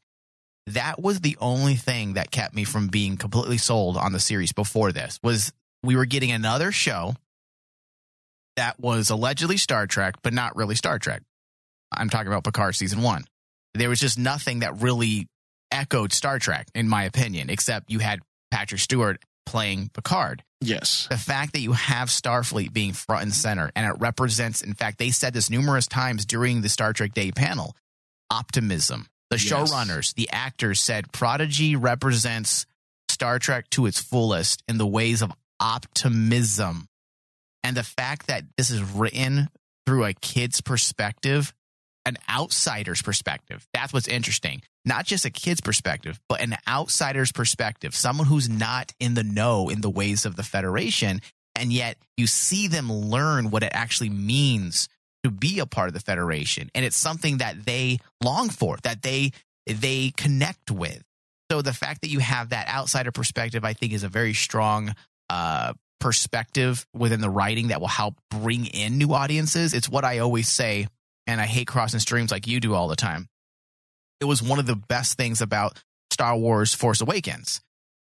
That 0.69 1.01
was 1.01 1.21
the 1.21 1.37
only 1.41 1.75
thing 1.77 2.15
that 2.15 2.31
kept 2.31 2.55
me 2.55 2.65
from 2.65 2.89
being 2.89 3.17
completely 3.19 3.59
sold 3.59 3.97
on 3.99 4.13
the 4.13 4.19
series 4.21 4.53
before 4.53 4.93
this 4.93 5.19
was 5.23 5.53
we 5.83 5.95
were 5.95 6.07
getting 6.07 6.33
another 6.33 6.73
show 6.73 7.15
that 8.57 8.79
was 8.81 9.11
allegedly 9.11 9.57
Star 9.57 9.87
Trek, 9.87 10.15
but 10.23 10.33
not 10.33 10.57
really 10.57 10.75
Star 10.75 10.99
Trek. 10.99 11.23
I'm 11.93 12.09
talking 12.09 12.29
about 12.29 12.45
Picard 12.45 12.75
season 12.75 13.03
one. 13.03 13.25
There 13.75 13.89
was 13.89 14.01
just 14.01 14.19
nothing 14.19 14.61
that 14.61 14.81
really 14.81 15.27
echoed 15.71 16.13
Star 16.13 16.39
Trek, 16.39 16.69
in 16.75 16.89
my 16.89 17.05
opinion, 17.05 17.51
except 17.51 17.91
you 17.91 17.99
had 17.99 18.21
Patrick 18.51 18.81
Stewart 18.81 19.21
playing 19.47 19.90
Picard 19.92 20.42
yes. 20.61 21.07
the 21.11 21.18
fact 21.18 21.53
that 21.53 21.61
you 21.61 21.72
have 21.72 22.09
Starfleet 22.09 22.72
being 22.72 22.92
front 22.92 23.22
and 23.22 23.34
center, 23.34 23.70
and 23.76 23.86
it 23.86 24.01
represents, 24.01 24.62
in 24.62 24.74
fact, 24.74 24.99
they 24.99 25.11
said 25.11 25.34
this 25.34 25.51
numerous 25.51 25.86
times 25.86 26.24
during 26.24 26.61
the 26.61 26.68
Star 26.68 26.92
Trek 26.92 27.14
Day 27.14 27.30
panel 27.30 27.76
optimism. 28.30 29.07
The 29.30 29.36
Yes. 29.36 29.51
showrunners, 29.53 30.14
the 30.14 30.28
actors 30.30 30.80
said 30.80 31.12
Prodigy 31.12 31.76
represents 31.76 32.66
Star 33.09 33.38
Trek 33.38 33.68
to 33.70 33.86
its 33.86 34.01
fullest 34.01 34.62
in 34.68 34.78
the 34.78 34.86
ways 34.86 35.22
of 35.22 35.32
optimism. 35.61 36.88
And 37.62 37.76
the 37.76 37.82
fact 37.82 38.26
that 38.26 38.45
this 38.57 38.70
is 38.70 38.82
written 38.82 39.49
through 39.86 40.05
a 40.05 40.14
kid's 40.14 40.61
perspective, 40.61 41.53
an 42.07 42.17
outsider's 42.29 43.03
perspective, 43.03 43.67
that's 43.73 43.93
what's 43.93 44.09
interesting. 44.09 44.63
Not 44.85 45.07
just 45.07 45.25
a 45.25 45.31
kid's 45.31 45.61
perspective, 45.61 46.21
but 46.29 46.41
an 46.41 46.57
outsider's 46.69 47.33
perspective, 47.33 47.95
someone 47.95 48.27
who's 48.27 48.49
not 48.49 48.93
in 49.01 49.15
the 49.15 49.25
know 49.25 49.69
in 49.69 49.81
the 49.81 49.91
ways 49.91 50.27
of 50.27 50.37
the 50.37 50.43
Federation. 50.43 51.21
And 51.57 51.73
yet 51.73 51.97
you 52.17 52.27
see 52.27 52.69
them 52.69 52.93
learn 52.93 53.51
what 53.51 53.63
it 53.63 53.73
actually 53.73 54.11
means 54.11 54.89
to 55.23 55.31
be 55.31 55.59
a 55.59 55.67
part 55.67 55.89
of 55.89 55.95
the 55.95 56.01
Federation. 56.01 56.71
And 56.75 56.85
it's 56.85 56.97
something 56.97 57.39
that 57.39 57.65
they 57.65 57.99
long 58.23 58.51
for, 58.51 58.77
that 58.83 59.03
they 59.03 59.33
they 59.67 60.13
connect 60.17 60.71
with. 60.71 61.03
So 61.51 61.63
the 61.63 61.73
fact 61.73 62.03
that 62.03 62.09
you 62.09 62.19
have 62.19 62.51
that 62.51 62.69
outsider 62.69 63.13
perspective, 63.13 63.65
I 63.65 63.73
think, 63.73 63.93
is 63.93 64.03
a 64.03 64.09
very 64.09 64.35
strong 64.35 64.95
uh, 65.31 65.73
perspective 66.01 66.87
within 66.95 67.21
the 67.21 67.31
writing 67.31 67.69
that 67.69 67.81
will 67.81 67.89
help 67.89 68.17
bring 68.31 68.67
in 68.67 68.99
new 68.99 69.15
audiences. 69.15 69.73
It's 69.73 69.89
what 69.89 70.05
I 70.05 70.19
always 70.19 70.49
say, 70.49 70.87
and 71.27 71.41
I 71.41 71.47
hate 71.47 71.66
crossing 71.66 72.01
streams 72.01 72.31
like 72.31 72.47
you 72.47 72.61
do 72.61 72.75
all 72.75 72.89
the 72.89 72.97
time. 72.97 73.29
It 74.20 74.27
was 74.27 74.43
one 74.43 74.59
of 74.59 74.66
the 74.66 74.77
best 74.77 75.16
things 75.16 75.41
about 75.41 75.83
Star 76.11 76.37
Wars 76.37 76.75
Force 76.75 77.01
Awakens 77.01 77.61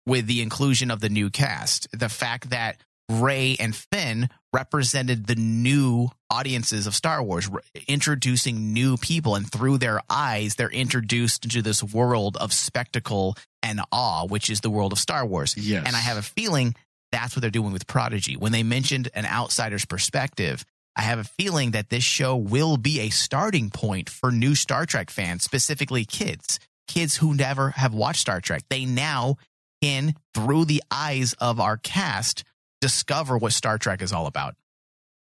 with 0.06 0.26
the 0.26 0.42
inclusion 0.42 0.90
of 0.90 1.00
the 1.00 1.08
new 1.08 1.30
cast. 1.30 1.88
The 1.92 2.08
fact 2.08 2.50
that 2.50 2.78
Rey 3.08 3.56
and 3.58 3.74
Finn 3.74 4.28
represented 4.52 5.26
the 5.26 5.34
new 5.34 6.08
audiences 6.30 6.86
of 6.86 6.94
Star 6.94 7.22
Wars, 7.22 7.48
introducing 7.86 8.72
new 8.72 8.96
people, 8.96 9.34
and 9.34 9.50
through 9.50 9.78
their 9.78 10.00
eyes, 10.10 10.54
they're 10.54 10.70
introduced 10.70 11.44
into 11.44 11.62
this 11.62 11.82
world 11.82 12.36
of 12.36 12.52
spectacle 12.52 13.36
and 13.62 13.80
awe, 13.92 14.26
which 14.26 14.50
is 14.50 14.60
the 14.60 14.70
world 14.70 14.92
of 14.92 14.98
Star 14.98 15.24
Wars. 15.24 15.54
Yes. 15.56 15.84
And 15.86 15.94
I 15.94 16.00
have 16.00 16.16
a 16.16 16.22
feeling 16.22 16.74
that's 17.12 17.36
what 17.36 17.42
they're 17.42 17.50
doing 17.50 17.72
with 17.72 17.86
Prodigy. 17.86 18.36
When 18.36 18.52
they 18.52 18.62
mentioned 18.62 19.10
an 19.14 19.26
outsider's 19.26 19.84
perspective, 19.84 20.64
I 20.96 21.02
have 21.02 21.18
a 21.18 21.24
feeling 21.24 21.70
that 21.70 21.88
this 21.88 22.04
show 22.04 22.36
will 22.36 22.76
be 22.76 23.00
a 23.00 23.10
starting 23.10 23.70
point 23.70 24.10
for 24.10 24.30
new 24.30 24.54
Star 24.54 24.84
Trek 24.86 25.10
fans, 25.10 25.42
specifically 25.42 26.04
kids, 26.04 26.60
kids 26.86 27.16
who 27.16 27.34
never 27.34 27.70
have 27.70 27.94
watched 27.94 28.20
Star 28.20 28.40
Trek. 28.40 28.62
They 28.68 28.84
now 28.84 29.36
can, 29.82 30.14
through 30.34 30.66
the 30.66 30.82
eyes 30.90 31.34
of 31.34 31.60
our 31.60 31.76
cast, 31.76 32.44
discover 32.80 33.38
what 33.38 33.52
Star 33.52 33.78
Trek 33.78 34.02
is 34.02 34.12
all 34.12 34.26
about. 34.26 34.54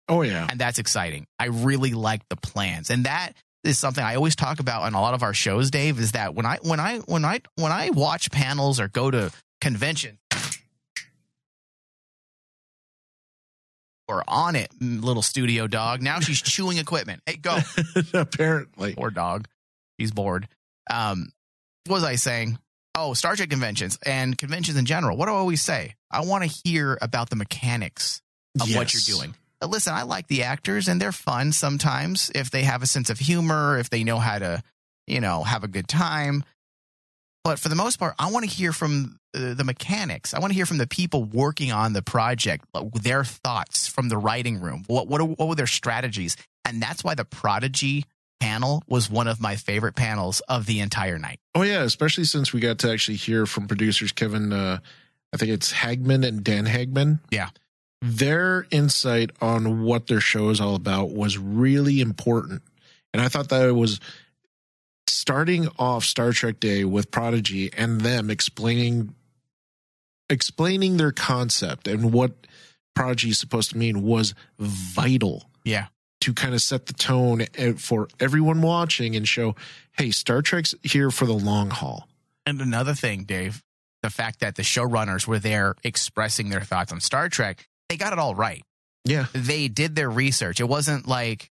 Oh 0.07 0.21
yeah. 0.21 0.47
And 0.49 0.59
that's 0.59 0.79
exciting. 0.79 1.27
I 1.39 1.45
really 1.45 1.91
like 1.91 2.21
the 2.29 2.37
plans. 2.37 2.89
And 2.89 3.05
that 3.05 3.33
is 3.63 3.77
something 3.77 4.03
I 4.03 4.15
always 4.15 4.35
talk 4.35 4.59
about 4.59 4.83
on 4.83 4.93
a 4.93 5.01
lot 5.01 5.13
of 5.13 5.23
our 5.23 5.33
shows, 5.33 5.71
Dave, 5.71 5.99
is 5.99 6.13
that 6.13 6.33
when 6.33 6.45
I 6.45 6.57
when 6.61 6.79
I 6.79 6.99
when 6.99 7.25
I 7.25 7.41
when 7.55 7.71
I 7.71 7.89
watch 7.89 8.31
panels 8.31 8.79
or 8.79 8.87
go 8.87 9.11
to 9.11 9.31
conventions 9.59 10.19
or 14.07 14.23
on 14.27 14.55
it, 14.55 14.71
little 14.79 15.21
studio 15.21 15.67
dog. 15.67 16.01
Now 16.01 16.19
she's 16.19 16.41
chewing 16.41 16.77
equipment. 16.77 17.21
Hey, 17.25 17.35
go. 17.35 17.59
Apparently. 18.13 18.95
Poor 18.95 19.09
dog. 19.09 19.47
She's 19.99 20.11
bored. 20.11 20.47
Um, 20.89 21.29
what 21.85 21.95
was 21.95 22.03
I 22.03 22.15
saying? 22.15 22.57
Oh, 22.95 23.13
Star 23.13 23.35
Trek 23.35 23.49
conventions 23.49 23.99
and 24.03 24.37
conventions 24.37 24.77
in 24.77 24.85
general. 24.85 25.17
What 25.17 25.27
do 25.27 25.33
I 25.33 25.35
always 25.35 25.61
say? 25.61 25.95
I 26.09 26.25
want 26.25 26.43
to 26.43 26.59
hear 26.63 26.97
about 27.01 27.29
the 27.29 27.35
mechanics 27.35 28.21
of 28.59 28.73
what 28.75 28.93
you're 28.93 29.17
doing. 29.17 29.35
But 29.59 29.69
listen, 29.69 29.93
I 29.93 30.03
like 30.03 30.27
the 30.27 30.43
actors 30.43 30.87
and 30.87 31.01
they're 31.01 31.11
fun 31.11 31.51
sometimes 31.51 32.31
if 32.33 32.51
they 32.51 32.63
have 32.63 32.81
a 32.81 32.87
sense 32.87 33.09
of 33.09 33.19
humor, 33.19 33.77
if 33.77 33.89
they 33.89 34.03
know 34.03 34.19
how 34.19 34.39
to, 34.39 34.63
you 35.07 35.19
know, 35.19 35.43
have 35.43 35.63
a 35.63 35.67
good 35.67 35.87
time. 35.87 36.43
But 37.47 37.59
for 37.59 37.69
the 37.69 37.75
most 37.75 37.97
part, 37.97 38.13
I 38.19 38.29
want 38.29 38.43
to 38.43 38.51
hear 38.53 38.73
from 38.73 39.19
uh, 39.33 39.53
the 39.53 39.63
mechanics. 39.63 40.33
I 40.33 40.39
want 40.39 40.51
to 40.51 40.53
hear 40.53 40.65
from 40.65 40.79
the 40.79 40.85
people 40.85 41.23
working 41.23 41.71
on 41.71 41.93
the 41.93 42.01
project, 42.01 42.65
their 42.93 43.23
thoughts 43.23 43.87
from 43.87 44.09
the 44.09 44.17
writing 44.17 44.59
room. 44.59 44.83
What 44.87 45.07
what 45.07 45.21
are, 45.21 45.27
what 45.27 45.47
were 45.47 45.55
their 45.55 45.65
strategies? 45.65 46.35
And 46.65 46.81
that's 46.81 47.05
why 47.05 47.15
the 47.15 47.23
Prodigy 47.23 48.03
panel 48.41 48.83
was 48.89 49.09
one 49.09 49.29
of 49.29 49.39
my 49.39 49.55
favorite 49.55 49.95
panels 49.95 50.41
of 50.49 50.65
the 50.65 50.81
entire 50.81 51.17
night. 51.17 51.39
Oh 51.55 51.61
yeah, 51.61 51.83
especially 51.83 52.25
since 52.25 52.51
we 52.51 52.59
got 52.59 52.79
to 52.79 52.91
actually 52.91 53.15
hear 53.15 53.45
from 53.45 53.65
producers 53.65 54.11
Kevin 54.11 54.51
uh 54.51 54.79
I 55.33 55.37
think 55.37 55.53
it's 55.53 55.71
Hageman 55.71 56.27
and 56.27 56.43
Dan 56.43 56.65
Hageman. 56.65 57.21
Yeah. 57.31 57.51
Their 58.01 58.67
insight 58.71 59.31
on 59.39 59.83
what 59.83 60.07
their 60.07 60.19
show 60.19 60.49
is 60.49 60.59
all 60.59 60.75
about 60.75 61.11
was 61.11 61.37
really 61.37 62.01
important. 62.01 62.61
And 63.13 63.21
I 63.21 63.29
thought 63.29 63.47
that 63.47 63.69
it 63.69 63.71
was 63.71 64.01
starting 65.09 65.67
off 65.79 66.03
Star 66.03 66.31
Trek 66.31 66.59
Day 66.59 66.83
with 66.83 67.11
Prodigy 67.11 67.71
and 67.73 68.01
them 68.01 68.29
explaining 68.29 69.13
explaining 70.29 70.97
their 70.97 71.11
concept 71.11 71.87
and 71.87 72.11
what 72.11 72.31
Prodigy 72.95 73.29
is 73.29 73.39
supposed 73.39 73.71
to 73.71 73.77
mean 73.77 74.03
was 74.03 74.33
vital 74.59 75.49
Yeah. 75.63 75.87
to 76.21 76.33
kind 76.33 76.53
of 76.53 76.61
set 76.61 76.87
the 76.87 76.93
tone 76.93 77.45
for 77.77 78.07
everyone 78.19 78.61
watching 78.61 79.15
and 79.15 79.27
show, 79.27 79.55
hey, 79.93 80.11
Star 80.11 80.41
Trek's 80.41 80.73
here 80.83 81.11
for 81.11 81.25
the 81.25 81.33
long 81.33 81.69
haul. 81.69 82.09
And 82.45 82.59
another 82.61 82.93
thing, 82.93 83.23
Dave, 83.23 83.63
the 84.03 84.09
fact 84.09 84.39
that 84.41 84.55
the 84.55 84.63
showrunners 84.63 85.27
were 85.27 85.39
there 85.39 85.75
expressing 85.83 86.49
their 86.49 86.61
thoughts 86.61 86.91
on 86.91 86.99
Star 86.99 87.29
Trek, 87.29 87.65
they 87.87 87.95
got 87.97 88.11
it 88.13 88.19
all 88.19 88.35
right. 88.35 88.63
Yeah. 89.05 89.27
They 89.33 89.67
did 89.69 89.95
their 89.95 90.09
research. 90.09 90.59
It 90.59 90.67
wasn't 90.67 91.07
like 91.07 91.49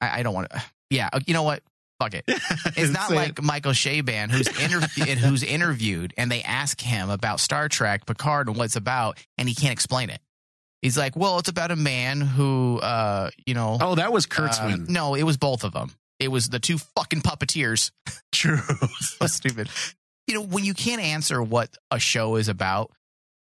I, 0.00 0.20
I 0.20 0.22
don't 0.24 0.34
want 0.34 0.50
to. 0.50 0.62
Yeah, 0.90 1.08
you 1.26 1.34
know 1.34 1.42
what? 1.44 1.62
Fuck 1.98 2.14
it. 2.14 2.24
It's 2.76 2.92
not 2.92 3.10
like 3.10 3.42
Michael 3.42 3.72
Chabon 3.72 4.30
who's 4.30 4.48
interv- 4.48 5.16
who's 5.18 5.42
interviewed 5.42 6.12
and 6.18 6.30
they 6.30 6.42
ask 6.42 6.80
him 6.80 7.08
about 7.10 7.40
Star 7.40 7.68
Trek 7.68 8.04
Picard 8.06 8.48
and 8.48 8.56
what 8.56 8.64
it's 8.64 8.76
about, 8.76 9.18
and 9.38 9.48
he 9.48 9.54
can't 9.54 9.72
explain 9.72 10.10
it. 10.10 10.20
He's 10.82 10.98
like, 10.98 11.16
"Well, 11.16 11.38
it's 11.38 11.48
about 11.48 11.70
a 11.70 11.76
man 11.76 12.20
who, 12.20 12.78
uh, 12.80 13.30
you 13.46 13.54
know, 13.54 13.78
Oh, 13.80 13.94
that 13.94 14.12
was 14.12 14.26
um, 14.26 14.30
Kurtzman. 14.30 14.88
no, 14.90 15.14
it 15.14 15.22
was 15.22 15.36
both 15.38 15.64
of 15.64 15.72
them. 15.72 15.90
It 16.20 16.28
was 16.28 16.48
the 16.48 16.58
two 16.60 16.78
fucking 16.78 17.22
puppeteers. 17.22 17.90
True. 18.32 18.58
so 19.00 19.26
stupid. 19.26 19.68
You 20.26 20.34
know, 20.34 20.42
when 20.42 20.64
you 20.64 20.74
can't 20.74 21.00
answer 21.00 21.42
what 21.42 21.70
a 21.90 21.98
show 21.98 22.36
is 22.36 22.48
about, 22.48 22.90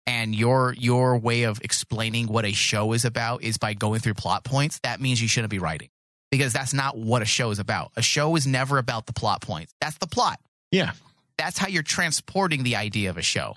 and 0.07 0.35
your 0.35 0.75
your 0.79 1.19
way 1.19 1.43
of 1.43 1.61
explaining 1.63 2.29
what 2.29 2.47
a 2.47 2.53
show 2.53 2.93
is 2.95 3.05
about 3.05 3.43
is 3.43 3.59
by 3.59 3.75
going 3.75 4.01
through 4.01 4.15
plot 4.15 4.43
points, 4.43 4.81
that 4.85 5.01
means 5.01 5.21
you 5.21 5.29
shouldn't 5.29 5.51
be 5.51 5.59
writing 5.59 5.91
because 6.31 6.53
that's 6.53 6.75
not 6.75 6.97
what 6.97 7.23
a 7.23 7.27
show 7.27 7.51
is 7.51 7.59
about. 7.59 7.93
A 7.97 8.03
show 8.03 8.37
is 8.37 8.47
never 8.47 8.79
about 8.79 9.07
the 9.07 9.13
plot 9.13 9.41
points. 9.41 9.73
That's 9.81 9.99
the 9.99 10.07
plot. 10.07 10.41
Yeah. 10.71 10.93
That's 11.39 11.59
how 11.59 11.69
you're 11.69 11.83
transporting 11.83 12.63
the 12.63 12.77
idea 12.77 13.11
of 13.11 13.17
a 13.17 13.23
show. 13.23 13.55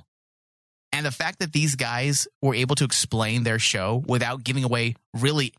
And 0.94 1.06
the 1.06 1.12
fact 1.12 1.40
that 1.40 1.54
these 1.54 1.76
guys 1.76 2.28
were 2.42 2.54
able 2.54 2.76
to 2.76 2.84
explain 2.84 3.44
their 3.44 3.60
show 3.60 4.04
without 4.08 4.44
giving 4.44 4.64
away 4.64 4.96
really 5.14 5.54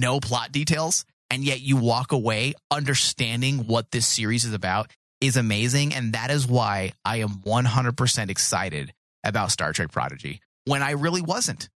no 0.00 0.20
plot 0.20 0.52
details, 0.52 1.04
and 1.30 1.44
yet 1.44 1.60
you 1.60 1.76
walk 1.76 2.12
away 2.12 2.54
understanding 2.70 3.66
what 3.66 3.90
this 3.90 4.06
series 4.06 4.44
is 4.44 4.54
about 4.54 4.90
is 5.20 5.36
amazing. 5.36 5.94
And 5.94 6.14
that 6.14 6.30
is 6.30 6.46
why 6.46 6.92
I 7.04 7.18
am 7.18 7.40
100% 7.44 8.30
excited 8.30 8.92
about 9.22 9.50
Star 9.50 9.72
Trek 9.72 9.92
Prodigy 9.92 10.40
when 10.64 10.82
I 10.82 10.92
really 10.92 11.22
wasn't. 11.22 11.68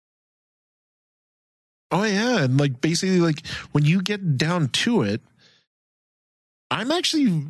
Oh 1.93 2.05
yeah, 2.05 2.43
and 2.45 2.59
like 2.59 2.81
basically 2.81 3.21
like 3.21 3.47
when 3.73 3.85
you 3.85 4.01
get 4.03 4.37
down 4.39 4.69
to 4.69 5.03
it, 5.03 5.21
I'm 6.71 6.91
actually 6.91 7.45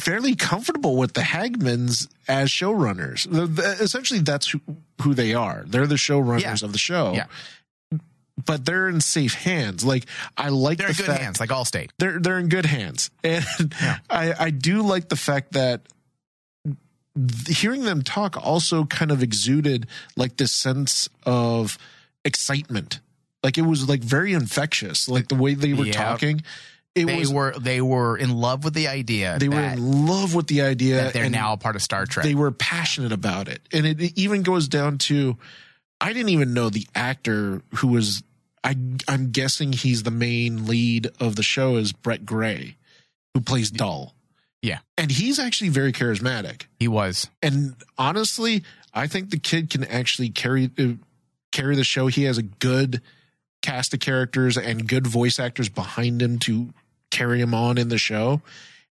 fairly 0.00 0.34
comfortable 0.34 0.96
with 0.96 1.12
the 1.12 1.20
Hagemans 1.20 2.08
as 2.26 2.48
showrunners. 2.50 3.30
The- 3.30 3.46
the- 3.46 3.82
essentially, 3.82 4.20
that's 4.20 4.48
who, 4.48 4.60
who 5.02 5.12
they 5.14 5.34
are. 5.34 5.64
They're 5.66 5.86
the 5.86 5.94
showrunners 5.96 6.40
Yeah. 6.42 6.56
of 6.66 6.72
the 6.72 6.78
show. 6.78 7.12
Yeah. 7.14 7.26
But 8.44 8.64
they're 8.66 8.88
in 8.88 9.00
safe 9.00 9.34
hands. 9.34 9.84
Like 9.84 10.06
I 10.36 10.48
like 10.50 10.78
They're 10.78 10.88
the 10.92 11.02
in 11.02 11.06
good 11.08 11.18
hands, 11.18 11.40
like 11.40 11.50
Allstate. 11.50 11.90
they're 11.98 12.18
they're 12.18 12.38
in 12.38 12.48
good 12.48 12.66
hands, 12.66 13.10
and 13.24 13.44
Yeah. 13.80 13.98
I 14.10 14.34
I 14.38 14.50
do 14.50 14.82
like 14.82 15.08
the 15.10 15.16
fact 15.16 15.52
that 15.52 15.82
hearing 17.48 17.84
them 17.84 18.02
talk 18.02 18.36
also 18.36 18.84
kind 18.84 19.10
of 19.10 19.22
exuded 19.22 19.86
like 20.16 20.36
this 20.36 20.52
sense 20.52 21.08
of 21.24 21.78
excitement. 22.24 23.00
Like 23.46 23.58
it 23.58 23.62
was 23.62 23.88
like 23.88 24.02
very 24.02 24.32
infectious. 24.32 25.08
Like 25.08 25.28
the 25.28 25.36
way 25.36 25.54
they 25.54 25.72
were 25.72 25.86
Yeah. 25.86 25.92
talking, 25.92 26.42
it 26.96 27.06
They 27.06 27.18
was 27.20 27.32
were 27.32 27.54
they 27.58 27.80
were 27.80 28.16
in 28.18 28.30
love 28.36 28.64
with 28.64 28.74
the 28.74 28.88
idea 28.88 29.36
they 29.38 29.48
were 29.48 29.60
in 29.60 30.06
love 30.06 30.34
with 30.34 30.48
the 30.48 30.62
idea. 30.62 30.96
that 30.96 31.12
they're 31.12 31.30
now 31.30 31.52
a 31.52 31.56
part 31.56 31.76
of 31.76 31.82
Star 31.82 32.06
Trek. 32.06 32.24
They 32.24 32.34
were 32.34 32.50
passionate 32.50 33.12
about 33.12 33.46
it, 33.48 33.60
and 33.72 33.86
it 33.86 34.18
even 34.18 34.42
goes 34.42 34.66
down 34.66 34.98
to 35.08 35.36
I 36.00 36.12
didn't 36.12 36.30
even 36.30 36.52
know 36.54 36.68
the 36.70 36.86
actor 36.94 37.62
who 37.76 37.88
was. 37.88 38.22
I 38.64 38.74
I'm 39.06 39.30
guessing 39.30 39.72
he's 39.72 40.02
the 40.02 40.10
main 40.10 40.66
lead 40.66 41.08
of 41.20 41.36
the 41.36 41.44
show 41.44 41.76
is 41.76 41.92
Brett 41.92 42.26
Gray, 42.26 42.76
who 43.34 43.40
plays 43.40 43.70
Dal. 43.70 44.12
Yeah. 44.62 44.78
and 44.98 45.10
he's 45.12 45.38
actually 45.38 45.68
very 45.70 45.92
charismatic. 45.92 46.62
he 46.80 46.88
was. 46.88 47.28
And 47.40 47.76
honestly, 47.96 48.64
I 48.92 49.06
think 49.06 49.30
the 49.30 49.38
kid 49.38 49.70
can 49.70 49.84
actually 49.84 50.30
carry 50.30 50.70
uh, 50.78 50.94
carry 51.52 51.76
the 51.76 51.84
show. 51.84 52.08
He 52.08 52.24
has 52.24 52.38
a 52.38 52.42
good 52.42 53.00
cast 53.66 53.92
of 53.92 54.00
characters 54.00 54.56
and 54.56 54.86
good 54.86 55.06
voice 55.06 55.40
actors 55.40 55.68
behind 55.68 56.22
him 56.22 56.38
to 56.38 56.68
carry 57.10 57.40
him 57.40 57.52
on 57.52 57.78
in 57.78 57.88
the 57.88 57.98
show. 57.98 58.40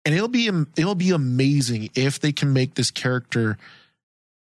And 0.05 0.15
it'll 0.15 0.29
be 0.29 0.49
it'll 0.77 0.95
be 0.95 1.11
amazing 1.11 1.91
if 1.95 2.21
they 2.21 2.33
can 2.33 2.53
make 2.53 2.75
this 2.75 2.91
character 2.91 3.57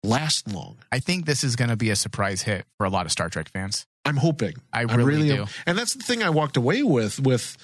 last 0.03 0.53
long. 0.53 0.79
I 0.91 0.99
think 0.99 1.27
this 1.27 1.45
is 1.45 1.55
going 1.55 1.70
to 1.70 1.77
be 1.77 1.91
a 1.91 1.97
surprise 1.97 2.43
hit 2.43 2.64
for 2.77 2.85
a 2.87 2.91
lot 2.91 3.07
of 3.07 3.12
Star 3.12 3.29
Trek 3.29 3.49
fans. 3.49 3.87
I'm 4.05 4.16
hoping. 4.16 4.55
I 4.72 4.83
really 4.83 5.29
do. 5.29 5.43
am. 5.43 5.49
And 5.64 5.79
that's 5.79 5.95
the 5.95 6.03
thing 6.03 6.22
I 6.22 6.31
walked 6.31 6.57
away 6.57 6.83
with 6.83 7.20
with 7.20 7.57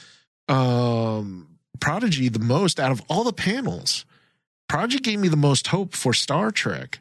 um 0.48 1.48
Prodigy 1.80 2.28
the 2.28 2.38
most 2.38 2.78
out 2.78 2.92
of 2.92 3.02
all 3.08 3.24
the 3.24 3.32
panels. 3.32 4.04
Prodigy 4.68 4.98
gave 5.00 5.18
me 5.18 5.28
the 5.28 5.36
most 5.36 5.66
hope 5.68 5.94
for 5.94 6.14
Star 6.14 6.52
Trek 6.52 7.00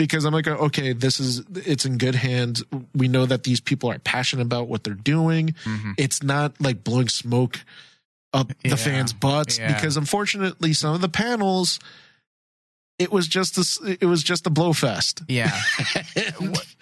because 0.00 0.24
I'm 0.24 0.32
like, 0.32 0.48
okay, 0.48 0.94
this 0.94 1.20
is 1.20 1.42
it's 1.54 1.84
in 1.84 1.98
good 1.98 2.14
hands. 2.14 2.64
We 2.94 3.06
know 3.06 3.26
that 3.26 3.42
these 3.44 3.60
people 3.60 3.90
are 3.90 3.98
passionate 3.98 4.40
about 4.46 4.66
what 4.66 4.82
they're 4.82 4.94
doing. 4.94 5.54
Mhm. 5.64 5.92
It's 5.98 6.22
not 6.22 6.58
like 6.58 6.82
blowing 6.82 7.10
smoke 7.10 7.60
up 8.32 8.50
Yeah, 8.64 8.70
the 8.70 8.76
fans' 8.78 9.12
butts 9.12 9.58
yeah. 9.58 9.74
because 9.74 9.98
unfortunately 9.98 10.72
some 10.72 10.94
of 10.94 11.02
the 11.02 11.10
panels 11.10 11.78
it 12.98 13.12
was 13.12 13.28
just 13.28 13.56
this 13.56 13.78
it 13.82 14.04
was 14.06 14.22
just 14.22 14.46
a 14.46 14.50
blow 14.50 14.72
fest. 14.72 15.22
Yeah. 15.28 15.50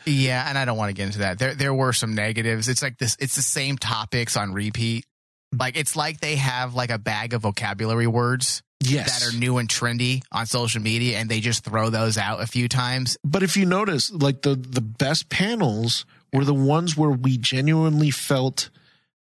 Yeah, 0.06 0.48
and 0.48 0.56
I 0.56 0.64
don't 0.64 0.78
want 0.78 0.88
to 0.88 0.94
get 0.94 1.06
into 1.06 1.18
that. 1.18 1.38
There 1.38 1.54
there 1.54 1.74
were 1.74 1.92
some 1.92 2.14
negatives. 2.14 2.68
It's 2.68 2.82
like 2.82 2.96
this 2.98 3.16
it's 3.20 3.34
the 3.36 3.42
same 3.42 3.76
topics 3.76 4.36
on 4.36 4.52
repeat. 4.54 5.04
Like 5.52 5.76
it's 5.76 5.96
like 5.96 6.20
they 6.20 6.36
have 6.36 6.74
like 6.74 6.90
a 6.90 6.98
bag 6.98 7.34
of 7.34 7.42
vocabulary 7.42 8.06
words 8.06 8.62
yes. 8.80 9.20
that 9.20 9.28
are 9.28 9.38
new 9.38 9.58
and 9.58 9.68
trendy 9.68 10.22
on 10.32 10.46
social 10.46 10.80
media 10.80 11.18
and 11.18 11.28
they 11.28 11.40
just 11.40 11.64
throw 11.64 11.90
those 11.90 12.18
out 12.18 12.40
a 12.40 12.46
few 12.46 12.68
times. 12.68 13.18
But 13.24 13.42
if 13.42 13.56
you 13.56 13.66
notice, 13.66 14.10
like 14.12 14.42
the 14.42 14.54
the 14.54 14.80
best 14.80 15.28
panels 15.28 16.04
were 16.32 16.44
the 16.44 16.54
ones 16.54 16.96
where 16.96 17.10
we 17.10 17.38
genuinely 17.38 18.10
felt 18.10 18.70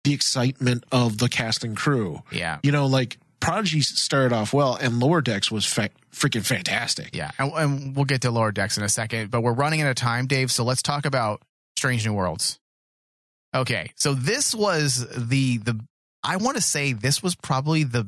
the 0.04 0.14
excitement 0.14 0.84
of 0.92 1.18
the 1.18 1.30
cast 1.30 1.64
and 1.64 1.76
crew. 1.76 2.22
Yeah. 2.32 2.60
You 2.64 2.72
know, 2.72 2.86
like 2.86 3.18
Prodigy 3.40 3.82
started 3.82 4.34
off 4.34 4.54
well, 4.54 4.76
and 4.76 5.00
Lower 5.00 5.22
Decks 5.22 5.52
was 5.52 5.66
fa- 5.66 5.90
freaking 6.12 6.46
fantastic. 6.46 7.16
Yeah. 7.16 7.32
And, 7.38 7.52
and 7.54 7.96
we'll 7.96 8.06
get 8.06 8.22
to 8.22 8.32
lower 8.32 8.52
decks 8.52 8.78
in 8.78 8.84
a 8.84 8.90
second, 8.90 9.30
but 9.30 9.42
we're 9.42 9.54
running 9.54 9.82
out 9.82 9.90
of 9.90 9.96
time, 9.96 10.28
Dave, 10.28 10.52
so 10.52 10.64
let's 10.64 10.82
talk 10.82 11.06
about 11.06 11.42
Strange 11.78 12.06
New 12.06 12.14
Worlds. 12.14 12.60
Okay. 13.54 13.92
So 13.96 14.14
this 14.14 14.54
was 14.54 15.06
the 15.16 15.58
the 15.58 15.80
I 16.24 16.38
want 16.38 16.58
to 16.58 16.62
say 16.62 16.94
this 16.94 17.22
was 17.22 17.36
probably 17.36 17.84
the 17.84 18.08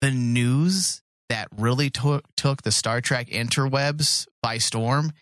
the 0.00 0.10
news 0.10 1.02
that 1.28 1.48
really 1.56 1.90
took 1.90 2.24
took 2.36 2.62
the 2.62 2.72
Star 2.72 3.00
Trek 3.00 3.28
interwebs 3.28 4.26
by 4.42 4.58
storm. 4.58 5.12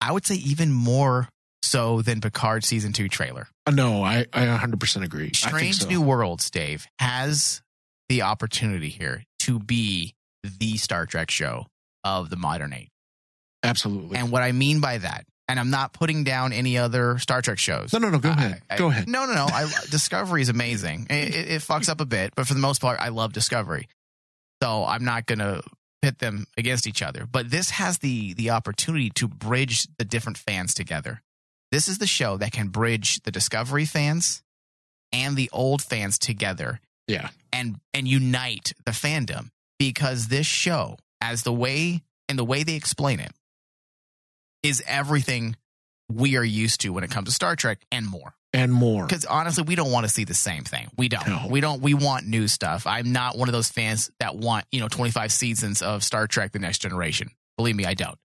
I 0.00 0.12
would 0.12 0.26
say 0.26 0.36
even 0.36 0.72
more 0.72 1.28
so 1.62 2.02
than 2.02 2.20
Picard 2.20 2.64
season 2.64 2.92
2 2.92 3.08
trailer. 3.08 3.46
Uh, 3.66 3.70
No, 3.70 4.02
I 4.02 4.26
I 4.32 4.46
100% 4.46 5.04
agree. 5.04 5.32
Strange 5.32 5.76
so. 5.82 5.88
New 5.88 6.00
Worlds, 6.02 6.50
Dave, 6.50 6.86
has 6.98 7.62
the 8.08 8.22
opportunity 8.22 8.88
here 8.88 9.24
to 9.40 9.58
be 9.60 10.14
the 10.42 10.76
Star 10.76 11.06
Trek 11.06 11.30
show 11.30 11.66
of 12.04 12.30
the 12.30 12.36
modern 12.36 12.72
age. 12.72 12.88
Absolutely. 13.62 14.16
And 14.16 14.32
what 14.32 14.42
I 14.42 14.50
mean 14.52 14.80
by 14.80 14.98
that, 14.98 15.24
and 15.48 15.60
I'm 15.60 15.70
not 15.70 15.92
putting 15.92 16.24
down 16.24 16.52
any 16.52 16.78
other 16.78 17.18
Star 17.18 17.42
Trek 17.42 17.58
shows. 17.58 17.92
no, 17.92 17.98
no, 18.00 18.10
no. 18.10 18.18
Go 18.18 18.30
I- 18.30 18.32
ahead. 18.32 18.62
I- 18.70 18.76
go 18.76 18.88
ahead. 18.90 19.08
No, 19.08 19.26
no, 19.26 19.34
no. 19.34 19.44
I, 19.46 19.70
Discovery 19.90 20.42
is 20.42 20.48
amazing. 20.48 21.06
It, 21.10 21.34
it 21.34 21.62
fucks 21.62 21.88
up 21.88 22.00
a 22.00 22.04
bit, 22.06 22.32
but 22.34 22.46
for 22.48 22.54
the 22.54 22.60
most 22.60 22.80
part, 22.80 22.98
I 23.00 23.08
love 23.10 23.32
Discovery. 23.32 23.86
So 24.62 24.84
I'm 24.84 25.04
not 25.04 25.26
going 25.26 25.40
to 25.40 25.60
pit 26.02 26.20
them 26.20 26.46
against 26.56 26.86
each 26.86 27.02
other. 27.02 27.26
But 27.30 27.50
this 27.50 27.70
has 27.70 27.98
the 27.98 28.32
the 28.34 28.50
opportunity 28.50 29.10
to 29.16 29.26
bridge 29.26 29.88
the 29.98 30.04
different 30.04 30.38
fans 30.38 30.72
together. 30.72 31.20
This 31.72 31.88
is 31.88 31.98
the 31.98 32.06
show 32.06 32.36
that 32.36 32.52
can 32.52 32.68
bridge 32.68 33.20
the 33.24 33.32
Discovery 33.32 33.86
fans 33.86 34.40
and 35.12 35.36
the 35.36 35.50
old 35.52 35.82
fans 35.82 36.16
together 36.16 36.80
Yeah. 37.08 37.30
and 37.52 37.80
and 37.92 38.06
unite 38.06 38.72
the 38.86 38.92
fandom 38.92 39.48
because 39.80 40.28
this 40.28 40.46
show 40.46 40.96
as 41.20 41.42
the 41.42 41.52
way 41.52 42.02
and 42.28 42.38
the 42.38 42.44
way 42.44 42.62
they 42.62 42.76
explain 42.76 43.18
it 43.18 43.32
is 44.62 44.80
everything 44.86 45.56
we 46.08 46.36
are 46.36 46.44
used 46.44 46.80
to 46.82 46.90
when 46.90 47.02
it 47.02 47.10
comes 47.10 47.26
to 47.28 47.34
Star 47.34 47.56
Trek 47.56 47.80
and 47.90 48.06
more. 48.06 48.34
And 48.54 48.72
more. 48.72 49.06
Because 49.06 49.24
honestly, 49.24 49.64
we 49.64 49.74
don't 49.74 49.90
want 49.90 50.04
to 50.04 50.12
see 50.12 50.24
the 50.24 50.34
same 50.34 50.64
thing. 50.64 50.90
We 50.98 51.08
don't. 51.08 51.26
No. 51.26 51.46
We 51.48 51.60
don't. 51.60 51.80
We 51.80 51.94
want 51.94 52.26
new 52.26 52.48
stuff. 52.48 52.86
I'm 52.86 53.12
not 53.12 53.38
one 53.38 53.48
of 53.48 53.52
those 53.52 53.70
fans 53.70 54.10
that 54.20 54.36
want 54.36 54.66
you 54.70 54.80
know 54.80 54.88
25 54.88 55.32
seasons 55.32 55.80
of 55.80 56.04
Star 56.04 56.26
Trek: 56.26 56.52
The 56.52 56.58
Next 56.58 56.78
Generation. 56.78 57.30
Believe 57.56 57.76
me, 57.76 57.86
I 57.86 57.94
don't. 57.94 58.18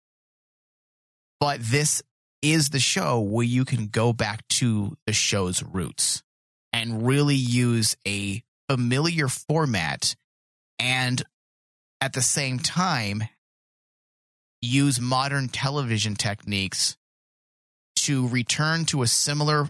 But 1.39 1.61
this 1.61 2.01
is 2.41 2.69
the 2.69 2.79
show 2.79 3.19
where 3.19 3.45
you 3.45 3.65
can 3.65 3.87
go 3.87 4.13
back 4.13 4.47
to 4.49 4.97
the 5.05 5.13
show's 5.13 5.63
roots 5.63 6.23
and 6.73 7.05
really 7.05 7.35
use 7.35 7.95
a 8.07 8.43
familiar 8.69 9.27
format 9.27 10.15
and 10.77 11.23
at 12.01 12.13
the 12.13 12.21
same 12.21 12.59
time 12.59 13.23
use 14.61 14.99
modern 14.99 15.47
television 15.47 16.15
techniques 16.15 16.97
to 17.95 18.27
return 18.27 18.85
to 18.85 19.01
a 19.01 19.07
similar 19.07 19.69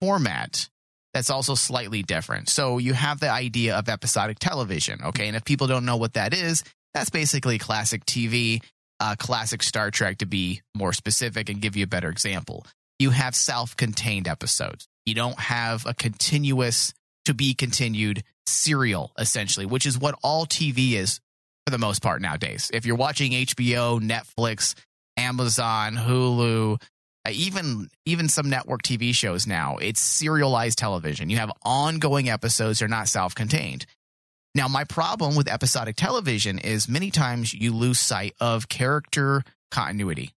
format 0.00 0.68
that's 1.14 1.30
also 1.30 1.54
slightly 1.54 2.02
different. 2.02 2.50
So 2.50 2.76
you 2.76 2.92
have 2.92 3.20
the 3.20 3.30
idea 3.30 3.74
of 3.76 3.88
episodic 3.88 4.38
television, 4.38 5.00
okay? 5.02 5.28
And 5.28 5.36
if 5.36 5.44
people 5.44 5.66
don't 5.66 5.86
know 5.86 5.96
what 5.96 6.12
that 6.12 6.34
is, 6.34 6.62
that's 6.92 7.08
basically 7.08 7.58
classic 7.58 8.04
TV. 8.04 8.60
uh, 9.00 9.14
classic 9.18 9.62
Star 9.62 9.90
Trek 9.90 10.18
to 10.18 10.26
be 10.26 10.62
more 10.74 10.92
specific 10.92 11.48
and 11.48 11.60
give 11.60 11.76
you 11.76 11.84
a 11.84 11.86
better 11.86 12.08
example. 12.08 12.66
You 12.98 13.10
have 13.10 13.34
self 13.34 13.76
contained 13.76 14.26
episodes. 14.28 14.88
You 15.04 15.14
don't 15.14 15.38
have 15.38 15.86
a 15.86 15.94
continuous, 15.94 16.94
to 17.26 17.34
be 17.34 17.54
continued 17.54 18.22
serial, 18.46 19.12
essentially, 19.18 19.66
which 19.66 19.86
is 19.86 19.98
what 19.98 20.18
all 20.22 20.46
TV 20.46 20.92
is 20.92 21.20
for 21.66 21.70
the 21.70 21.78
most 21.78 22.02
part 22.02 22.22
nowadays. 22.22 22.70
If 22.72 22.86
you're 22.86 22.96
watching 22.96 23.32
HBO, 23.32 24.00
Netflix, 24.00 24.74
Amazon, 25.16 25.94
Hulu, 25.94 26.80
Uh, 27.26 27.30
even 27.32 27.88
even 28.04 28.28
some 28.28 28.48
network 28.48 28.82
TV 28.82 29.12
shows 29.12 29.48
now, 29.48 29.78
it's 29.78 30.00
serialized 30.00 30.78
television. 30.78 31.28
You 31.28 31.38
have 31.38 31.50
ongoing 31.64 32.28
episodes; 32.28 32.78
they're 32.78 32.88
not 32.88 33.08
self-contained. 33.08 33.84
Now, 34.54 34.68
my 34.68 34.84
problem 34.84 35.34
with 35.34 35.48
episodic 35.48 35.96
television 35.96 36.58
is 36.58 36.88
many 36.88 37.10
times 37.10 37.52
you 37.52 37.74
lose 37.74 37.98
sight 37.98 38.34
of 38.40 38.68
character 38.68 39.42
continuity. 39.72 40.32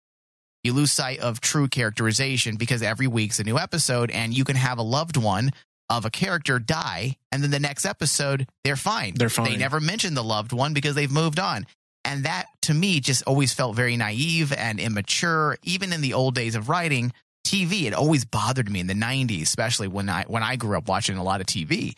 You 0.64 0.74
lose 0.74 0.92
sight 0.92 1.20
of 1.20 1.42
true 1.42 1.68
characterization 1.68 2.56
because 2.56 2.82
every 2.82 3.08
week's 3.08 3.40
a 3.40 3.44
new 3.44 3.58
episode, 3.58 4.10
and 4.10 4.36
you 4.36 4.46
can 4.46 4.56
have 4.56 4.78
a 4.78 4.84
loved 4.84 5.18
one 5.18 5.52
of 5.90 6.06
a 6.06 6.10
character 6.10 6.58
die, 6.58 7.18
and 7.34 7.44
then 7.44 7.52
the 7.52 7.60
next 7.60 7.86
episode 7.86 8.48
they're 8.64 8.78
fine. 8.78 9.14
They're 9.16 9.30
fine. 9.30 9.52
They 9.52 9.58
never 9.58 9.82
mention 9.82 10.14
the 10.14 10.24
loved 10.24 10.54
one 10.54 10.74
because 10.74 10.96
they've 10.96 11.12
moved 11.12 11.40
on. 11.40 11.68
And 12.08 12.24
that 12.24 12.45
to 12.64 12.74
me 12.74 13.01
just 13.01 13.24
always 13.24 13.53
felt 13.53 13.76
very 13.76 13.97
naive 13.97 14.53
and 14.53 14.80
immature. 14.80 15.58
Even 15.64 15.91
in 15.91 15.99
the 15.99 16.14
old 16.14 16.36
days 16.36 16.55
of 16.55 16.70
writing 16.70 17.12
TV, 17.45 17.84
it 17.84 17.93
always 17.93 18.24
bothered 18.24 18.72
me 18.72 18.80
in 18.80 18.88
the 18.88 18.93
90s, 18.93 19.41
especially 19.41 19.89
when 19.89 20.08
I 20.08 20.24
when 20.24 20.41
I 20.41 20.55
grew 20.55 20.78
up 20.78 20.88
watching 20.88 21.18
a 21.18 21.24
lot 21.24 21.41
of 21.41 21.47
TV. 21.47 21.97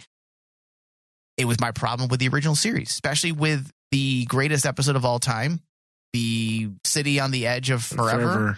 It 1.37 1.45
was 1.45 1.61
my 1.61 1.71
problem 1.71 2.09
with 2.09 2.19
the 2.19 2.27
original 2.27 2.55
series, 2.55 2.89
especially 2.89 3.31
with 3.33 3.71
the 3.91 4.25
greatest 4.25 4.65
episode 4.65 4.95
of 4.95 5.05
all 5.05 5.19
time, 5.19 5.61
the 6.11 6.69
city 6.83 7.19
on 7.19 7.29
the 7.29 7.45
edge 7.45 7.69
of 7.69 7.83
forever. 7.83 8.57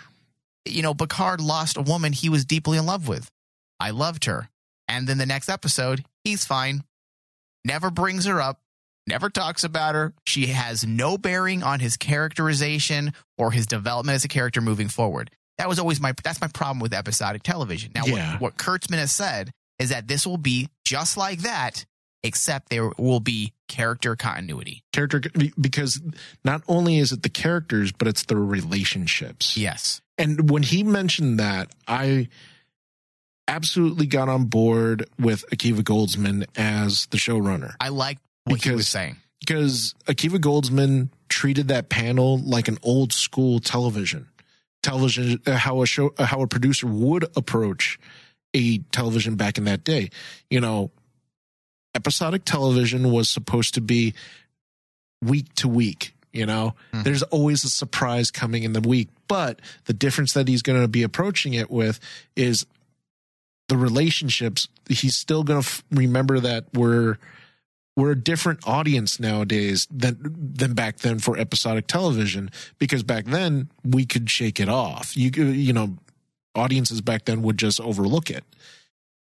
You 0.66 0.84
know, 0.84 0.94
Picard 0.94 1.42
lost 1.42 1.76
a 1.76 1.82
woman 1.82 2.14
he 2.14 2.30
was 2.30 2.46
deeply 2.46 2.78
in 2.78 2.86
love 2.86 3.10
with. 3.10 3.30
I 3.78 3.92
loved 3.92 4.24
her. 4.26 4.50
And 4.88 5.06
then 5.06 5.18
the 5.18 5.26
next 5.26 5.50
episode, 5.50 6.06
he's 6.24 6.46
fine. 6.46 6.84
Never 7.66 7.92
brings 7.92 8.26
her 8.26 8.42
up, 8.42 8.62
never 9.08 9.30
talks 9.30 9.64
about 9.64 9.96
her. 9.96 10.14
She 10.26 10.48
has 10.48 10.86
no 10.86 11.18
bearing 11.18 11.64
on 11.64 11.80
his 11.80 11.98
characterization 11.98 13.14
or 13.38 13.52
his 13.52 13.66
development 13.66 14.16
as 14.16 14.26
a 14.26 14.28
character 14.28 14.62
moving 14.62 14.88
forward. 14.88 15.32
That 15.58 15.68
was 15.70 15.80
always 15.80 16.00
my 16.00 16.14
that's 16.24 16.42
my 16.42 16.48
problem 16.48 16.80
with 16.80 16.94
episodic 16.94 17.44
television. 17.44 17.92
Now 17.94 18.06
Yeah. 18.06 18.34
what, 18.34 18.42
what 18.42 18.58
Kurtzman 18.58 18.98
has 18.98 19.12
said 19.12 19.52
is 19.80 19.90
that 19.90 20.08
this 20.08 20.26
will 20.26 20.38
be 20.38 20.70
just 20.86 21.18
like 21.18 21.40
that, 21.40 21.86
except 22.24 22.70
there 22.70 22.92
will 22.98 23.20
be 23.20 23.54
character 23.68 24.16
continuity. 24.16 24.84
Character 24.94 25.22
because 25.60 26.02
not 26.44 26.62
only 26.68 26.98
is 26.98 27.12
it 27.12 27.24
the 27.24 27.30
characters, 27.30 27.92
but 27.92 28.08
it's 28.08 28.26
the 28.26 28.38
relationships. 28.38 29.56
Yes. 29.58 30.02
And 30.18 30.50
when 30.50 30.64
he 30.64 30.84
mentioned 30.84 31.40
that, 31.40 31.70
I 31.88 32.28
absolutely 33.48 34.06
got 34.06 34.30
on 34.30 34.46
board 34.46 35.10
with 35.20 35.44
Akiva 35.52 35.82
Goldsman 35.82 36.46
as 36.56 37.08
the 37.08 37.18
showrunner 37.18 37.74
I 37.80 37.90
like 37.90 38.18
what 38.46 38.56
he 38.62 38.64
Because- 38.70 38.78
was 38.78 38.88
saying. 38.88 39.18
because 39.40 39.96
Akiva 40.08 40.38
Goldsman 40.40 41.10
treated 41.30 41.68
that 41.70 41.90
panel 41.90 42.38
like 42.40 42.68
an 42.68 42.78
old 42.84 43.14
school 43.14 43.60
television. 43.60 44.28
Television, 44.84 45.40
uh, 45.46 45.58
how 45.58 45.82
a 45.82 45.86
show, 45.86 46.14
uh, 46.18 46.26
how 46.26 46.42
a 46.42 46.48
producer 46.48 46.88
would 46.88 47.24
approach 47.36 48.00
a 48.54 48.80
television 48.92 49.36
back 49.36 49.58
in 49.58 49.64
that 49.66 49.84
day. 49.84 50.10
You 50.50 50.60
know, 50.60 50.92
episodic 51.96 52.46
television 52.46 53.12
was 53.12 53.30
supposed 53.30 53.74
to 53.76 53.82
be 53.82 54.14
week 55.22 55.54
to 55.56 55.68
week. 55.68 56.14
You 56.34 56.46
know, 56.46 56.76
Mhm. 56.94 57.04
there's 57.04 57.24
always 57.24 57.64
a 57.66 57.70
surprise 57.70 58.32
coming 58.32 58.64
in 58.64 58.74
the 58.74 58.80
week, 58.82 59.10
but 59.28 59.62
the 59.86 59.94
difference 59.94 60.34
that 60.34 60.48
he's 60.48 60.62
going 60.62 60.82
to 60.82 60.88
be 60.88 61.04
approaching 61.04 61.54
it 61.54 61.70
with 61.70 62.00
is 62.38 62.66
the 63.68 63.78
relationships. 63.78 64.68
He's 64.90 65.16
still 65.18 65.44
going 65.44 65.62
to 65.62 65.68
f- 65.68 65.84
remember 65.92 66.40
that 66.40 66.66
we're 66.74 67.18
we're 68.02 68.12
a 68.12 68.16
different 68.16 68.68
audience 68.68 69.20
nowadays 69.20 69.88
than 69.92 70.18
than 70.36 70.74
back 70.74 70.98
then 70.98 71.20
for 71.20 71.38
episodic 71.38 71.86
television 71.86 72.50
because 72.80 73.04
back 73.04 73.26
then 73.26 73.70
we 73.84 74.06
could 74.06 74.28
shake 74.28 74.60
it 74.60 74.68
off. 74.68 75.16
You 75.16 75.30
you 75.30 75.72
know, 75.72 75.98
audiences 76.56 77.00
back 77.02 77.26
then 77.26 77.44
would 77.44 77.60
just 77.60 77.80
overlook 77.80 78.32
it. 78.32 78.44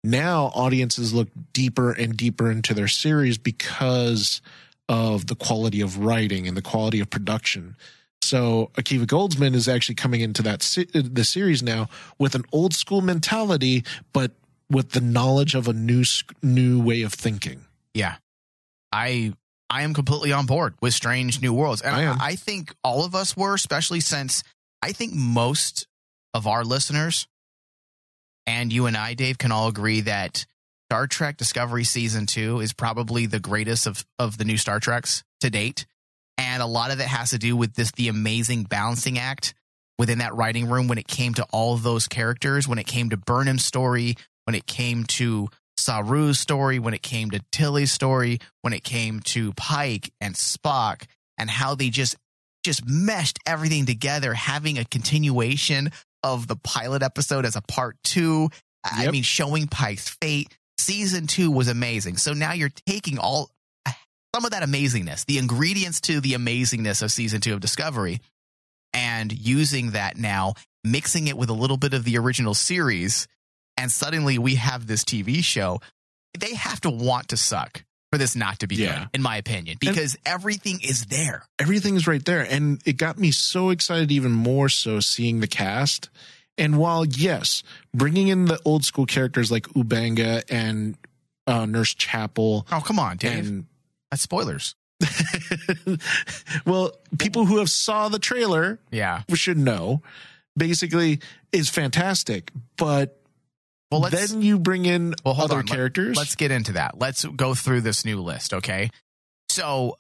Now 0.03 0.47
audiences 0.55 1.13
look 1.13 1.29
deeper 1.53 1.93
and 1.93 2.17
deeper 2.17 2.51
into 2.51 2.73
their 2.73 2.89
series 2.89 3.37
because 3.37 4.41
of 4.89 5.27
the 5.27 5.37
quality 5.37 5.83
of 5.83 5.99
writing 5.99 6.49
and 6.49 6.57
the 6.57 6.63
quality 6.63 7.01
of 7.01 7.11
production. 7.11 7.77
So 8.23 8.71
Akiva 8.77 9.05
Goldsman 9.05 9.55
is 9.55 9.69
actually 9.69 9.97
coming 9.97 10.23
into 10.23 10.43
that 10.43 10.61
the 10.61 11.25
series 11.25 11.63
now 11.63 11.91
with 12.19 12.35
an 12.35 12.45
old 12.51 12.73
school 12.73 13.03
mentality, 13.03 13.85
but 14.15 14.33
with 14.71 14.93
the 14.93 15.03
knowledge 15.03 15.55
of 15.55 15.69
a 15.69 15.75
new 15.75 16.05
new 16.43 16.83
way 16.83 17.03
of 17.03 17.13
thinking. 17.13 17.67
Yeah. 17.93 18.17
I 18.93 19.33
I 19.69 19.83
am 19.83 19.95
completely 19.95 20.33
on 20.33 20.47
board 20.47 20.75
with 20.83 20.95
Strange 20.95 21.41
New 21.41 21.53
Worlds. 21.53 21.81
And 21.81 21.95
I 21.95 22.03
am. 22.03 22.19
I 22.21 22.35
think 22.35 22.75
all 22.83 23.05
of 23.05 23.15
us 23.15 23.37
were, 23.37 23.55
especially 23.55 24.01
since 24.01 24.43
I 24.83 24.93
think 24.93 25.15
most 25.15 25.87
of 26.35 26.47
our 26.47 26.65
listeners 26.65 27.29
and 28.47 28.73
you 28.73 28.87
and 28.87 28.97
I, 28.97 29.15
Dave, 29.15 29.39
can 29.39 29.53
all 29.53 29.69
agree 29.69 30.01
that 30.03 30.45
Star 30.89 31.07
Trek 31.07 31.37
Discovery 31.37 31.85
Season 31.85 32.27
2 32.27 32.61
is 32.61 32.73
probably 32.73 33.27
the 33.27 33.39
greatest 33.39 33.87
of, 33.87 34.05
of 34.19 34.39
the 34.39 34.45
new 34.45 34.57
Star 34.57 34.81
Treks 34.81 35.23
to 35.41 35.51
date. 35.51 35.87
And 36.37 36.63
a 36.63 36.67
lot 36.67 36.91
of 36.91 36.99
it 36.99 37.07
has 37.07 37.31
to 37.31 37.39
do 37.39 37.57
with 37.57 37.75
this 37.75 37.93
the 37.93 38.09
amazing 38.09 38.65
balancing 38.65 39.19
act 39.19 39.55
within 39.99 40.19
that 40.19 40.35
writing 40.35 40.69
room 40.69 40.89
when 40.89 40.99
it 40.99 41.07
came 41.07 41.35
to 41.35 41.47
all 41.53 41.75
of 41.75 41.85
those 41.85 42.09
characters, 42.09 42.67
when 42.67 42.79
it 42.79 42.87
came 42.87 43.11
to 43.11 43.17
Burnham's 43.17 43.65
story, 43.65 44.17
when 44.47 44.55
it 44.55 44.67
came 44.67 45.05
to 45.05 45.49
Saru's 45.81 46.39
story, 46.39 46.79
when 46.79 46.95
it 46.95 47.03
came 47.03 47.31
to 47.31 47.41
Tilly's 47.53 47.93
story, 47.93 48.39
when 48.63 48.73
it 48.73 48.85
came 48.85 49.21
to 49.21 49.53
Pike 49.55 50.13
and 50.21 50.35
Spock, 50.35 51.05
and 51.39 51.51
how 51.51 51.75
they 51.75 51.91
just 51.91 52.17
just 52.63 52.87
meshed 52.87 53.39
everything 53.47 53.87
together, 53.87 54.35
having 54.35 54.79
a 54.79 54.85
continuation 54.85 55.91
of 56.23 56.47
the 56.47 56.57
pilot 56.57 57.03
episode 57.03 57.47
as 57.47 57.57
a 57.57 57.63
part 57.63 57.97
two. 58.05 58.51
I 58.85 59.11
mean, 59.11 59.23
showing 59.23 59.67
Pike's 59.67 60.09
fate. 60.09 60.57
Season 60.79 61.27
two 61.27 61.51
was 61.51 61.69
amazing. 61.69 62.17
So 62.17 62.33
now 62.33 62.53
you're 62.53 62.71
taking 62.87 63.19
all 63.19 63.51
some 64.35 64.45
of 64.45 64.53
that 64.53 64.63
amazingness, 64.63 65.27
the 65.27 65.39
ingredients 65.39 66.01
to 66.03 66.21
the 66.21 66.33
amazingness 66.33 67.03
of 67.03 67.11
season 67.11 67.41
two 67.41 67.53
of 67.53 67.61
Discovery, 67.61 68.21
and 68.93 69.33
using 69.33 69.93
that 69.93 70.17
now, 70.17 70.55
mixing 70.85 71.27
it 71.27 71.37
with 71.37 71.51
a 71.51 71.55
little 71.55 71.77
bit 71.77 71.95
of 71.95 72.05
the 72.05 72.17
original 72.17 72.55
series, 72.55 73.27
and 73.81 73.91
suddenly 73.91 74.39
we 74.39 74.57
have 74.57 74.87
this 74.87 75.05
TV 75.05 75.43
show. 75.43 75.81
They 76.39 76.55
have 76.55 76.81
to 76.83 76.91
want 76.91 77.29
to 77.29 77.37
suck 77.37 77.83
for 78.13 78.19
this 78.19 78.35
not 78.37 78.59
to 78.61 78.67
be 78.67 78.77
Yeah. 78.77 78.99
good, 79.01 79.09
in 79.15 79.23
my 79.23 79.37
opinion, 79.37 79.77
because 79.81 80.17
everything 80.27 80.81
is 80.83 81.07
there. 81.07 81.45
everything's 81.59 82.07
right 82.07 82.25
there. 82.25 82.43
And 82.43 82.81
it 82.85 82.97
got 82.97 83.19
me 83.19 83.31
so 83.31 83.71
excited, 83.71 84.11
even 84.13 84.33
more 84.33 84.69
so 84.69 85.01
seeing 85.01 85.41
the 85.41 85.47
cast. 85.47 86.09
And 86.59 86.77
while, 86.77 87.05
yes, 87.05 87.63
bringing 87.95 88.29
in 88.29 88.45
the 88.47 88.61
old 88.65 88.85
school 88.85 89.07
characters 89.07 89.51
like 89.51 89.67
Ubanga 89.69 90.43
and 90.51 90.97
uh, 91.47 91.67
Nurse 91.67 91.95
Chapel, 91.95 92.67
Oh, 92.73 92.81
come 92.81 92.99
on, 92.99 93.17
Dave. 93.17 93.47
and 93.49 93.67
That's 94.11 94.23
spoilers. 94.23 94.75
well, 96.67 96.93
people 97.19 97.47
who 97.47 97.59
have 97.59 97.71
saw 97.71 98.09
the 98.09 98.19
trailer 98.19 98.79
Yeah. 98.91 99.23
should 99.35 99.59
know, 99.59 100.03
basically, 100.57 101.21
is 101.53 101.69
fantastic. 101.71 102.51
But 102.77 103.20
Well, 103.91 104.01
let's 104.01 104.31
then 104.31 104.43
you 104.43 104.59
bring 104.59 104.87
in 104.87 105.15
well, 105.25 105.41
other 105.41 105.57
on. 105.57 105.67
Characters. 105.67 106.17
Let's 106.17 106.37
get 106.37 106.51
into 106.51 106.73
that. 106.73 106.99
Let's 106.99 107.25
go 107.25 107.55
through 107.55 107.81
this 107.81 108.05
new 108.05 108.21
list, 108.21 108.55
okay? 108.55 108.91
So 109.49 109.97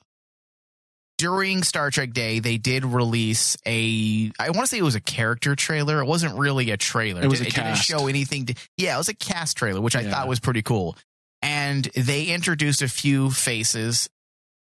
during 1.18 1.64
Star 1.64 1.90
Trek 1.90 2.12
Day, 2.12 2.38
they 2.38 2.56
did 2.56 2.84
release 2.84 3.56
a 3.66 4.30
I 4.38 4.50
want 4.50 4.60
to 4.60 4.66
say 4.68 4.78
it 4.78 4.82
was 4.82 4.94
a 4.94 5.00
character 5.00 5.54
trailer. 5.56 6.00
It 6.00 6.06
wasn't 6.06 6.38
really 6.38 6.70
a 6.70 6.76
trailer. 6.76 7.22
It 7.22 7.28
was 7.28 7.40
a 7.40 7.44
didn't 7.44 7.76
show 7.76 8.06
anything. 8.06 8.46
To, 8.46 8.54
yeah, 8.76 8.94
it 8.94 8.98
was 8.98 9.08
a 9.08 9.14
cast 9.14 9.56
trailer, 9.56 9.80
which 9.80 9.96
I 9.96 10.00
Yeah. 10.02 10.10
thought 10.12 10.28
was 10.28 10.40
pretty 10.40 10.62
cool. 10.62 10.96
And 11.42 11.84
they 11.96 12.24
introduced 12.26 12.80
a 12.80 12.88
few 12.88 13.30
faces. 13.30 14.08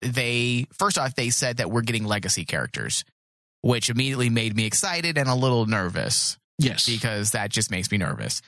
They 0.01 0.67
first 0.73 0.97
off, 0.97 1.15
they 1.15 1.29
said 1.29 1.57
that 1.57 1.71
we're 1.71 1.81
getting 1.81 2.03
legacy 2.03 2.45
characters, 2.45 3.05
which 3.61 3.89
immediately 3.89 4.29
made 4.29 4.55
me 4.55 4.65
excited 4.65 5.17
and 5.17 5.29
a 5.29 5.35
little 5.35 5.65
nervous 5.65 6.37
yes. 6.59 6.85
because 6.85 7.31
that 7.31 7.49
just 7.51 7.71
makes 7.71 7.89
me 7.89 7.97
nervous. 7.97 8.41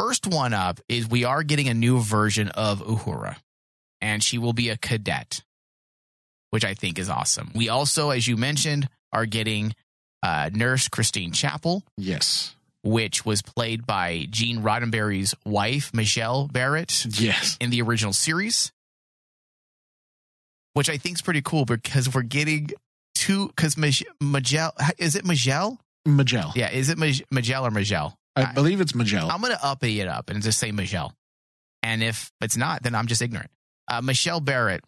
First 0.00 0.26
one 0.26 0.54
up 0.54 0.80
is 0.88 1.06
we 1.08 1.24
are 1.24 1.42
getting 1.42 1.68
a 1.68 1.74
new 1.74 2.00
version 2.00 2.48
of 2.48 2.80
Uhura, 2.80 3.36
and 4.00 4.22
she 4.22 4.38
will 4.38 4.54
be 4.54 4.70
a 4.70 4.78
cadet, 4.78 5.42
which 6.50 6.64
I 6.64 6.72
think 6.72 6.98
is 6.98 7.10
awesome. 7.10 7.50
We 7.54 7.68
also, 7.68 8.08
as 8.08 8.26
you 8.26 8.38
mentioned, 8.38 8.88
are 9.12 9.26
getting 9.26 9.74
uh, 10.22 10.48
Nurse 10.54 10.88
Christine 10.88 11.32
Chapel, 11.32 11.82
Yes. 11.98 12.54
which 12.82 13.26
was 13.26 13.42
played 13.42 13.86
by 13.86 14.26
Gene 14.30 14.62
Roddenberry's 14.62 15.34
wife, 15.44 15.92
Michelle 15.92 16.48
Barrett, 16.48 17.04
Yes. 17.20 17.58
in 17.60 17.68
the 17.68 17.82
original 17.82 18.14
series, 18.14 18.72
which 20.72 20.88
I 20.88 20.96
think 20.96 21.16
is 21.18 21.22
pretty 21.22 21.42
cool 21.42 21.66
because 21.66 22.12
we're 22.14 22.22
getting 22.22 22.70
two 23.14 23.48
because 23.48 23.76
Majel 23.76 24.72
is 24.96 25.14
it 25.14 25.26
Majel? 25.26 25.78
Majel. 26.06 26.52
Yeah, 26.56 26.70
is 26.70 26.88
it 26.88 26.96
Majel 26.96 27.66
or 27.66 27.70
Majel? 27.70 28.16
I 28.36 28.52
believe 28.52 28.80
it's 28.80 28.94
Majel. 28.94 29.30
I'm 29.30 29.40
gonna 29.40 29.58
uppity 29.62 30.00
it 30.00 30.08
up 30.08 30.30
and 30.30 30.42
just 30.42 30.58
say 30.58 30.72
Michelle. 30.72 31.14
And 31.82 32.02
if 32.02 32.30
it's 32.40 32.56
not, 32.56 32.82
then 32.82 32.94
I'm 32.94 33.06
just 33.06 33.22
ignorant. 33.22 33.50
Uh, 33.88 34.00
Michelle 34.02 34.40
Barrett. 34.40 34.84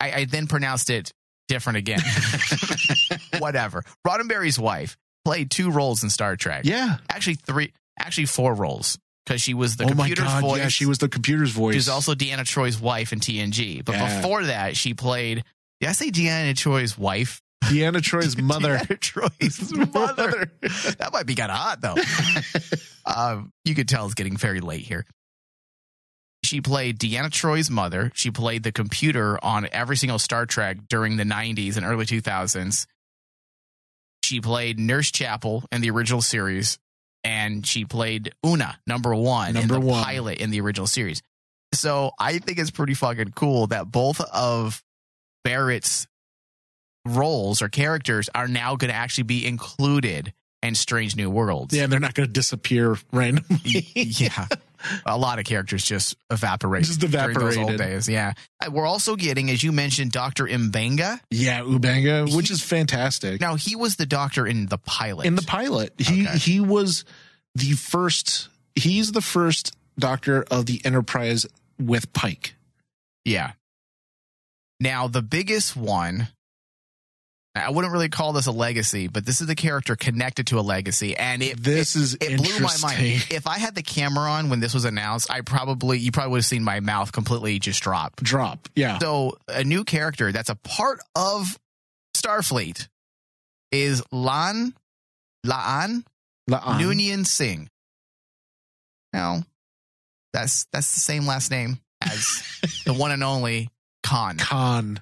I, 0.00 0.12
I 0.12 0.24
then 0.24 0.46
pronounced 0.46 0.90
it 0.90 1.12
different 1.48 1.78
again. 1.78 2.00
Whatever. 3.38 3.84
Roddenberry's 4.06 4.58
wife 4.58 4.96
played 5.24 5.50
two 5.50 5.70
roles 5.70 6.02
in 6.02 6.10
Star 6.10 6.36
Trek. 6.36 6.62
yeah. 6.64 6.98
Actually, 7.08 7.34
three. 7.34 7.72
Actually, 7.98 8.26
four 8.26 8.54
roles 8.54 8.98
because 9.24 9.40
she 9.40 9.54
was 9.54 9.76
the 9.76 9.84
oh 9.84 9.88
my 9.88 9.94
computer's 10.08 10.24
god. 10.26 10.42
voice. 10.42 10.58
Yeah, 10.58 10.68
she 10.68 10.86
was 10.86 10.98
the 10.98 11.08
computer's 11.08 11.50
voice. 11.50 11.74
She's 11.74 11.88
also 11.88 12.14
Deanna 12.14 12.40
Troi's 12.40 12.78
wife 12.80 13.12
in 13.12 13.20
TNG. 13.20 13.84
But 13.84 13.94
Yeah. 13.96 14.20
before 14.20 14.44
that, 14.44 14.76
she 14.76 14.94
played. 14.94 15.44
Did 15.80 15.88
I 15.88 15.92
say 15.92 16.10
Deanna 16.10 16.52
Troi's 16.52 16.96
wife? 16.98 17.42
Deanna 17.68 18.00
Troi's 18.00 18.36
mother. 18.40 18.78
Deanna 18.78 18.98
Troi's 18.98 19.72
mother. 19.94 20.50
that 20.98 21.10
might 21.12 21.26
be 21.26 21.34
kind 21.34 21.50
of 21.50 21.56
hot, 21.58 21.80
though. 21.80 21.96
um, 23.06 23.52
you 23.64 23.74
could 23.74 23.88
tell 23.88 24.04
it's 24.06 24.14
getting 24.14 24.36
very 24.36 24.60
late 24.60 24.82
here. 24.82 25.04
She 26.44 26.60
played 26.60 26.98
Deanna 26.98 27.30
Troi's 27.30 27.70
mother. 27.70 28.12
She 28.14 28.30
played 28.30 28.62
the 28.62 28.70
computer 28.72 29.42
on 29.44 29.68
every 29.72 29.96
single 29.96 30.18
Star 30.18 30.46
Trek 30.46 30.78
during 30.88 31.16
the 31.16 31.24
90s 31.24 31.76
and 31.76 31.84
early 31.84 32.06
2000s. 32.06 32.86
She 34.22 34.40
played 34.40 34.78
Nurse 34.78 35.10
Chapel 35.10 35.64
in 35.72 35.80
the 35.80 35.90
original 35.90 36.22
series, 36.22 36.78
and 37.24 37.66
she 37.66 37.84
played 37.84 38.32
Una, 38.44 38.78
number 38.86 39.14
one, 39.14 39.54
Number 39.54 39.74
in 39.76 39.80
the 39.80 39.86
one. 39.86 40.04
pilot 40.04 40.38
in 40.38 40.50
the 40.50 40.60
original 40.60 40.86
series. 40.86 41.22
So 41.74 42.12
I 42.18 42.38
think 42.38 42.58
it's 42.58 42.70
pretty 42.70 42.94
fucking 42.94 43.32
cool 43.32 43.66
that 43.68 43.90
both 43.90 44.20
of 44.20 44.82
Barrett's 45.44 46.06
roles 47.06 47.62
or 47.62 47.68
characters 47.68 48.28
are 48.34 48.48
now 48.48 48.76
going 48.76 48.90
to 48.90 48.94
actually 48.96 49.24
be 49.24 49.46
included 49.46 50.32
in 50.62 50.74
Strange 50.74 51.16
New 51.16 51.30
Worlds. 51.30 51.74
yeah, 51.76 51.86
they're 51.86 52.00
not 52.00 52.14
going 52.14 52.26
to 52.26 52.32
disappear 52.32 52.96
randomly. 53.12 53.60
yeah. 53.94 54.46
A 55.04 55.16
lot 55.16 55.38
of 55.38 55.44
characters 55.44 55.84
just 55.84 56.16
evaporate. 56.30 56.84
Just 56.84 57.00
during 57.00 57.34
those 57.34 57.56
old 57.56 57.70
evaporated. 57.70 57.78
days. 57.78 58.08
Yeah. 58.08 58.32
We're 58.70 58.86
also 58.86 59.16
getting, 59.16 59.50
as 59.50 59.62
you 59.62 59.72
mentioned, 59.72 60.12
Dr. 60.12 60.44
Mbenga. 60.46 61.20
yeah, 61.30 61.60
Ubanga, 61.60 62.34
which 62.34 62.48
He- 62.48 62.54
is 62.54 62.62
fantastic. 62.62 63.40
Now, 63.40 63.54
he 63.56 63.74
was 63.76 63.96
the 63.96 64.06
doctor 64.06 64.46
in 64.46 64.66
the 64.66 64.78
pilot. 64.78 65.26
in 65.26 65.34
the 65.34 65.42
pilot, 65.42 65.92
he 65.98 66.26
Okay. 66.26 66.38
he 66.38 66.60
was 66.60 67.04
the 67.54 67.72
first. 67.72 68.48
He's 68.74 69.12
the 69.12 69.22
first 69.22 69.74
doctor 69.98 70.44
of 70.50 70.66
the 70.66 70.80
Enterprise 70.84 71.46
with 71.78 72.12
Pike. 72.12 72.54
Yeah. 73.24 73.52
Now, 74.80 75.08
the 75.08 75.22
biggest 75.22 75.74
one, 75.76 76.28
I 77.58 77.70
wouldn't 77.70 77.92
really 77.92 78.08
call 78.08 78.32
this 78.32 78.46
a 78.46 78.52
legacy, 78.52 79.08
but 79.08 79.24
this 79.24 79.40
is 79.40 79.46
the 79.46 79.54
character 79.54 79.96
connected 79.96 80.48
to 80.48 80.58
a 80.58 80.62
legacy. 80.62 81.16
And 81.16 81.42
it, 81.42 81.62
This 81.62 81.96
it, 81.96 82.00
is 82.00 82.14
it 82.14 82.36
blew 82.36 82.58
my 82.60 82.76
mind. 82.82 83.26
If 83.30 83.46
I 83.46 83.58
had 83.58 83.74
the 83.74 83.82
camera 83.82 84.30
on 84.30 84.50
when 84.50 84.60
this 84.60 84.74
was 84.74 84.84
announced, 84.84 85.30
I 85.30 85.40
probably, 85.40 85.98
you 85.98 86.12
probably 86.12 86.32
would 86.32 86.38
have 86.38 86.44
seen 86.44 86.64
my 86.64 86.80
mouth 86.80 87.12
completely 87.12 87.58
just 87.58 87.82
drop. 87.82 88.16
Drop, 88.16 88.68
yeah, 88.74 88.98
So, 88.98 89.38
a 89.48 89.64
new 89.64 89.84
character 89.84 90.32
that's 90.32 90.50
a 90.50 90.56
part 90.56 91.00
of 91.14 91.58
Starfleet 92.16 92.88
is 93.72 94.02
Lan, 94.12 94.74
Laan 95.46 96.04
La'an. 96.50 96.80
Noonien 96.80 97.26
Singh. 97.26 97.68
Now, 99.12 99.42
that's 100.32 100.66
that's 100.72 100.94
the 100.94 101.00
same 101.00 101.26
last 101.26 101.50
name 101.50 101.80
as 102.02 102.42
the 102.84 102.92
one 102.92 103.10
and 103.10 103.24
only 103.24 103.70
Khan. 104.02 104.36
Khan. 104.38 105.00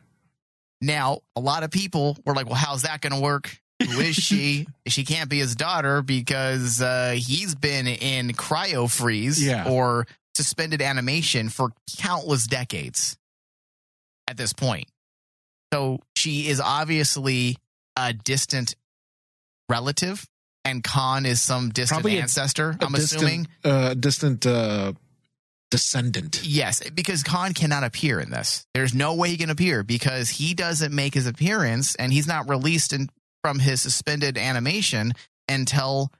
Now, 0.80 1.20
a 1.36 1.40
lot 1.40 1.62
of 1.62 1.70
people 1.70 2.16
were 2.26 2.34
like, 2.34 2.46
"Well, 2.46 2.54
how's 2.56 2.82
that 2.82 3.00
going 3.00 3.12
to 3.14 3.20
work? 3.20 3.56
Who 3.82 4.00
is 4.00 4.16
she? 4.16 4.66
she 4.86 5.04
can't 5.04 5.28
be 5.30 5.38
his 5.38 5.56
daughter 5.56 6.02
because 6.02 6.80
uh, 6.82 7.14
he's 7.16 7.54
been 7.54 7.86
in 7.86 8.28
cryo 8.32 8.90
freeze 8.90 9.44
Yeah. 9.44 9.68
or 9.68 10.06
suspended 10.34 10.82
animation 10.82 11.48
for 11.48 11.70
countless 11.98 12.46
decades 12.46 13.16
at 14.28 14.36
this 14.36 14.52
point. 14.52 14.88
So 15.72 16.00
she 16.16 16.48
is 16.48 16.60
obviously 16.60 17.56
a 17.96 18.12
distant 18.12 18.74
relative, 19.68 20.26
and 20.64 20.82
Khan 20.84 21.26
is 21.26 21.40
some 21.40 21.70
distant 21.70 22.02
Probably 22.02 22.20
ancestor. 22.20 22.76
I'm 22.80 22.92
distant, 22.92 23.22
assuming. 23.22 23.48
uh, 23.64 23.94
distant 23.94 24.46
uh, 24.46 24.92
descendant. 25.74 26.40
Yes, 26.44 26.88
because 26.90 27.24
Khan 27.24 27.52
cannot 27.52 27.82
appear 27.82 28.20
in 28.20 28.30
this. 28.30 28.64
There's 28.74 28.94
no 28.94 29.14
way 29.16 29.30
he 29.30 29.36
can 29.36 29.50
appear 29.50 29.82
because 29.82 30.28
he 30.28 30.54
doesn't 30.54 30.94
make 30.94 31.14
his 31.14 31.26
appearance 31.26 31.96
and 31.96 32.12
he's 32.12 32.28
not 32.28 32.48
released 32.48 32.92
in, 32.92 33.08
from 33.42 33.58
his 33.58 33.82
suspended 33.82 34.38
animation 34.38 35.14
until 35.48 36.12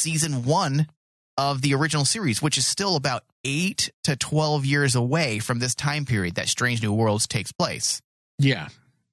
season 0.00 0.44
one 0.44 0.88
of 1.36 1.62
the 1.62 1.74
original 1.74 2.04
series, 2.04 2.42
which 2.42 2.58
is 2.58 2.66
still 2.66 2.96
about 2.96 3.22
eight 3.44 3.92
to 4.02 4.16
12 4.16 4.66
years 4.66 4.96
away 4.96 5.38
from 5.38 5.60
this 5.60 5.76
time 5.76 6.04
period 6.04 6.34
that 6.34 6.48
Strange 6.48 6.82
New 6.82 6.92
Worlds 6.92 7.28
takes 7.28 7.52
place. 7.52 8.02
Yeah, 8.40 8.66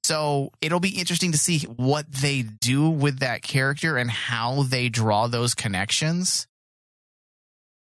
So 0.04 0.50
it'll 0.62 0.80
be 0.80 0.98
interesting 0.98 1.32
to 1.34 1.38
see 1.38 1.60
what 1.60 2.12
they 2.12 2.42
do 2.42 2.90
with 2.90 3.20
that 3.20 3.44
character 3.44 3.98
and 3.98 4.10
how 4.10 4.64
they 4.64 4.90
draw 4.90 5.28
those 5.28 5.54
connections. 5.54 6.48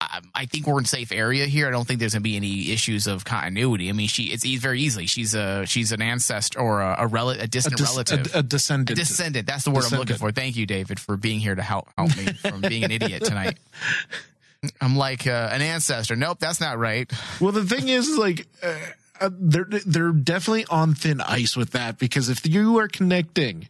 I, 0.00 0.20
I 0.34 0.46
think 0.46 0.66
we're 0.66 0.78
in 0.78 0.84
safe 0.84 1.10
area 1.10 1.46
here. 1.46 1.66
I 1.66 1.70
don't 1.70 1.86
think 1.86 1.98
there's 1.98 2.14
going 2.14 2.22
to 2.22 2.24
be 2.24 2.36
any 2.36 2.70
issues 2.70 3.06
of 3.06 3.24
continuity. 3.24 3.88
I 3.88 3.92
mean, 3.92 4.08
she 4.08 4.24
it's 4.24 4.44
very 4.58 4.80
easily 4.80 5.06
she's 5.06 5.34
a 5.34 5.66
she's 5.66 5.92
an 5.92 6.00
ancestor 6.02 6.60
or 6.60 6.80
a, 6.80 6.96
a, 7.00 7.06
rel- 7.06 7.30
a 7.30 7.38
a, 7.38 7.46
distant 7.46 7.76
dis- 7.76 7.90
relative. 7.90 8.34
a, 8.34 8.38
a 8.38 8.42
descendant. 8.42 8.98
A 8.98 9.02
descendant. 9.02 9.46
That's 9.46 9.64
the 9.64 9.70
word 9.70 9.84
I'm 9.90 9.98
looking 9.98 10.16
for. 10.16 10.30
Thank 10.30 10.56
you, 10.56 10.66
David, 10.66 11.00
for 11.00 11.16
being 11.16 11.40
here 11.40 11.54
to 11.54 11.62
help 11.62 11.88
help 11.96 12.16
me 12.16 12.26
from 12.26 12.60
being 12.60 12.84
an 12.84 12.92
idiot 12.92 13.24
tonight. 13.24 13.58
I'm 14.80 14.96
like 14.96 15.26
uh, 15.26 15.50
an 15.52 15.62
ancestor. 15.62 16.16
Nope, 16.16 16.38
that's 16.40 16.60
not 16.60 16.78
right. 16.78 17.10
Well, 17.40 17.52
the 17.52 17.64
thing 17.64 17.88
is, 17.88 18.16
like, 18.16 18.46
uh, 18.62 18.74
uh, 19.20 19.30
they're 19.32 19.68
they're 19.86 20.12
definitely 20.12 20.66
on 20.70 20.94
thin 20.94 21.20
ice 21.20 21.56
with 21.56 21.72
that 21.72 21.98
because 21.98 22.28
if 22.28 22.46
you 22.46 22.78
are 22.78 22.88
connecting 22.88 23.68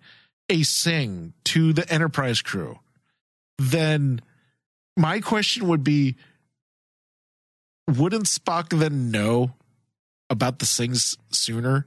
a 0.49 0.63
Singh 0.63 1.35
to 1.45 1.73
the 1.73 1.91
Enterprise 1.93 2.41
crew, 2.41 2.79
then 3.59 4.23
my 4.99 5.21
question 5.21 5.69
would 5.69 5.83
be, 5.85 6.17
wouldn't 7.87 8.25
Spock 8.27 8.79
then 8.79 9.11
know 9.11 9.55
about 10.29 10.59
the 10.59 10.67
things 10.67 11.17
sooner? 11.31 11.87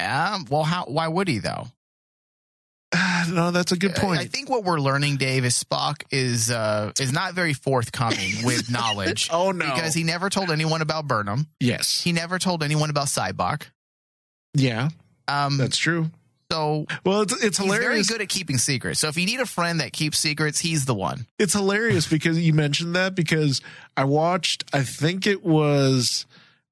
Um, 0.00 0.46
well, 0.50 0.64
how? 0.64 0.84
Why 0.86 1.08
would 1.08 1.28
he 1.28 1.38
though? 1.38 1.66
no, 3.30 3.50
that's 3.50 3.72
a 3.72 3.76
good 3.76 3.94
point. 3.94 4.20
I 4.20 4.24
think 4.26 4.48
what 4.48 4.64
we're 4.64 4.80
learning, 4.80 5.16
Dave, 5.18 5.44
is 5.44 5.62
Spock 5.62 6.02
is 6.10 6.50
uh, 6.50 6.92
is 7.00 7.12
not 7.12 7.34
very 7.34 7.52
forthcoming 7.52 8.32
with 8.44 8.70
knowledge. 8.70 9.28
Oh, 9.32 9.50
no. 9.52 9.64
because 9.66 9.94
he 9.94 10.04
never 10.04 10.30
told 10.30 10.50
anyone 10.50 10.80
about 10.82 11.06
Burnham. 11.06 11.46
yes, 11.60 12.00
He 12.02 12.12
never 12.12 12.38
told 12.38 12.62
anyone 12.62 12.90
about 12.90 13.06
Sybok. 13.08 13.64
yeah, 14.54 14.88
Um, 15.26 15.58
that's 15.58 15.76
true. 15.76 16.10
So 16.50 16.86
Well, 17.04 17.22
it's 17.22 17.44
it's 17.44 17.58
hilarious. 17.58 17.96
he's 17.98 18.06
very 18.08 18.18
good 18.18 18.22
at 18.22 18.28
keeping 18.28 18.58
secrets. 18.58 19.00
So 19.00 19.08
if 19.08 19.16
you 19.16 19.26
need 19.26 19.40
a 19.40 19.46
friend 19.46 19.80
that 19.80 19.92
keeps 19.92 20.18
secrets, 20.18 20.58
he's 20.60 20.84
the 20.86 20.94
one. 20.94 21.26
it's 21.38 21.52
hilarious 21.52 22.06
because 22.06 22.38
you 22.38 22.52
mentioned 22.52 22.94
that 22.96 23.14
because 23.14 23.60
I 23.96 24.04
watched 24.04 24.64
I 24.72 24.82
think 24.82 25.26
it 25.26 25.44
was 25.44 26.26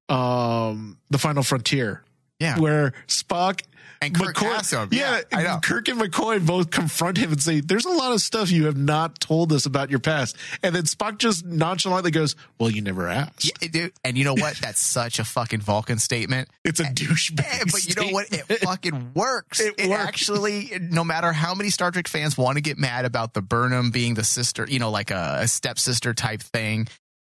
um 0.09 0.97
the 1.09 1.17
final 1.17 1.43
frontier 1.43 2.03
Yeah, 2.39 2.59
where 2.59 2.93
Spock 3.07 3.61
and 4.01 4.13
Kirk 4.15 4.35
him. 4.71 4.89
Yeah, 4.91 5.21
know. 5.43 5.59
Kirk 5.63 5.87
and 5.87 5.99
McCoy 5.99 6.45
both 6.45 6.71
confront 6.71 7.17
him 7.17 7.31
and 7.31 7.41
say, 7.41 7.59
"There's 7.61 7.85
a 7.85 7.89
lot 7.91 8.11
of 8.11 8.21
stuff 8.21 8.51
you 8.51 8.65
have 8.65 8.77
not 8.77 9.19
told 9.19 9.51
us 9.53 9.65
about 9.65 9.89
your 9.89 9.99
past," 9.99 10.35
and 10.63 10.75
then 10.75 10.83
Spock 10.83 11.17
just 11.17 11.45
nonchalantly 11.45 12.11
goes, 12.11 12.35
"Well, 12.59 12.69
you 12.69 12.81
never 12.81 13.07
asked." 13.07 13.45
Yeah, 13.61 13.67
dude, 13.69 13.93
and 14.03 14.17
you 14.17 14.23
know 14.23 14.33
what? 14.33 14.57
That's 14.61 14.79
such 14.81 15.19
a 15.19 15.23
fucking 15.23 15.61
Vulcan 15.61 15.99
statement. 15.99 16.49
It's 16.63 16.79
a 16.79 16.85
douchebag. 16.85 17.71
But 17.71 17.85
you 17.85 17.95
know 18.01 18.13
what? 18.13 18.27
It 18.31 18.59
fucking 18.63 19.11
works. 19.13 19.59
It 19.59 19.75
It, 19.77 19.89
works. 19.89 20.01
actually, 20.01 20.71
no 20.79 21.03
matter 21.03 21.31
how 21.33 21.53
many 21.53 21.69
Star 21.69 21.91
Trek 21.91 22.07
fans 22.07 22.37
want 22.37 22.55
to 22.57 22.61
get 22.61 22.77
mad 22.77 23.05
about 23.05 23.33
the 23.33 23.41
Burnham 23.41 23.91
being 23.91 24.13
the 24.13 24.23
sister, 24.23 24.65
you 24.67 24.79
know, 24.79 24.89
like 24.91 25.11
a, 25.11 25.39
a 25.41 25.47
stepsister 25.47 26.13
type 26.13 26.41
thing. 26.41 26.87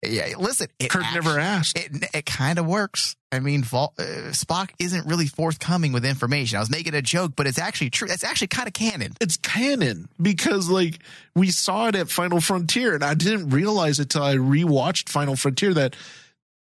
Yeah, 0.05 0.35
listen, 0.39 0.67
it 0.81 0.91
Kirk 0.91 1.05
never 1.15 1.39
asked. 1.39 1.79
It 1.79 2.05
it 2.13 2.27
kind 2.27 2.59
of 2.59 2.67
works. 2.67 3.15
I 3.31 3.39
mean, 3.39 3.63
Vol, 3.63 3.95
uh, 3.99 4.03
Spock 4.33 4.71
isn't 4.81 5.07
really 5.07 5.27
forthcoming 5.27 5.93
with 5.93 6.05
information. 6.05 6.57
I 6.57 6.61
was 6.61 6.71
making 6.71 6.95
a 6.95 7.01
joke, 7.03 7.33
but 7.37 7.47
it's 7.47 7.59
actually 7.59 7.91
true. 7.91 8.09
It's 8.11 8.25
actually 8.25 8.49
kind 8.49 8.67
of 8.67 8.75
canon. 8.75 9.15
it's 9.21 9.37
canon 9.37 10.09
because 10.21 10.69
like 10.69 10.99
we 11.37 11.51
saw 11.53 11.87
it 11.89 11.95
at 11.95 12.09
Final 12.11 12.41
Frontier, 12.41 12.95
and 12.95 13.05
I 13.05 13.15
didn't 13.15 13.51
realize 13.51 14.01
it 14.01 14.11
till 14.11 14.25
I 14.25 14.35
rewatched 14.37 15.09
Final 15.09 15.37
Frontier 15.37 15.73
that 15.75 15.95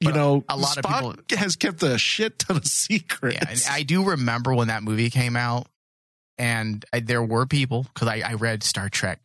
you 0.02 0.10
But 0.10 0.16
know 0.18 0.44
a 0.48 0.56
lot 0.56 0.78
of 0.78 0.84
Spock 0.86 1.28
people- 1.28 1.38
has 1.40 1.56
kept 1.56 1.82
a 1.82 1.98
shit 1.98 2.38
ton 2.38 2.58
of 2.58 2.66
secrets. 2.68 3.66
Yeah, 3.66 3.74
I 3.74 3.82
do 3.82 4.04
remember 4.04 4.54
when 4.54 4.68
that 4.68 4.84
movie 4.84 5.10
came 5.10 5.36
out, 5.36 5.68
and 6.38 6.86
I, 6.94 7.00
there 7.00 7.24
were 7.24 7.48
people 7.48 7.88
because 7.94 8.08
I, 8.08 8.22
I 8.24 8.34
read 8.36 8.62
Star 8.62 8.88
Trek, 8.88 9.20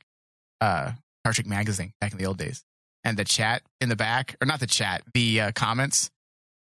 uh, 0.62 0.92
Star 1.22 1.32
Trek 1.34 1.46
magazine 1.46 1.92
back 2.00 2.12
in 2.12 2.18
the 2.18 2.24
old 2.26 2.38
days, 2.38 2.64
and 3.04 3.16
the 3.16 3.24
chat 3.24 3.62
in 3.80 3.88
the 3.88 3.96
back, 3.96 4.36
or 4.40 4.46
not 4.46 4.60
the 4.60 4.66
chat, 4.66 5.02
the 5.14 5.40
uh, 5.40 5.52
comments. 5.52 6.10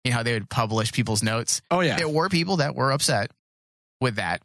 You 0.04 0.10
know 0.12 0.18
how 0.18 0.22
they 0.22 0.32
would 0.32 0.48
publish 0.48 0.92
people's 0.92 1.22
notes. 1.22 1.60
oh 1.70 1.80
yeah, 1.80 1.96
There 1.96 2.08
were 2.08 2.28
people 2.28 2.56
that 2.58 2.74
were 2.74 2.90
upset 2.90 3.30
with 4.00 4.16
that. 4.16 4.40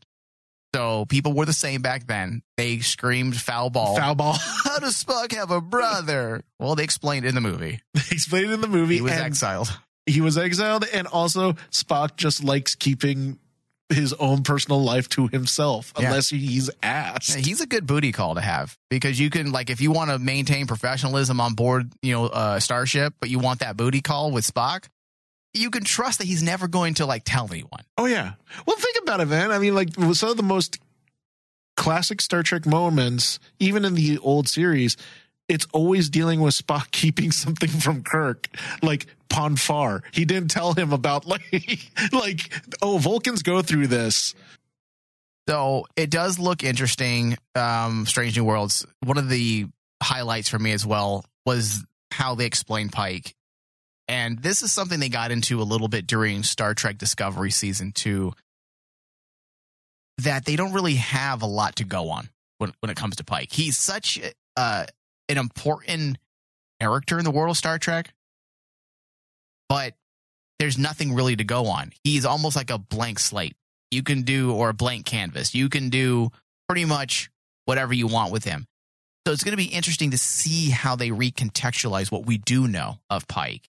So 0.75 1.05
people 1.05 1.31
were 1.31 1.45
the 1.45 1.53
same 1.53 1.81
back 1.81 2.05
then. 2.07 2.41
They 2.57 2.79
screamed 2.79 3.39
foul 3.39 3.69
ball. 3.69 3.95
Foul 3.95 4.15
ball. 4.15 4.33
How 4.65 4.79
does 4.79 5.01
Spock 5.01 5.31
have 5.33 5.49
a 5.49 5.61
brother? 5.61 6.43
Well, 6.59 6.75
they 6.75 6.83
explained 6.83 7.25
in 7.25 7.33
the 7.33 7.39
movie. 7.39 7.79
they 7.93 8.01
explained 8.11 8.47
it 8.47 8.53
in 8.55 8.59
the 8.59 8.67
movie. 8.67 8.95
He 8.95 9.01
was 9.01 9.13
exiled. 9.13 9.69
he 10.05 10.19
was 10.19 10.37
exiled, 10.37 10.83
and 10.91 11.07
also 11.07 11.53
Spock 11.71 12.17
just 12.17 12.43
likes 12.43 12.75
keeping 12.75 13.39
his 13.89 14.13
own 14.13 14.41
personal 14.43 14.83
life 14.83 15.07
to 15.09 15.27
himself 15.27 15.93
Yeah. 15.99 16.07
unless 16.07 16.29
he's 16.29 16.69
asked. 16.81 17.29
Yeah, 17.35 17.41
he's 17.41 17.61
a 17.61 17.67
good 17.67 17.85
booty 17.85 18.11
call 18.11 18.35
to 18.35 18.41
have 18.41 18.77
because 18.89 19.19
you 19.19 19.29
can 19.29 19.51
like 19.51 19.69
if 19.69 19.79
you 19.81 19.91
want 19.91 20.09
to 20.09 20.17
maintain 20.17 20.65
professionalism 20.67 21.39
on 21.39 21.53
board, 21.53 21.91
you 22.01 22.13
know, 22.13 22.25
uh, 22.25 22.59
Starship, 22.59 23.13
but 23.19 23.29
you 23.29 23.37
want 23.39 23.59
that 23.59 23.77
booty 23.77 24.01
call 24.01 24.31
with 24.31 24.51
Spock, 24.51 24.85
you 25.53 25.69
can 25.69 25.83
trust 25.83 26.17
that 26.17 26.25
he's 26.25 26.41
never 26.41 26.67
going 26.67 26.95
to 26.95 27.05
like 27.05 27.23
tell 27.25 27.47
anyone. 27.51 27.81
Oh 27.97 28.05
yeah. 28.05 28.33
Well, 28.65 28.75
think 28.77 28.97
about 29.03 29.21
it, 29.21 29.27
man. 29.27 29.51
I 29.51 29.59
mean, 29.59 29.75
like 29.75 29.89
some 30.13 30.29
of 30.29 30.37
the 30.37 30.43
most 30.43 30.79
classic 31.77 32.21
Star 32.21 32.41
Trek 32.43 32.65
moments, 32.65 33.39
even 33.59 33.85
in 33.85 33.93
the 33.95 34.17
old 34.19 34.47
series, 34.47 34.97
it's 35.47 35.67
always 35.73 36.09
dealing 36.09 36.41
with 36.41 36.55
Spock 36.55 36.89
keeping 36.91 37.31
something 37.31 37.69
from 37.69 38.01
Kirk, 38.03 38.47
like 38.81 39.05
Pon 39.29 39.55
farr. 39.55 40.03
He 40.11 40.25
didn't 40.25 40.49
tell 40.49 40.73
him 40.73 40.93
about 40.93 41.25
like, 41.25 41.79
like 42.11 42.53
oh, 42.81 42.97
Vulcans 42.97 43.43
go 43.43 43.61
through 43.61 43.87
this. 43.87 44.33
So 45.47 45.85
it 45.95 46.09
does 46.09 46.39
look 46.39 46.63
interesting. 46.63 47.37
Um, 47.53 48.05
Strange 48.05 48.37
New 48.37 48.45
Worlds. 48.45 48.85
One 49.03 49.17
of 49.17 49.29
the 49.29 49.67
highlights 50.01 50.49
for 50.49 50.59
me 50.59 50.71
as 50.71 50.85
well 50.85 51.25
was 51.45 51.83
how 52.11 52.35
they 52.35 52.45
explained 52.45 52.91
Pike. 52.91 53.35
And 54.07 54.39
this 54.39 54.61
is 54.61 54.71
something 54.71 54.99
they 54.99 55.09
got 55.09 55.31
into 55.31 55.61
a 55.61 55.63
little 55.63 55.87
bit 55.87 56.07
during 56.07 56.43
Star 56.43 56.73
Trek 56.73 56.97
Discovery 56.97 57.51
season 57.51 57.91
two. 57.91 58.33
That 60.19 60.45
they 60.45 60.55
don't 60.55 60.73
really 60.73 60.95
have 60.95 61.41
a 61.41 61.47
lot 61.47 61.77
to 61.77 61.83
go 61.83 62.09
on 62.09 62.29
when, 62.57 62.71
when 62.79 62.89
it 62.89 62.95
comes 62.95 63.17
to 63.17 63.23
Pike. 63.23 63.51
He's 63.51 63.77
such 63.77 64.19
uh, 64.55 64.85
an 65.27 65.37
important 65.37 66.17
character 66.79 67.17
in 67.17 67.25
the 67.25 67.31
world 67.31 67.51
of 67.51 67.57
Star 67.57 67.77
Trek, 67.77 68.13
but 69.69 69.93
there's 70.59 70.77
nothing 70.77 71.13
really 71.13 71.35
to 71.35 71.43
go 71.43 71.67
on. 71.67 71.91
He's 72.03 72.25
almost 72.25 72.55
like 72.55 72.69
a 72.69 72.77
blank 72.77 73.19
slate 73.19 73.55
you 73.91 74.03
can 74.03 74.23
do 74.23 74.53
or 74.53 74.69
a 74.69 74.73
blank 74.73 75.05
canvas. 75.05 75.53
You 75.55 75.69
can 75.69 75.89
do 75.89 76.31
pretty 76.67 76.85
much 76.85 77.29
whatever 77.65 77.93
you 77.93 78.07
want 78.07 78.31
with 78.31 78.43
him. 78.43 78.65
So 79.25 79.33
it's 79.33 79.43
going 79.43 79.53
to 79.53 79.57
be 79.57 79.65
interesting 79.73 80.11
to 80.11 80.17
see 80.17 80.69
how 80.69 80.95
they 80.95 81.09
recontextualize 81.09 82.11
what 82.11 82.25
we 82.25 82.37
do 82.37 82.67
know 82.67 82.99
of 83.09 83.27
Pike 83.27 83.67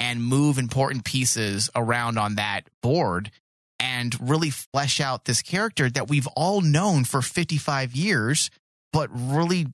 and 0.00 0.22
move 0.22 0.58
important 0.58 1.04
pieces 1.04 1.70
around 1.74 2.18
on 2.18 2.36
that 2.36 2.62
board 2.82 3.30
and 3.80 4.16
really 4.28 4.50
flesh 4.50 5.00
out 5.00 5.24
this 5.24 5.42
character 5.42 5.88
that 5.90 6.08
we've 6.08 6.26
all 6.28 6.60
known 6.60 7.04
for 7.04 7.22
55 7.22 7.94
years, 7.94 8.50
but 8.92 9.08
really 9.12 9.66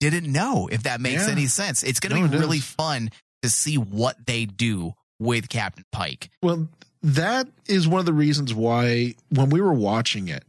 didn't 0.00 0.30
know 0.30 0.68
if 0.72 0.84
that 0.84 1.00
makes 1.00 1.26
Yeah. 1.26 1.32
any 1.32 1.46
sense. 1.46 1.82
It's 1.82 2.00
going 2.00 2.14
to 2.14 2.20
No, 2.22 2.28
be 2.28 2.38
really 2.38 2.60
fun 2.60 3.10
to 3.42 3.50
see 3.50 3.76
what 3.78 4.26
they 4.26 4.44
do 4.46 4.94
with 5.20 5.48
Captain 5.48 5.84
Pike. 5.92 6.30
Well, 6.42 6.68
that 7.02 7.46
is 7.68 7.86
one 7.86 8.00
of 8.00 8.06
the 8.06 8.12
reasons 8.12 8.52
why 8.52 9.14
when 9.28 9.50
we 9.50 9.60
were 9.60 9.72
watching 9.72 10.26
it 10.26 10.42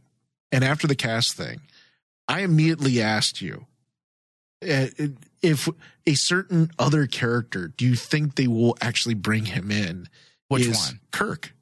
and 0.50 0.64
after 0.64 0.86
the 0.88 0.96
cast 0.96 1.36
thing, 1.36 1.60
I 2.26 2.40
immediately 2.40 3.00
asked 3.00 3.40
you 3.40 3.66
uh, 4.68 4.86
if 5.42 5.68
a 6.06 6.14
certain 6.14 6.70
other 6.78 7.06
character, 7.06 7.68
do 7.76 7.84
you 7.86 7.94
think 7.94 8.34
they 8.34 8.46
will 8.48 8.76
actually 8.80 9.14
bring 9.14 9.44
him 9.46 9.70
in? 9.70 10.08
Which 10.48 10.66
is 10.66 10.76
one? 10.78 11.00
Kirk. 11.12 11.54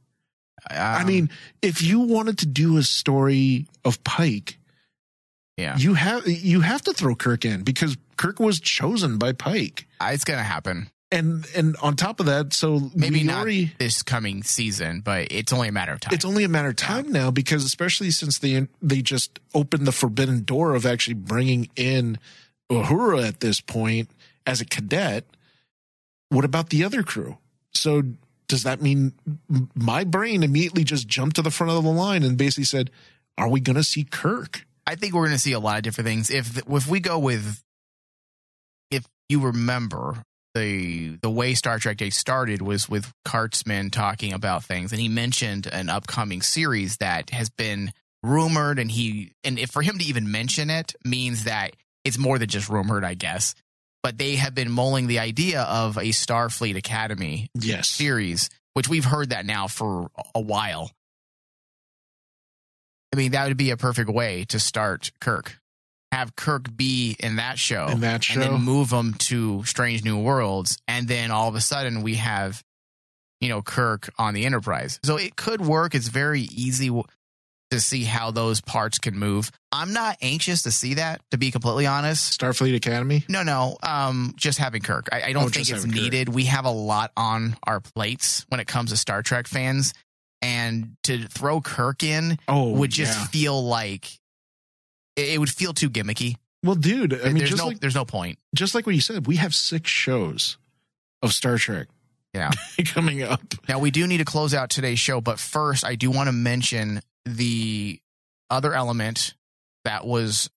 I 0.69 1.01
Um, 1.03 1.07
mean, 1.07 1.31
if 1.63 1.81
you 1.83 2.01
wanted 2.01 2.39
to 2.39 2.47
do 2.47 2.77
a 2.77 2.83
story 2.83 3.67
of 3.85 4.03
Pike, 4.05 4.59
yeah, 5.57 5.77
you 5.79 5.95
have 5.95 6.27
you 6.27 6.61
have 6.61 6.83
to 6.83 6.93
throw 6.93 7.15
Kirk 7.15 7.45
in 7.45 7.63
because 7.63 7.97
Kirk 8.17 8.39
was 8.41 8.61
chosen 8.61 9.17
by 9.19 9.33
Pike. 9.33 9.87
it's 10.03 10.25
going 10.25 10.39
to 10.39 10.45
happen. 10.45 10.91
And 11.13 11.45
and 11.57 11.77
on 11.83 11.97
top 11.97 12.21
of 12.21 12.27
that, 12.27 12.53
so 12.53 12.91
Maybe 12.95 13.25
not 13.25 13.47
this 13.79 14.03
coming 14.03 14.45
season, 14.45 15.01
but 15.01 15.29
it's 15.33 15.53
only 15.53 15.67
a 15.67 15.73
matter 15.73 15.93
of 15.93 16.01
time. 16.01 16.15
it's 16.15 16.25
only 16.25 16.45
a 16.45 16.49
matter 16.49 16.69
of 16.69 16.77
time 16.77 17.11
now 17.11 17.33
because 17.33 17.65
especially 17.65 18.13
since 18.13 18.39
they 18.39 18.69
they 18.81 19.03
just 19.03 19.41
opened 19.53 19.87
the 19.89 19.93
forbidden 19.93 20.45
door 20.45 20.75
of 20.77 20.87
actually 20.87 21.15
bringing 21.15 21.69
in 21.75 22.19
Uhura 22.71 23.27
at 23.27 23.41
this 23.41 23.61
point 23.61 24.09
as 24.47 24.61
a 24.61 24.65
cadet. 24.65 25.25
What 26.29 26.45
about 26.45 26.71
the 26.71 26.85
other 26.85 27.03
crew? 27.03 27.39
So 27.75 28.03
does 28.47 28.63
that 28.63 28.81
mean 28.81 29.13
my 29.75 30.05
brain 30.05 30.45
immediately 30.45 30.85
just 30.85 31.09
jumped 31.09 31.37
to 31.37 31.43
the 31.43 31.51
front 31.51 31.73
of 31.73 31.83
the 31.83 31.91
line 31.91 32.23
and 32.23 32.39
basically 32.39 32.65
said, 32.65 32.91
"Are 33.37 33.49
we 33.49 33.59
going 33.59 33.77
to 33.77 33.85
see 33.85 34.05
Kirk?" 34.05 34.65
I 34.87 34.95
think 34.95 35.13
we're 35.15 35.27
going 35.27 35.37
to 35.37 35.39
see 35.41 35.53
a 35.53 35.61
lot 35.61 35.79
of 35.79 35.83
different 35.83 36.07
things. 36.07 36.31
If 36.31 36.57
if 36.69 36.87
we 36.87 37.01
go 37.01 37.19
with, 37.19 37.65
if 38.93 39.07
you 39.29 39.41
remember 39.41 40.25
the 40.55 41.17
the 41.23 41.31
way 41.31 41.55
Star 41.55 41.79
Trek 41.79 41.97
Day 41.97 42.11
started 42.11 42.63
was 42.63 42.89
with 42.89 43.13
Kurtzman 43.27 43.91
talking 43.91 44.33
about 44.33 44.65
things, 44.65 44.93
and 44.93 45.01
he 45.01 45.09
mentioned 45.09 45.67
an 45.67 45.89
upcoming 45.89 46.43
series 46.43 46.97
that 46.99 47.31
has 47.31 47.51
been 47.51 47.93
rumored, 48.23 48.79
and 48.79 48.91
he 48.91 49.33
and 49.45 49.59
if 49.59 49.71
for 49.71 49.83
him 49.83 49.99
to 49.99 50.05
even 50.05 50.31
mention 50.31 50.71
it 50.71 50.95
means 51.05 51.45
that 51.45 51.75
it's 52.05 52.19
more 52.19 52.39
than 52.39 52.49
just 52.49 52.69
rumored, 52.69 53.05
I 53.05 53.15
guess. 53.15 53.55
But 54.03 54.17
they 54.17 54.37
have 54.37 54.55
been 54.55 54.71
mulling 54.71 55.09
the 55.09 55.19
idea 55.19 55.61
of 55.63 55.99
a 55.99 56.05
Starfleet 56.11 56.75
Academy 56.77 57.51
Yes. 57.55 57.87
series, 57.89 58.49
which 58.73 58.89
we've 58.89 59.05
heard 59.05 59.31
that 59.31 59.45
now 59.45 59.67
for 59.69 60.11
a 60.35 60.41
while. 60.41 60.91
I 63.13 63.17
mean, 63.17 63.33
that 63.33 63.49
would 63.49 63.57
be 63.57 63.71
a 63.71 63.77
perfect 63.77 64.09
way 64.09 64.45
to 64.47 64.59
start 64.59 65.11
Kirk. 65.21 65.59
Have 66.13 66.35
Kirk 66.35 66.77
be 66.77 67.17
in 67.21 67.37
that 67.37 67.59
show, 67.59 67.87
In 67.89 68.01
that 68.01 68.15
and 68.15 68.25
show. 68.25 68.41
then 68.41 68.61
move 68.63 68.91
him 68.91 69.15
to 69.15 69.65
Strange 69.65 70.05
New 70.05 70.19
Worlds, 70.19 70.77
and 70.89 71.07
then 71.07 71.31
all 71.31 71.49
of 71.49 71.55
a 71.55 71.61
sudden 71.61 72.03
we 72.03 72.17
have, 72.17 72.63
you 73.41 73.49
know, 73.49 73.63
Kirk 73.63 74.11
on 74.19 74.35
the 74.35 74.45
Enterprise. 74.45 74.99
So 75.05 75.17
it 75.17 75.37
could 75.37 75.61
work. 75.61 75.95
It's 75.95 76.09
very 76.09 76.43
easy 76.43 76.91
to 77.71 77.81
see 77.81 78.03
how 78.03 78.33
those 78.33 78.61
parts 78.61 78.99
can 78.99 79.17
move. 79.17 79.53
I'm 79.71 79.93
not 79.93 80.17
anxious 80.21 80.63
to 80.63 80.73
see 80.73 80.95
that, 80.95 81.21
to 81.31 81.39
be 81.39 81.53
completely 81.53 81.87
honest. 81.87 82.37
Starfleet 82.41 82.75
Academy. 82.75 83.25
No, 83.29 83.45
no. 83.45 83.77
Um, 83.81 84.35
just 84.37 84.59
having 84.59 84.83
Kirk. 84.83 85.09
I, 85.13 85.23
I 85.23 85.33
don't 85.33 85.45
Oh, 85.45 85.49
think 85.49 85.69
it's 85.69 85.71
having 85.71 85.93
Kirk. 85.93 86.01
needed. 86.03 86.29
We 86.29 86.47
have 86.47 86.65
a 86.65 86.71
lot 86.73 87.13
on 87.17 87.57
our 87.63 87.79
plates 87.79 88.45
when 88.49 88.59
it 88.59 88.67
comes 88.67 88.91
to 88.91 88.97
Star 88.97 89.23
Trek 89.23 89.47
fans, 89.47 89.95
and 90.43 90.97
to 91.05 91.29
throw 91.29 91.61
Kirk 91.61 92.03
in 92.03 92.39
Oh, 92.49 92.71
would 92.73 92.91
just 92.91 93.17
yeah. 93.17 93.27
feel 93.27 93.63
like 93.65 94.19
it, 95.21 95.35
it 95.35 95.39
would 95.39 95.51
feel 95.51 95.73
too 95.73 95.91
gimmicky. 95.91 96.37
Well, 96.63 96.75
dude, 96.75 97.15
I 97.15 97.27
mean, 97.27 97.39
there's 97.39 97.51
just 97.51 97.63
no, 97.63 97.69
like 97.69 97.81
there's 97.81 97.95
no 97.95 98.05
point. 98.05 98.39
just 98.55 98.75
like 98.75 98.87
what 98.87 98.95
you 98.95 99.01
said, 99.01 99.27
we 99.27 99.37
have 99.37 99.55
six 99.55 99.91
shows 99.91 100.59
of 101.23 101.33
Star 101.33 101.57
Trek 101.59 101.89
Yeah. 102.35 102.51
coming 102.87 103.23
up. 103.23 103.41
Now 103.69 103.79
we 103.79 103.91
do 103.91 104.07
need 104.07 104.19
to 104.19 104.25
close 104.25 104.53
out 104.55 104.69
today's 104.71 104.99
show, 104.99 105.21
but 105.21 105.39
first 105.39 105.85
I 105.85 105.95
do 105.95 106.11
want 106.11 106.29
to 106.29 106.33
mention 106.33 107.01
the 107.25 108.01
other 108.51 108.75
element 108.75 109.35
that 109.85 110.07
was 110.07 110.51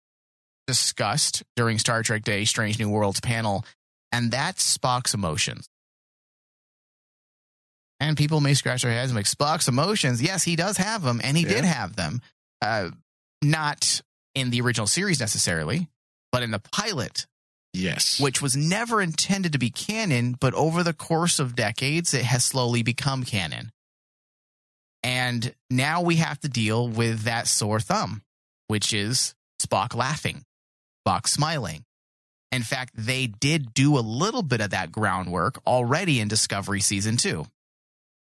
discussed 0.68 1.44
during 1.56 1.80
Star 1.80 2.04
Trek 2.04 2.24
Day 2.24 2.44
Strange 2.46 2.80
New 2.80 2.90
Worlds 2.90 3.20
panel, 3.22 3.66
and 4.12 4.30
that's 4.32 4.78
Spock's 4.78 5.14
emotions. 5.14 5.70
And 8.00 8.18
people 8.18 8.42
may 8.42 8.54
scratch 8.54 8.82
their 8.82 8.92
heads 8.92 9.12
and 9.12 9.16
like, 9.16 9.26
Spock's 9.26 9.68
emotions. 9.70 10.22
Yes, 10.22 10.44
he 10.44 10.56
does 10.58 10.76
have 10.78 11.02
them, 11.04 11.22
and 11.24 11.38
he 11.38 11.46
did 11.46 11.64
have 11.64 11.96
them. 11.96 12.22
Uh, 12.62 12.90
not 13.42 14.02
in 14.36 14.50
the 14.50 14.62
original 14.62 14.88
series 14.88 15.20
necessarily, 15.20 15.90
but 16.32 16.44
in 16.44 16.52
the 16.52 16.60
pilot 16.60 17.26
Yes. 17.76 18.20
which 18.20 18.40
was 18.40 18.56
never 18.56 19.02
intended 19.02 19.52
to 19.54 19.58
be 19.58 19.72
canon, 19.72 20.34
but 20.40 20.54
over 20.54 20.84
the 20.84 20.94
course 20.94 21.40
of 21.40 21.56
decades, 21.56 22.14
it 22.14 22.24
has 22.24 22.46
slowly 22.46 22.84
become 22.84 23.24
canon. 23.24 23.72
And 25.02 25.54
now 25.70 26.02
we 26.02 26.18
have 26.18 26.40
to 26.42 26.50
deal 26.50 26.88
with 26.88 27.22
that 27.24 27.48
sore 27.48 27.80
thumb, 27.80 28.22
which 28.68 28.94
is 28.94 29.34
Spock 29.62 29.96
laughing, 29.96 30.44
Spock 31.06 31.28
smiling. 31.28 31.84
In 32.52 32.62
fact, 32.62 32.92
they 32.96 33.26
did 33.28 33.74
do 33.74 33.98
a 33.98 34.02
little 34.02 34.44
bit 34.44 34.62
of 34.62 34.70
that 34.70 34.92
groundwork 34.92 35.60
already 35.66 36.20
in 36.20 36.28
Discovery 36.28 36.80
Season 36.80 37.18
2. 37.18 37.46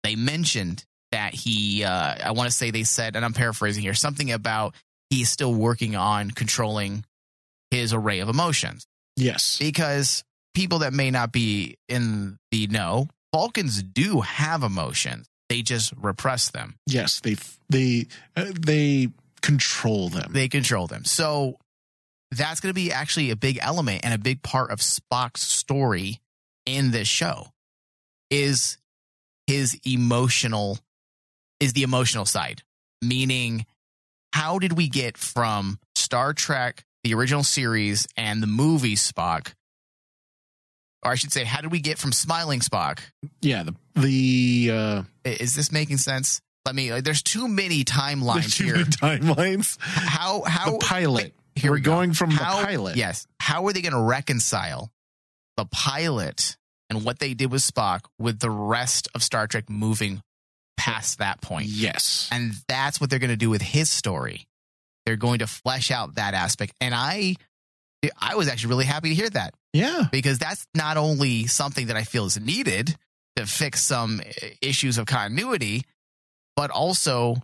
They 0.03 0.15
mentioned 0.15 0.85
that 1.11 1.33
he, 1.33 1.83
uh, 1.83 2.15
I 2.23 2.31
want 2.31 2.49
to 2.49 2.55
say 2.55 2.69
they 2.69 2.83
said, 2.83 3.15
and 3.15 3.25
I'm 3.25 3.33
paraphrasing 3.33 3.81
here, 3.81 3.95
something 3.95 4.31
about 4.31 4.75
he's 5.09 5.29
still 5.29 5.53
working 5.53 5.95
on 5.95 6.31
controlling 6.31 7.05
his 7.71 7.93
array 7.93 8.19
of 8.19 8.29
emotions 8.29 8.87
yes. 9.15 9.57
because 9.59 10.23
people 10.53 10.79
that 10.79 10.93
may 10.93 11.11
not 11.11 11.31
be 11.31 11.77
in 11.87 12.37
the 12.51 12.67
know, 12.67 13.07
Vulcans 13.33 13.83
do 13.83 14.21
have 14.21 14.63
emotions. 14.63 15.27
They 15.49 15.61
just 15.61 15.93
repress 15.97 16.51
them. 16.51 16.75
Yes. 16.85 17.21
They 17.21 17.35
they 17.69 18.07
uh, 18.35 18.51
they 18.59 19.09
control 19.41 20.09
them. 20.09 20.31
They 20.33 20.47
control 20.47 20.87
them. 20.87 21.05
So 21.05 21.57
that's 22.31 22.59
going 22.59 22.69
to 22.69 22.79
be 22.79 22.91
actually 22.91 23.31
a 23.31 23.35
big 23.35 23.57
element 23.61 24.01
and 24.03 24.13
a 24.13 24.19
big 24.19 24.43
part 24.43 24.71
of 24.71 24.79
Spock's 24.79 25.41
story 25.41 26.19
in 26.65 26.91
this 26.91 27.07
show 27.07 27.47
is 28.29 28.77
his 29.47 29.79
emotional 29.85 30.77
is 31.59 31.73
the 31.73 31.83
emotional 31.83 32.25
side, 32.25 32.61
meaning 33.01 33.65
how 34.33 34.59
did 34.59 34.73
we 34.73 34.87
get 34.89 35.17
from 35.17 35.79
Star 35.95 36.33
Trek, 36.33 36.83
the 37.03 37.13
original 37.13 37.43
series, 37.43 38.07
and 38.17 38.41
the 38.43 38.47
movie 38.47 38.95
Spock? 38.95 39.53
Or 41.03 41.11
I 41.11 41.15
should 41.15 41.31
say, 41.31 41.45
how 41.45 41.61
did 41.61 41.71
we 41.71 41.79
get 41.79 41.97
from 41.97 42.11
smiling 42.11 42.59
Spock? 42.59 42.99
Yeah, 43.41 43.63
the 43.63 43.75
the 43.95 44.71
uh, 44.73 45.03
Is 45.23 45.55
this 45.55 45.71
making 45.71 45.97
sense? 45.97 46.41
Let 46.65 46.75
me. 46.75 46.91
Like, 46.91 47.03
there's 47.05 47.23
too 47.23 47.47
many 47.47 47.83
timelines 47.85 48.57
too 48.57 48.65
here. 48.65 48.73
many 48.75 48.85
timelines. 48.89 49.77
How 49.81 50.43
how 50.45 50.73
the 50.73 50.77
pilot. 50.79 51.33
Here 51.55 51.71
We're 51.71 51.77
we 51.77 51.81
go. 51.81 51.91
going 51.91 52.13
from 52.13 52.31
How- 52.31 52.59
the 52.59 52.65
pilot. 52.67 52.95
Yes. 52.97 53.27
How 53.39 53.65
are 53.65 53.73
they 53.73 53.81
going 53.81 53.93
to 53.93 54.01
reconcile 54.01 54.91
the 55.57 55.65
pilot 55.65 56.57
and 56.89 57.03
what 57.03 57.19
they 57.19 57.33
did 57.33 57.51
with 57.51 57.61
Spock 57.61 58.01
with 58.17 58.39
the 58.39 58.49
rest 58.49 59.07
of 59.15 59.23
Star 59.23 59.47
Trek 59.47 59.69
moving 59.69 60.21
past 60.79 61.19
that 61.19 61.41
point? 61.41 61.67
Yes. 61.67 62.29
And 62.31 62.53
that's 62.69 63.01
what 63.01 63.09
they're 63.09 63.19
going 63.19 63.29
to 63.29 63.35
do 63.35 63.49
with 63.49 63.61
his 63.61 63.89
story. 63.89 64.47
They're 65.05 65.17
going 65.17 65.39
to 65.39 65.47
flesh 65.47 65.91
out 65.91 66.15
that 66.15 66.33
aspect. 66.33 66.73
And 66.79 66.95
I 66.95 67.35
I 68.17 68.35
was 68.35 68.47
actually 68.47 68.69
really 68.69 68.85
happy 68.85 69.09
to 69.09 69.15
hear 69.15 69.29
that 69.31 69.53
Yeah. 69.73 70.03
because 70.09 70.39
that's 70.39 70.65
not 70.73 70.95
only 70.95 71.47
something 71.47 71.87
that 71.87 71.97
I 71.97 72.03
feel 72.03 72.25
is 72.25 72.39
needed 72.39 72.95
to 73.35 73.45
fix 73.45 73.83
some 73.83 74.21
uh, 74.21 74.47
issues 74.61 74.97
of 74.97 75.05
continuity, 75.05 75.83
but 76.55 76.69
also 76.71 77.35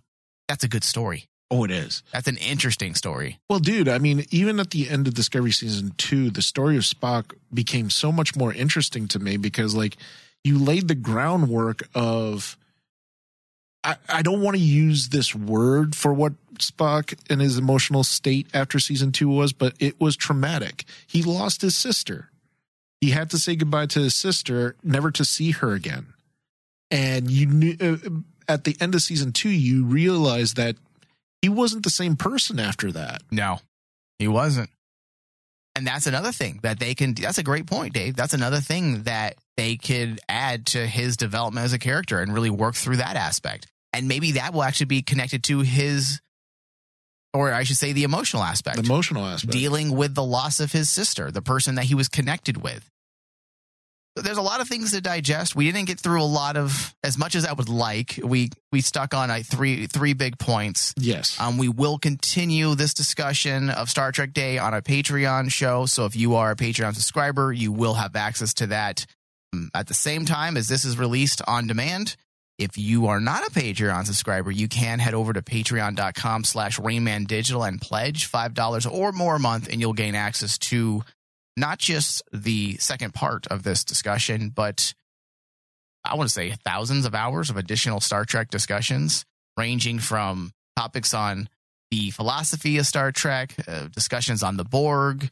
that's 0.47 0.63
a 0.63 0.69
good 0.69 0.85
story. 0.85 1.25
Oh, 1.51 1.63
it 1.65 1.71
is. 1.71 2.03
That's 2.13 2.27
an 2.27 2.37
interesting 2.37 2.95
story. 2.95 3.39
Well, 3.49 3.59
dude, 3.59 3.87
I 3.89 3.97
mean, 3.99 4.25
even 4.31 4.59
at 4.59 4.71
the 4.71 4.89
end 4.89 5.07
of 5.07 5.13
Discovery 5.13 5.51
season 5.51 5.91
two, 5.97 6.29
the 6.31 6.41
story 6.41 6.77
of 6.77 6.83
Spock 6.83 7.33
became 7.53 7.89
so 7.89 8.11
much 8.11 8.35
more 8.35 8.51
interesting 8.53 9.07
to 9.09 9.19
me 9.19 9.37
because, 9.37 9.75
like, 9.75 9.97
you 10.43 10.57
laid 10.57 10.87
the 10.87 10.95
groundwork 10.95 11.87
of. 11.93 12.57
I, 13.85 13.97
I 14.09 14.21
don't 14.23 14.41
want 14.41 14.57
to 14.57 14.61
use 14.61 15.09
this 15.09 15.35
word 15.35 15.95
for 15.95 16.11
what 16.11 16.33
Spock 16.55 17.17
and 17.29 17.39
his 17.39 17.57
emotional 17.57 18.03
state 18.03 18.47
after 18.53 18.79
season 18.79 19.11
two 19.11 19.29
was, 19.29 19.53
but 19.53 19.75
it 19.79 20.01
was 20.01 20.17
traumatic. 20.17 20.85
He 21.05 21.21
lost 21.21 21.61
his 21.61 21.77
sister. 21.77 22.31
He 22.99 23.11
had 23.11 23.29
to 23.29 23.37
say 23.37 23.55
goodbye 23.55 23.85
to 23.87 23.99
his 23.99 24.15
sister, 24.15 24.75
never 24.83 25.11
to 25.11 25.23
see 25.23 25.51
her 25.51 25.73
again. 25.73 26.07
And 26.89 27.29
you 27.29 27.45
knew 27.45 27.75
uh, 27.79 27.97
at 28.51 28.63
the 28.63 28.75
end 28.81 28.95
of 28.95 29.01
season 29.03 29.31
two, 29.31 29.49
you 29.49 29.85
realized 29.85 30.55
that 30.55 30.75
he 31.43 31.49
wasn't 31.49 31.83
the 31.83 31.91
same 31.91 32.15
person 32.15 32.59
after 32.59 32.91
that. 32.91 33.21
No, 33.31 33.59
he 34.17 34.27
wasn't. 34.27 34.71
And 35.75 35.85
that's 35.85 36.07
another 36.07 36.31
thing 36.31 36.61
that 36.63 36.79
they 36.79 36.95
can. 36.95 37.13
That's 37.13 37.37
a 37.37 37.43
great 37.43 37.67
point, 37.67 37.93
Dave. 37.93 38.15
That's 38.15 38.33
another 38.33 38.61
thing 38.61 39.03
that 39.03 39.35
they 39.57 39.75
could 39.75 40.21
add 40.27 40.65
to 40.67 40.87
his 40.87 41.17
development 41.17 41.65
as 41.65 41.73
a 41.73 41.79
character 41.79 42.21
and 42.21 42.33
really 42.33 42.49
work 42.49 42.75
through 42.75 42.97
that 42.97 43.15
aspect. 43.15 43.67
And 43.97 44.07
maybe 44.07 44.33
that 44.33 44.53
will 44.53 44.63
actually 44.63 44.87
be 44.87 45.01
connected 45.01 45.43
to 45.45 45.59
his, 45.61 46.21
or 47.33 47.51
I 47.53 47.63
should 47.63 47.77
say, 47.77 47.93
the 47.93 48.03
emotional 48.03 48.43
aspect, 48.43 48.77
The 48.77 48.83
emotional 48.83 49.25
aspect. 49.25 49.51
dealing 49.53 49.95
with 49.95 50.15
the 50.15 50.23
loss 50.23 50.59
of 50.59 50.71
his 50.71 50.89
sister, 50.89 51.31
the 51.31 51.41
person 51.41 51.75
that 51.75 51.85
he 51.85 51.95
was 51.95 52.07
connected 52.07 52.57
with. 52.61 52.89
There's 54.17 54.37
a 54.37 54.41
lot 54.41 54.61
of 54.61 54.69
things 54.69 54.91
to 54.91 55.01
digest. 55.01 55.57
We 55.57 55.65
didn't 55.69 55.87
get 55.87 55.99
through 55.99 56.21
a 56.21 56.23
lot 56.23 56.55
of 56.55 56.95
as 57.03 57.17
much 57.17 57.35
as 57.35 57.45
I 57.45 57.51
would 57.51 57.67
like. 57.67 58.17
We 58.23 58.49
we 58.71 58.79
stuck 58.79 59.13
on 59.13 59.29
uh, 59.29 59.41
three 59.43 59.87
three 59.87 60.13
big 60.13 60.39
points. 60.39 60.93
yes. 60.97 61.37
Um, 61.37 61.57
we 61.57 61.67
will 61.67 61.97
continue 61.97 62.75
this 62.75 62.93
discussion 62.93 63.69
of 63.69 63.89
Star 63.89 64.13
Trek 64.13 64.31
Day 64.31 64.57
on 64.57 64.73
a 64.73 64.81
Patreon 64.81 65.51
show. 65.51 65.85
So 65.85 66.05
if 66.05 66.15
you 66.15 66.35
are 66.35 66.51
a 66.51 66.55
Patreon 66.55 66.93
subscriber, 66.93 67.51
you 67.51 67.73
will 67.73 67.95
have 67.95 68.15
access 68.15 68.53
to 68.53 68.67
that 68.67 69.05
um, 69.51 69.69
at 69.73 69.87
the 69.87 69.93
same 69.93 70.23
time 70.23 70.55
as 70.55 70.69
this 70.69 70.85
is 70.85 70.97
released 70.97 71.41
on 71.45 71.67
demand. 71.67 72.15
If 72.57 72.77
you 72.77 73.07
are 73.07 73.19
not 73.19 73.45
a 73.45 73.51
Patreon 73.51 74.05
subscriber, 74.05 74.49
you 74.49 74.69
can 74.69 74.99
head 74.99 75.13
over 75.13 75.33
to 75.33 75.41
patreon.com 75.41 76.45
slash 76.45 76.79
Rayman 76.79 77.27
Digital 77.27 77.63
and 77.63 77.81
pledge 77.81 78.31
$5 78.31 78.91
or 78.91 79.11
more 79.11 79.35
a 79.35 79.39
month, 79.39 79.67
and 79.69 79.81
you'll 79.81 79.93
gain 79.93 80.15
access 80.15 80.57
to 80.59 81.03
not 81.57 81.79
just 81.79 82.23
the 82.31 82.77
second 82.77 83.13
part 83.13 83.47
of 83.47 83.63
this 83.63 83.83
discussion, 83.83 84.49
but 84.49 84.93
I 86.05 86.15
want 86.15 86.29
to 86.29 86.33
say 86.33 86.51
thousands 86.63 87.05
of 87.05 87.15
hours 87.15 87.49
of 87.49 87.57
additional 87.57 87.99
Star 87.99 88.23
Trek 88.23 88.49
discussions, 88.49 89.25
ranging 89.57 89.99
from 89.99 90.51
topics 90.77 91.13
on 91.13 91.49
the 91.91 92.11
philosophy 92.11 92.77
of 92.77 92.85
Star 92.85 93.11
Trek, 93.11 93.55
uh, 93.67 93.87
discussions 93.87 94.43
on 94.43 94.57
the 94.57 94.63
Borg, 94.63 95.29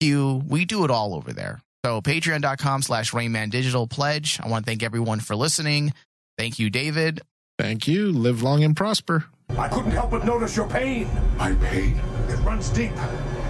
Q. 0.00 0.42
We 0.46 0.64
do 0.64 0.84
it 0.84 0.90
all 0.90 1.14
over 1.14 1.32
there. 1.32 1.62
So 1.84 2.02
patreon.com 2.02 2.82
slash 2.82 3.12
Rayman 3.12 3.50
Digital 3.50 3.86
pledge. 3.86 4.38
I 4.42 4.48
want 4.48 4.64
to 4.64 4.70
thank 4.70 4.82
everyone 4.82 5.20
for 5.20 5.36
listening. 5.36 5.92
Thank 6.38 6.60
you, 6.60 6.70
David. 6.70 7.20
Thank 7.58 7.88
you. 7.88 8.12
Live 8.12 8.42
long 8.42 8.62
and 8.62 8.76
prosper. 8.76 9.24
I 9.58 9.66
couldn't 9.66 9.90
help 9.90 10.12
but 10.12 10.24
notice 10.24 10.56
your 10.56 10.68
pain. 10.68 11.08
My 11.36 11.52
pain? 11.54 12.00
It 12.28 12.36
runs 12.44 12.70
deep. 12.70 12.92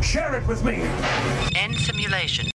Share 0.01 0.35
it 0.37 0.47
with 0.47 0.65
me. 0.65 0.81
End 1.55 1.77
simulation. 1.77 2.47